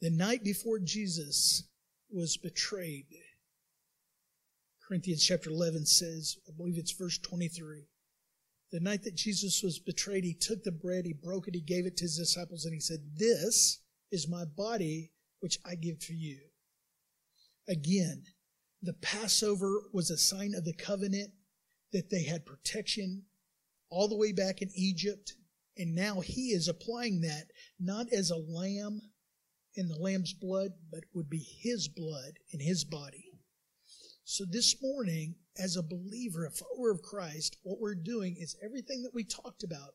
The 0.00 0.10
night 0.10 0.42
before 0.42 0.80
Jesus 0.80 1.68
was 2.10 2.36
betrayed, 2.36 3.06
Corinthians 4.88 5.24
chapter 5.24 5.50
11 5.50 5.86
says, 5.86 6.38
I 6.48 6.52
believe 6.56 6.76
it's 6.76 6.92
verse 6.92 7.18
23. 7.18 7.84
The 8.72 8.80
night 8.80 9.04
that 9.04 9.14
Jesus 9.14 9.62
was 9.62 9.78
betrayed, 9.78 10.24
he 10.24 10.34
took 10.34 10.64
the 10.64 10.72
bread, 10.72 11.04
he 11.04 11.12
broke 11.12 11.46
it, 11.46 11.54
he 11.54 11.60
gave 11.60 11.86
it 11.86 11.96
to 11.98 12.04
his 12.04 12.16
disciples, 12.16 12.64
and 12.64 12.74
he 12.74 12.80
said, 12.80 12.98
This 13.16 13.81
is 14.12 14.28
my 14.28 14.44
body, 14.44 15.10
which 15.40 15.58
I 15.66 15.74
give 15.74 15.98
to 16.00 16.14
you. 16.14 16.38
Again, 17.68 18.22
the 18.82 18.92
Passover 18.92 19.82
was 19.92 20.10
a 20.10 20.16
sign 20.16 20.54
of 20.54 20.64
the 20.64 20.74
covenant 20.74 21.30
that 21.92 22.10
they 22.10 22.24
had 22.24 22.46
protection 22.46 23.24
all 23.90 24.08
the 24.08 24.16
way 24.16 24.32
back 24.32 24.62
in 24.62 24.70
Egypt. 24.74 25.34
And 25.76 25.94
now 25.94 26.20
he 26.20 26.48
is 26.48 26.68
applying 26.68 27.22
that 27.22 27.46
not 27.80 28.06
as 28.12 28.30
a 28.30 28.36
lamb 28.36 29.00
in 29.74 29.88
the 29.88 29.96
lamb's 29.96 30.34
blood, 30.34 30.72
but 30.90 31.04
would 31.14 31.30
be 31.30 31.46
his 31.60 31.88
blood 31.88 32.32
in 32.52 32.60
his 32.60 32.84
body. 32.84 33.32
So 34.24 34.44
this 34.48 34.76
morning, 34.82 35.36
as 35.58 35.76
a 35.76 35.82
believer, 35.82 36.46
a 36.46 36.50
follower 36.50 36.90
of 36.90 37.02
Christ, 37.02 37.56
what 37.62 37.80
we're 37.80 37.94
doing 37.94 38.36
is 38.38 38.56
everything 38.62 39.02
that 39.02 39.14
we 39.14 39.24
talked 39.24 39.62
about, 39.62 39.94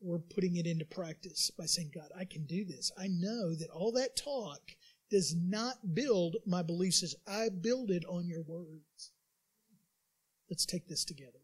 we're 0.00 0.18
putting 0.18 0.56
it 0.56 0.66
into 0.66 0.84
practice 0.84 1.50
by 1.50 1.66
saying, 1.66 1.92
God, 1.94 2.08
I 2.18 2.24
can 2.24 2.46
do 2.46 2.64
this. 2.64 2.90
I 2.98 3.08
know 3.08 3.54
that 3.54 3.70
all 3.70 3.92
that 3.92 4.16
talk 4.16 4.60
does 5.10 5.34
not 5.34 5.94
build 5.94 6.36
my 6.46 6.62
beliefs 6.62 7.02
I 7.26 7.48
build 7.48 7.90
it 7.90 8.04
on 8.08 8.28
your 8.28 8.42
words. 8.42 9.12
Let's 10.48 10.64
take 10.64 10.88
this 10.88 11.04
together. 11.04 11.40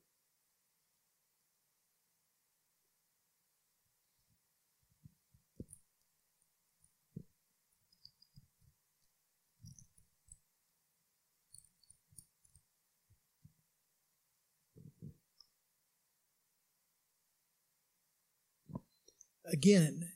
Again, 19.51 20.11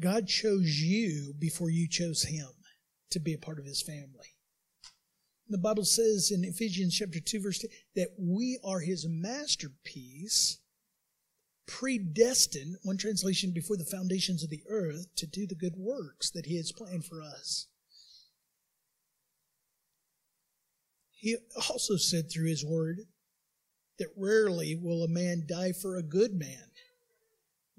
God 0.00 0.28
chose 0.28 0.80
you 0.80 1.34
before 1.38 1.70
you 1.70 1.88
chose 1.88 2.24
him 2.24 2.48
to 3.10 3.18
be 3.18 3.32
a 3.32 3.38
part 3.38 3.58
of 3.58 3.64
his 3.64 3.82
family. 3.82 4.34
The 5.48 5.58
Bible 5.58 5.84
says 5.84 6.30
in 6.30 6.44
Ephesians 6.44 6.94
chapter 6.94 7.20
2 7.20 7.40
verse 7.40 7.58
2 7.60 7.68
that 7.96 8.08
we 8.18 8.58
are 8.62 8.80
his 8.80 9.06
masterpiece, 9.08 10.58
predestined, 11.66 12.76
one 12.82 12.98
translation 12.98 13.52
before 13.52 13.78
the 13.78 13.84
foundations 13.84 14.44
of 14.44 14.50
the 14.50 14.62
earth, 14.68 15.06
to 15.16 15.26
do 15.26 15.46
the 15.46 15.54
good 15.54 15.74
works 15.76 16.30
that 16.30 16.46
he 16.46 16.58
has 16.58 16.70
planned 16.70 17.06
for 17.06 17.22
us. 17.22 17.66
He 21.12 21.36
also 21.68 21.96
said 21.96 22.30
through 22.30 22.48
his 22.48 22.64
word 22.64 23.00
that 23.98 24.12
rarely 24.16 24.76
will 24.76 25.02
a 25.02 25.08
man 25.08 25.44
die 25.48 25.72
for 25.72 25.96
a 25.96 26.02
good 26.02 26.34
man. 26.34 26.67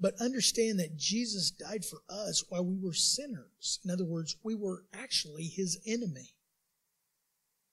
But 0.00 0.14
understand 0.18 0.78
that 0.80 0.96
Jesus 0.96 1.50
died 1.50 1.84
for 1.84 1.98
us 2.08 2.42
while 2.48 2.64
we 2.64 2.78
were 2.78 2.94
sinners. 2.94 3.80
In 3.84 3.90
other 3.90 4.04
words, 4.04 4.36
we 4.42 4.54
were 4.54 4.84
actually 4.94 5.44
his 5.44 5.78
enemy. 5.86 6.34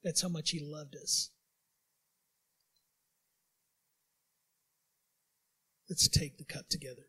That's 0.04 0.22
how 0.22 0.30
much 0.30 0.50
he 0.50 0.60
loved 0.60 0.96
us. 0.96 1.30
Let's 5.90 6.10
take 6.10 6.38
the 6.38 6.44
cup 6.44 6.68
together. 6.68 7.08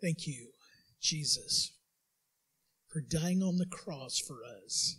Thank 0.00 0.26
you 0.26 0.49
Jesus 1.00 1.72
for 2.88 3.00
dying 3.00 3.42
on 3.42 3.56
the 3.56 3.66
cross 3.66 4.18
for 4.18 4.38
us, 4.44 4.98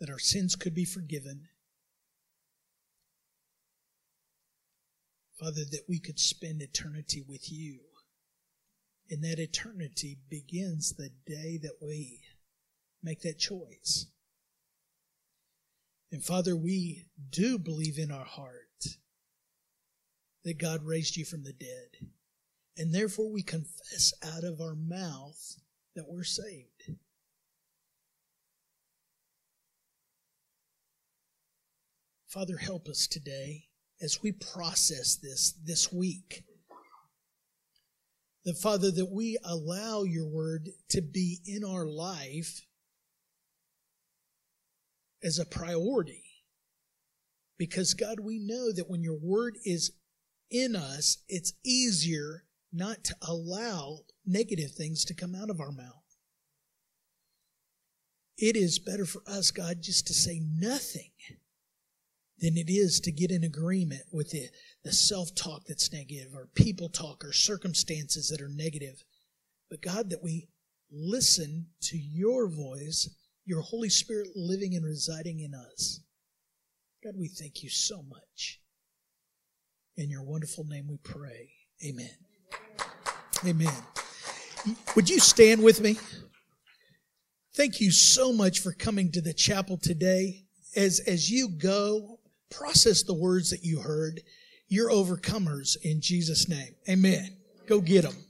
that 0.00 0.10
our 0.10 0.18
sins 0.18 0.56
could 0.56 0.74
be 0.74 0.84
forgiven. 0.84 1.48
Father, 5.38 5.64
that 5.70 5.84
we 5.86 5.98
could 5.98 6.18
spend 6.18 6.62
eternity 6.62 7.22
with 7.26 7.52
you. 7.52 7.80
And 9.10 9.22
that 9.22 9.38
eternity 9.38 10.18
begins 10.28 10.94
the 10.94 11.10
day 11.26 11.58
that 11.62 11.76
we 11.80 12.22
make 13.02 13.20
that 13.20 13.38
choice. 13.38 14.06
And 16.10 16.24
Father, 16.24 16.56
we 16.56 17.04
do 17.30 17.58
believe 17.58 17.98
in 17.98 18.10
our 18.10 18.24
heart 18.24 18.86
that 20.44 20.58
God 20.58 20.84
raised 20.84 21.16
you 21.16 21.24
from 21.24 21.44
the 21.44 21.52
dead. 21.52 22.08
And 22.76 22.94
therefore 22.94 23.30
we 23.30 23.42
confess 23.42 24.12
out 24.22 24.44
of 24.44 24.60
our 24.60 24.74
mouth 24.74 25.56
that 25.94 26.08
we're 26.08 26.24
saved. 26.24 26.94
Father, 32.28 32.58
help 32.58 32.86
us 32.86 33.06
today 33.06 33.64
as 34.02 34.22
we 34.22 34.30
process 34.30 35.16
this 35.16 35.54
this 35.64 35.90
week. 35.90 36.44
The 38.44 38.52
Father, 38.52 38.90
that 38.90 39.10
we 39.10 39.38
allow 39.42 40.02
your 40.02 40.26
word 40.26 40.68
to 40.90 41.00
be 41.00 41.40
in 41.46 41.64
our 41.64 41.86
life 41.86 42.66
as 45.22 45.38
a 45.38 45.46
priority. 45.46 46.24
Because 47.58 47.94
God, 47.94 48.20
we 48.20 48.38
know 48.38 48.70
that 48.70 48.90
when 48.90 49.02
your 49.02 49.18
word 49.18 49.56
is 49.64 49.92
in 50.50 50.76
us, 50.76 51.18
it's 51.28 51.54
easier 51.64 52.44
not 52.76 53.04
to 53.04 53.16
allow 53.22 54.00
negative 54.24 54.72
things 54.72 55.04
to 55.06 55.14
come 55.14 55.34
out 55.34 55.50
of 55.50 55.60
our 55.60 55.72
mouth. 55.72 56.02
It 58.38 58.56
is 58.56 58.78
better 58.78 59.06
for 59.06 59.22
us, 59.26 59.50
God, 59.50 59.78
just 59.80 60.06
to 60.08 60.14
say 60.14 60.40
nothing 60.42 61.10
than 62.38 62.56
it 62.56 62.68
is 62.68 63.00
to 63.00 63.12
get 63.12 63.30
in 63.30 63.44
agreement 63.44 64.02
with 64.12 64.30
the, 64.30 64.48
the 64.84 64.92
self 64.92 65.34
talk 65.34 65.62
that's 65.66 65.92
negative, 65.92 66.34
or 66.34 66.48
people 66.54 66.90
talk, 66.90 67.24
or 67.24 67.32
circumstances 67.32 68.28
that 68.28 68.42
are 68.42 68.50
negative. 68.50 69.02
But 69.70 69.80
God, 69.80 70.10
that 70.10 70.22
we 70.22 70.48
listen 70.90 71.68
to 71.82 71.96
your 71.96 72.48
voice, 72.48 73.08
your 73.44 73.62
Holy 73.62 73.88
Spirit 73.88 74.28
living 74.36 74.74
and 74.74 74.84
residing 74.84 75.40
in 75.40 75.54
us. 75.54 76.00
God, 77.02 77.14
we 77.18 77.28
thank 77.28 77.62
you 77.62 77.70
so 77.70 78.02
much. 78.02 78.60
In 79.96 80.10
your 80.10 80.22
wonderful 80.22 80.64
name 80.64 80.88
we 80.88 80.98
pray. 80.98 81.52
Amen. 81.86 82.25
Amen. 83.44 83.72
Would 84.94 85.08
you 85.08 85.20
stand 85.20 85.62
with 85.62 85.80
me? 85.80 85.96
Thank 87.54 87.80
you 87.80 87.90
so 87.90 88.32
much 88.32 88.60
for 88.60 88.72
coming 88.72 89.12
to 89.12 89.20
the 89.20 89.32
chapel 89.32 89.78
today. 89.78 90.44
As, 90.74 91.00
as 91.00 91.30
you 91.30 91.48
go, 91.48 92.20
process 92.50 93.02
the 93.02 93.14
words 93.14 93.50
that 93.50 93.64
you 93.64 93.80
heard. 93.80 94.20
You're 94.68 94.90
overcomers 94.90 95.76
in 95.82 96.00
Jesus' 96.00 96.48
name. 96.48 96.74
Amen. 96.88 97.36
Go 97.66 97.80
get 97.80 98.02
them. 98.02 98.25